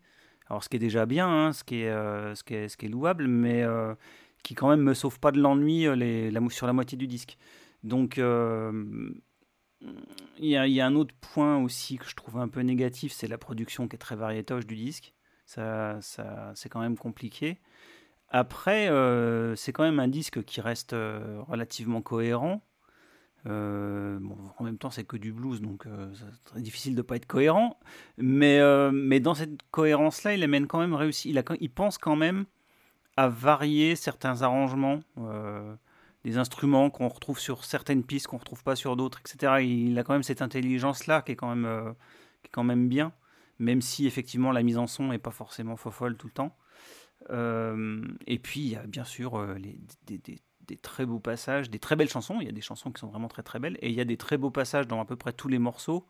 [0.48, 3.66] alors ce qui est déjà bien, hein, ce, qui est, louable, mais
[4.44, 7.08] qui quand même me sauve pas de l'ennui euh, les- la, sur la moitié du
[7.08, 7.38] disque.
[7.84, 9.12] Donc, euh,
[10.38, 13.38] il y, a, un autre point aussi que je trouve un peu négatif, c'est la
[13.38, 15.14] production qui est très variétoche du disque.
[15.46, 17.60] Ça, c'est quand même compliqué.
[18.28, 22.62] Après, euh, c'est quand même un disque qui reste relativement cohérent.
[23.46, 27.26] En même temps, c'est que du blues, donc c'est très difficile de ne pas être
[27.26, 27.80] cohérent.
[28.18, 28.60] Mais,
[29.22, 32.46] dans cette cohérence-là, il il pense quand même
[33.20, 35.76] à varier certains arrangements, euh,
[36.24, 39.62] des instruments qu'on retrouve sur certaines pistes, qu'on retrouve pas sur d'autres, etc.
[39.62, 41.92] Il a quand même cette intelligence-là qui est quand même, euh,
[42.44, 43.12] qui est quand même bien,
[43.60, 46.56] même si effectivement la mise en son n'est pas forcément fofolle tout le temps.
[47.30, 49.46] Euh, et puis il y a bien sûr
[50.08, 52.38] des, très beaux passages, des très belles chansons.
[52.40, 54.06] Il y a des chansons qui sont vraiment très très belles, et il y a
[54.06, 56.08] des très beaux passages dans à peu près tous les morceaux,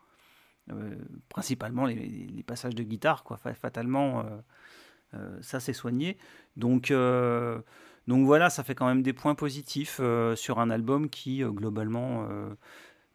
[1.28, 3.36] principalement les, passages de guitare, quoi.
[3.36, 4.24] Fa- Fatalement,
[5.40, 6.16] ça c'est soigné.
[6.56, 7.60] Donc euh,
[8.10, 11.50] donc voilà, ça fait quand même des points positifs euh, sur un album qui euh,
[11.50, 12.50] globalement euh,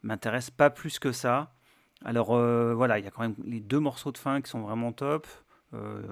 [0.02, 1.52] m'intéresse pas plus que ça.
[2.04, 4.60] Alors euh, voilà, il y a quand même les deux morceaux de fin qui sont
[4.60, 5.26] vraiment top.
[5.74, 6.02] Euh,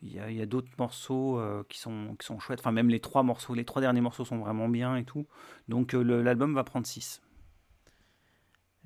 [0.00, 2.60] il y a, d'autres morceaux euh, qui, sont, qui sont chouettes.
[2.60, 5.26] Enfin, même les trois morceaux, les trois derniers morceaux sont vraiment bien et tout.
[5.66, 7.20] Donc euh, l'album va prendre 6.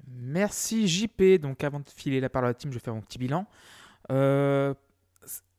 [0.09, 1.39] Merci JP.
[1.39, 3.47] Donc avant de filer la parole à la team, je vais faire mon petit bilan.
[4.11, 4.73] Euh,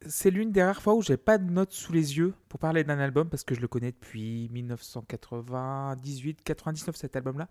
[0.05, 2.83] c'est l'une des rares fois où j'ai pas de notes sous les yeux pour parler
[2.83, 7.47] d'un album parce que je le connais depuis 1998, 99 cet album-là.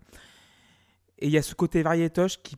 [1.19, 2.57] Et il y a ce côté variétoche qui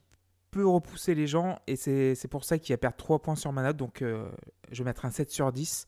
[0.51, 3.63] peut repousser les gens et c'est pour ça qu'il a perdu 3 points sur ma
[3.63, 3.77] note.
[3.77, 4.29] Donc euh,
[4.71, 5.87] je vais mettre un 7 sur 10.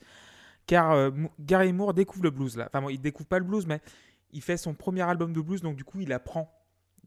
[0.65, 2.65] Car euh, Gary Moore découvre le blues là.
[2.67, 3.81] Enfin, bon, il découvre pas le blues, mais
[4.31, 6.53] il fait son premier album de blues, donc du coup il apprend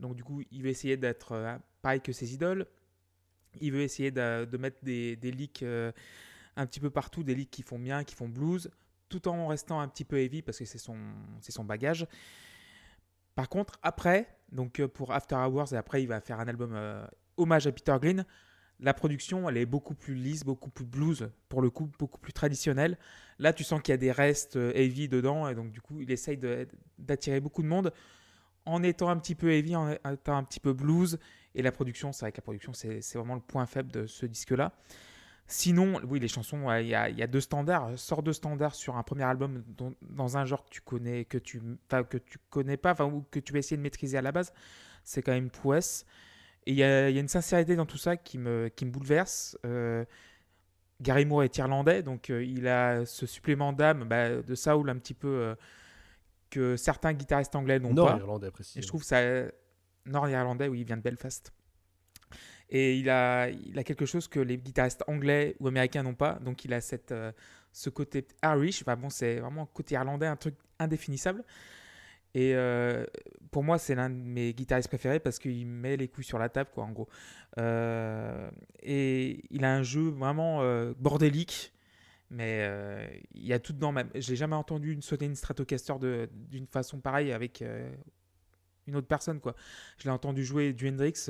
[0.00, 2.66] donc du coup, il veut essayer d'être euh, pareil que ses idoles.
[3.60, 5.64] Il veut essayer de, mettre des, des leaks
[6.60, 8.70] un petit peu partout, des leaks qui font bien, qui font blues,
[9.08, 10.96] tout en restant un petit peu heavy parce que c'est son,
[11.40, 12.06] c'est son bagage.
[13.34, 16.72] Par contre, après, donc euh, pour After Hours et après, il va faire un album
[16.74, 17.04] euh,
[17.36, 18.24] hommage à Peter Green.
[18.78, 22.32] La production, elle est beaucoup plus lisse, beaucoup plus blues, pour le coup, beaucoup plus
[22.32, 22.98] traditionnelle.
[23.38, 26.00] Là, tu sens qu'il y a des restes euh, heavy dedans, et donc du coup,
[26.00, 26.38] il essaye
[26.98, 27.92] d'attirer beaucoup de monde
[28.66, 31.18] en étant un petit peu heavy, en étant un petit peu blues.
[31.54, 34.26] Et la production, c'est vrai que la production, c'est vraiment le point faible de ce
[34.26, 34.72] disque-là.
[35.52, 38.76] Sinon, oui, les chansons, il y, a, il y a deux standards, sort deux standards
[38.76, 39.64] sur un premier album
[40.00, 43.52] dans un genre que tu connais, que tu, que tu connais pas, ou que tu
[43.52, 44.52] vas essayer de maîtriser à la base.
[45.02, 46.06] C'est quand même Pouesse.
[46.66, 48.86] Et il y a, il y a une sincérité dans tout ça qui me, qui
[48.86, 49.58] me bouleverse.
[49.66, 50.04] Euh,
[51.00, 54.98] Gary Moore est irlandais, donc euh, il a ce supplément d'âme bah, de Saul un
[54.98, 55.54] petit peu euh,
[56.48, 58.02] que certains guitaristes anglais n'ont pas.
[58.02, 58.78] Nord-irlandais, précis.
[58.78, 59.20] Et je trouve ça
[60.06, 61.52] nord-irlandais, oui, il vient de Belfast.
[62.70, 66.38] Et il a, il a quelque chose que les guitaristes anglais ou américains n'ont pas.
[66.44, 67.32] Donc il a cette, euh,
[67.72, 68.82] ce côté Irish.
[68.82, 71.44] Enfin bon, c'est vraiment côté irlandais, un truc indéfinissable.
[72.32, 73.04] Et euh,
[73.50, 76.48] pour moi, c'est l'un de mes guitaristes préférés parce qu'il met les couilles sur la
[76.48, 77.08] table, quoi, en gros.
[77.58, 78.48] Euh,
[78.84, 80.62] et il a un jeu vraiment
[80.96, 81.72] bordélique.
[82.32, 82.70] Mais
[83.34, 84.08] il y a tout dedans même.
[84.14, 85.94] J'ai jamais entendu une sauter une Stratocaster
[86.32, 87.64] d'une façon pareille avec
[88.86, 89.56] une autre personne quoi.
[89.98, 91.28] Je l'ai entendu jouer du Hendrix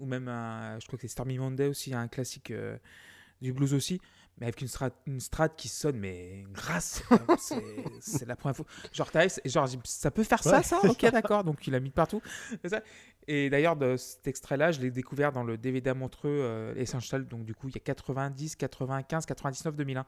[0.00, 2.76] ou même un, je crois que c'est Stormy Monday aussi, un classique euh,
[3.40, 4.00] du blues aussi,
[4.38, 7.02] mais avec une strat, une strat qui sonne mais grasse.
[8.00, 8.66] c'est la première fois.
[8.92, 9.10] Genre
[9.44, 10.80] genre ça peut faire ça ça?
[10.84, 11.44] Ok d'accord.
[11.44, 12.22] Donc il a mis de partout.
[12.64, 12.82] Ça.
[13.28, 17.26] Et d'ailleurs de cet extrait-là, je l'ai découvert dans le DVD à Montreux euh, Essential.
[17.26, 20.06] Donc du coup il y a 90, 95, 99, 2001.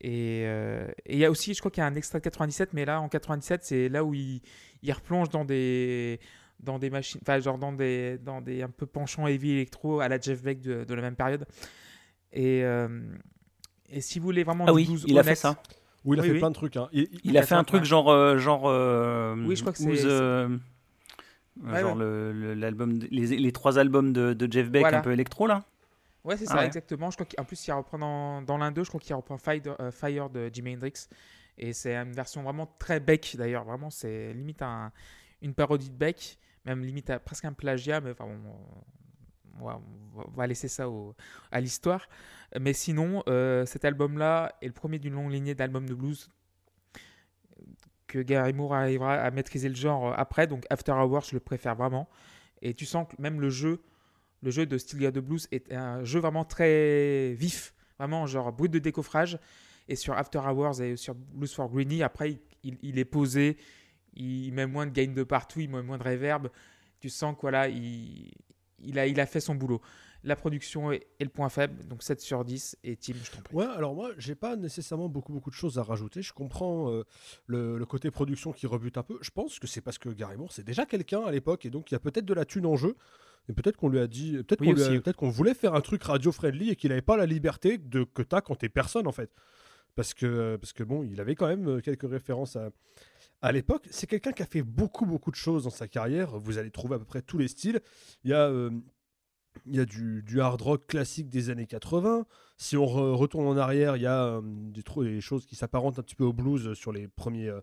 [0.00, 2.24] Et euh, et il y a aussi, je crois qu'il y a un extrait de
[2.24, 4.42] 97, mais là en 97, c'est là où il,
[4.82, 6.18] il replonge dans des
[6.62, 10.08] dans des machines, enfin genre dans des dans des un peu penchants heavy électro à
[10.08, 11.46] la Jeff Beck de, de la même période.
[12.32, 12.88] Et euh,
[13.90, 15.60] et si vous voulez vraiment Ah oui, blues il a fait ça.
[16.04, 16.38] Où il a Oui, fait oui.
[16.40, 16.76] plein de trucs.
[16.76, 16.88] hein.
[16.92, 18.10] Il- il- Il a fait un truc genre.
[18.10, 20.48] euh, genre euh, Oui, je crois que c'est- euh,
[21.62, 21.98] Ouais, genre ouais.
[22.02, 24.98] le- le- l'album, de- les, les trois albums de, de Jeff Beck Voilà.
[24.98, 25.64] un peu électro là.
[26.24, 26.66] Ouais, c'est Ah ça, ouais.
[26.66, 27.10] exactement.
[27.10, 29.60] Je crois qu'en plus, il reprend dans, dans l'un d'eux, je crois qu'il reprend Fire,
[29.80, 31.08] euh, Fire de Jimi Hendrix.
[31.58, 33.64] Et c'est une version vraiment très Beck d'ailleurs.
[33.64, 34.90] Vraiment, c'est limite un-
[35.42, 38.56] une parodie de Beck, même limite à- presque un plagiat, mais enfin, bon,
[39.60, 40.86] on, va- laisser ça
[41.50, 42.08] à l'histoire.
[42.60, 46.28] Mais sinon, euh, cet album-là est le premier d'une longue lignée d'albums de blues
[48.06, 50.46] que Gary Moore arrivera à maîtriser le genre après.
[50.46, 52.08] Donc After Hours, je le préfère vraiment.
[52.60, 53.80] Et tu sens que même le jeu,
[54.42, 58.70] le jeu de Got the Blues est un jeu vraiment très vif, vraiment genre brut
[58.70, 59.38] de décoffrage.
[59.88, 63.56] Et sur After Hours et sur Blues for Greeny, après, il est posé,
[64.14, 66.48] il met moins de gain de partout, il met moins de reverb.
[67.00, 68.30] Tu sens que voilà, il,
[68.80, 69.80] il, a, il a fait son boulot.
[70.24, 72.78] La production est, est le point faible, donc 7 sur 10.
[72.84, 73.56] Et Tim, je t'en prie.
[73.56, 76.22] Ouais, alors moi, j'ai pas nécessairement beaucoup, beaucoup de choses à rajouter.
[76.22, 77.02] Je comprends euh,
[77.46, 79.18] le, le côté production qui rebute un peu.
[79.20, 81.90] Je pense que c'est parce que Gary Moore, c'est déjà quelqu'un à l'époque, et donc
[81.90, 82.96] il y a peut-être de la thune en jeu.
[83.48, 86.70] Et peut-être qu'on lui a dit, Oui, qu'on peut-être qu'on voulait faire un truc radio-friendly
[86.70, 89.32] et qu'il n'avait pas la liberté de, que t'as quand t'es personne, en fait.
[89.96, 92.70] Parce que, parce que bon, il avait quand même euh, quelques références à,
[93.42, 93.86] à l'époque.
[93.90, 96.38] C'est quelqu'un qui a fait beaucoup, beaucoup de choses dans sa carrière.
[96.38, 97.80] Vous allez trouver à peu près tous les styles.
[98.24, 98.48] Il y a.
[98.48, 98.70] euh,
[99.66, 102.24] Il y a du, du hard rock classique des années 80.
[102.56, 106.02] Si on re- retourne en arrière, il y a euh, des, choses qui s'apparentent un
[106.02, 107.60] petit peu au blues sur les premiers, euh,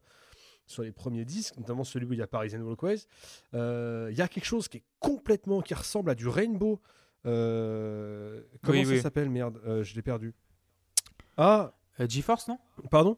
[0.68, 3.07] sur les premiers disques, notamment celui où il y a Parisian Walkways.
[3.53, 6.80] Il y a quelque chose qui est complètement, qui ressemble à du Rainbow.
[7.23, 9.01] Comment Oui, ça oui.
[9.01, 9.30] s'appelle?
[9.30, 10.35] Merde, je l'ai perdu.
[11.38, 12.60] Ah, GeForce, non?
[12.91, 13.18] Pardon?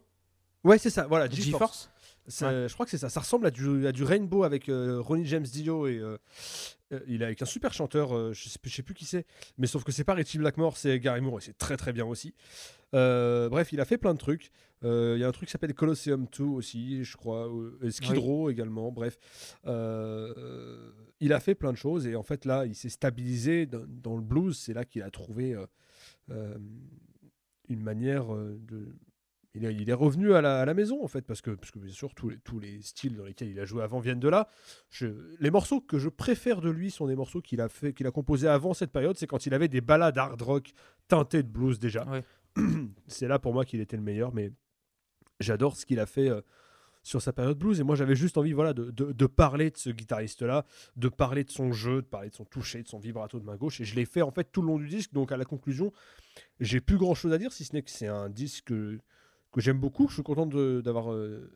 [0.64, 1.90] Ouais, c'est ça, voilà, GeForce.
[2.28, 3.08] Je crois que c'est ça.
[3.08, 6.16] Ça ressemble à du, à du Rainbow avec euh, Ronnie James Dio et euh,
[6.92, 8.16] euh, il est avec un super chanteur.
[8.16, 9.26] euh, je, sais, je sais plus qui c'est,
[9.58, 12.04] mais sauf que c'est pas Richie Blackmore, c'est Gary Moore et c'est très très bien
[12.06, 12.34] aussi.
[12.92, 14.50] Bref, il a fait plein de trucs.
[14.82, 17.48] Il y a un truc qui s'appelle Colosseum 2 aussi, je crois,
[17.88, 18.18] Skid Oui.
[18.18, 18.92] Row également.
[18.92, 19.18] Bref,
[19.64, 24.16] il a fait plein de choses et en fait là, il s'est stabilisé dans, dans
[24.16, 24.58] le blues.
[24.58, 25.56] C'est là qu'il a trouvé
[26.28, 28.94] une manière de
[29.54, 31.70] il est, il est revenu à la, à la maison en fait parce que, parce
[31.70, 34.20] que bien sûr tous les, tous les styles dans lesquels il a joué avant viennent
[34.20, 34.48] de là.
[34.90, 38.06] Je- les morceaux que je préfère de lui sont des morceaux qu'il a fait qu'il
[38.06, 39.16] a composés avant cette période.
[39.18, 40.72] C'est quand il avait des ballades hard rock
[41.08, 42.06] teintées de blues déjà.
[42.08, 42.24] Ouais.
[43.06, 44.32] C'est là pour moi qu'il était le meilleur.
[44.32, 44.52] Mais
[45.40, 46.40] j'adore ce qu'il a fait euh,
[47.02, 49.76] sur sa période blues et moi j'avais juste envie voilà de, de- de parler de
[49.76, 50.64] ce guitariste là,
[50.96, 53.56] de parler de son jeu, de parler de son toucher, de son vibrato de main
[53.56, 55.12] gauche et je l'ai fait en fait tout le long du disque.
[55.12, 55.92] Donc à la conclusion,
[56.60, 58.72] j'ai plus grand chose à dire si ce n'est que c'est un disque
[59.52, 60.08] que j'aime beaucoup.
[60.08, 61.52] Je suis content d'avoir euh,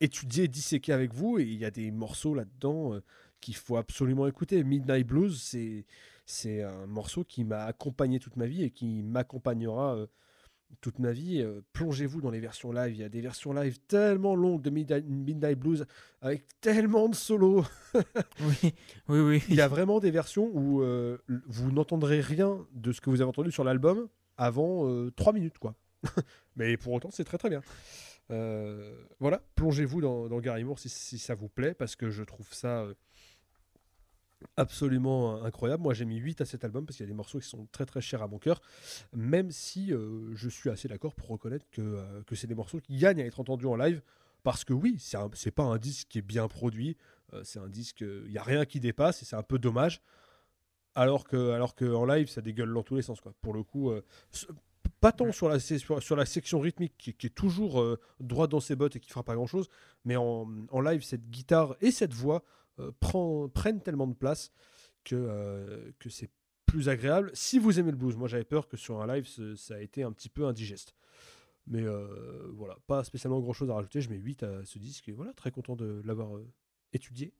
[0.00, 1.38] étudié, disséqué avec vous.
[1.38, 3.02] Et il y a des morceaux là-dedans euh,
[3.40, 4.62] qu'il faut absolument écouter.
[4.64, 5.86] Midnight Blues, c'est
[6.26, 10.06] c'est un morceau qui m'a accompagné toute ma vie et qui m'accompagnera euh,
[10.80, 11.44] toute ma vie.
[11.72, 12.94] Plongez-vous dans les versions live.
[12.94, 15.86] Il y a des versions live tellement longues de Midnight, Midnight Blues
[16.20, 17.64] avec tellement de solos.
[18.40, 18.72] Oui,
[19.08, 19.42] oui, oui.
[19.48, 20.84] Il y a vraiment des versions où
[21.48, 25.74] vous n'entendrez rien de ce que vous avez entendu sur l'album avant 3 minutes, quoi.
[26.56, 27.62] Mais pour autant, c'est très très bien.
[28.30, 32.82] Euh, voilà, plongez-vous dans, Gary Moore si, ça vous plaît, parce que je trouve ça
[32.82, 32.94] euh,
[34.56, 35.82] absolument incroyable.
[35.82, 37.66] Moi, j'ai mis 8 à cet album parce qu'il y a des morceaux qui sont
[37.72, 38.60] très très chers à mon cœur,
[39.12, 42.80] même si euh, je suis assez d'accord pour reconnaître que, euh, que c'est des morceaux
[42.80, 44.02] qui gagnent à être entendus en live.
[44.42, 46.96] Parce que oui, c'est pas un disque qui est bien produit,
[47.34, 50.00] euh, c'est un disque, il n'y a rien qui dépasse et c'est un peu dommage.
[50.94, 53.20] Alors que, alors que en live, ça dégueule dans tous les sens.
[53.20, 53.32] Quoi.
[53.42, 54.02] Pour le coup, euh,
[55.00, 58.50] pas tant sur la, sur, sur la section rythmique qui, qui est toujours euh, droite
[58.50, 59.68] dans ses bottes et qui fera pas grand chose,
[60.04, 62.42] mais en, en live, cette guitare et cette voix
[62.78, 64.52] euh, prend- prennent tellement de place
[65.04, 66.30] que, euh, que c'est
[66.66, 67.30] plus agréable.
[67.34, 70.02] Si vous aimez le blues, moi j'avais peur que sur un live, ça a été
[70.02, 70.94] un petit peu indigeste.
[71.66, 74.00] Mais euh, voilà, pas spécialement grand chose à rajouter.
[74.00, 76.30] Je mets 8 à ce disque et voilà, très content de l'avoir
[76.92, 77.32] étudié.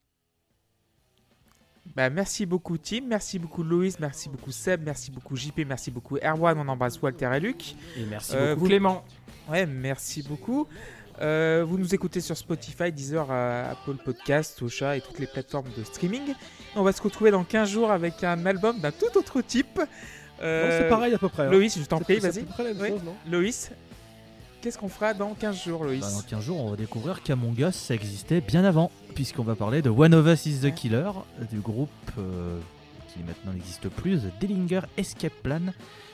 [1.97, 6.17] Bah, merci beaucoup Tim, merci beaucoup Loïs, merci beaucoup Seb, merci beaucoup JP, merci beaucoup
[6.19, 7.75] Erwan, on embrasse Walter et Luc.
[7.97, 9.05] Et merci Euh, beaucoup vous- Clément.
[9.49, 10.69] Ouais, merci beaucoup.
[11.21, 15.69] Euh, vous nous écoutez sur Spotify, Deezer, euh, Apple Podcast, Ocha et toutes les plateformes
[15.77, 16.35] de streaming.
[16.77, 19.81] On va se retrouver dans 15 jours avec un album d'un tout autre type.
[20.41, 21.43] Euh, c'est pareil à peu près.
[21.45, 21.51] hein.
[21.51, 22.43] Loïs, je t'en prie, c'est à vas-y.
[22.45, 22.89] peu près la même Oui.
[22.91, 23.15] chose, non?
[23.31, 23.71] Loïs,
[24.61, 27.59] qu'est-ce qu'on fera dans 15 jours, Loïs Bah, dans 15 jours, on va découvrir qu'Among
[27.59, 31.11] Us, ça existait bien avant, puisqu'on va parler de One of Us is the Killer,
[31.51, 32.59] du groupe euh,
[33.09, 35.61] qui maintenant n'existe plus, The Dillinger Escape Plan.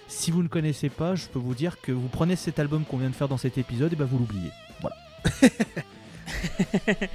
[0.08, 2.98] Si vous ne connaissez pas, je peux vous dire que vous prenez cet album qu'on
[2.98, 4.50] vient de faire dans cet épisode, et ben vous l'oubliez.
[4.80, 4.96] Voilà.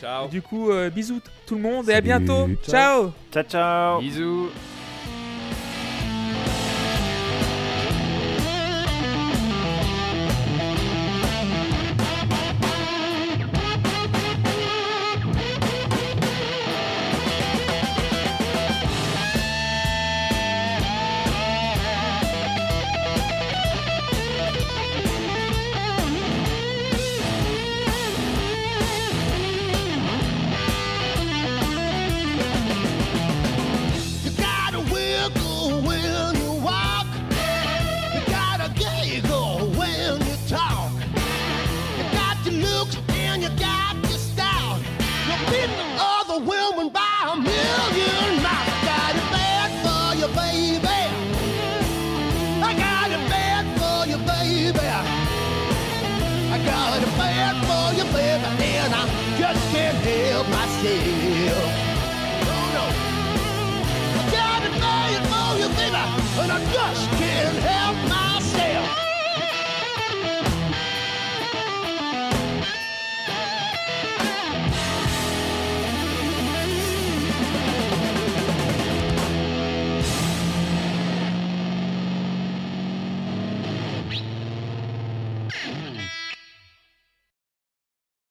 [0.00, 0.28] Ciao.
[0.28, 2.48] Du coup, euh, bisous tout le monde et à bientôt.
[2.68, 3.12] Ciao.
[3.32, 4.50] Ciao Ciao, ciao Bisous.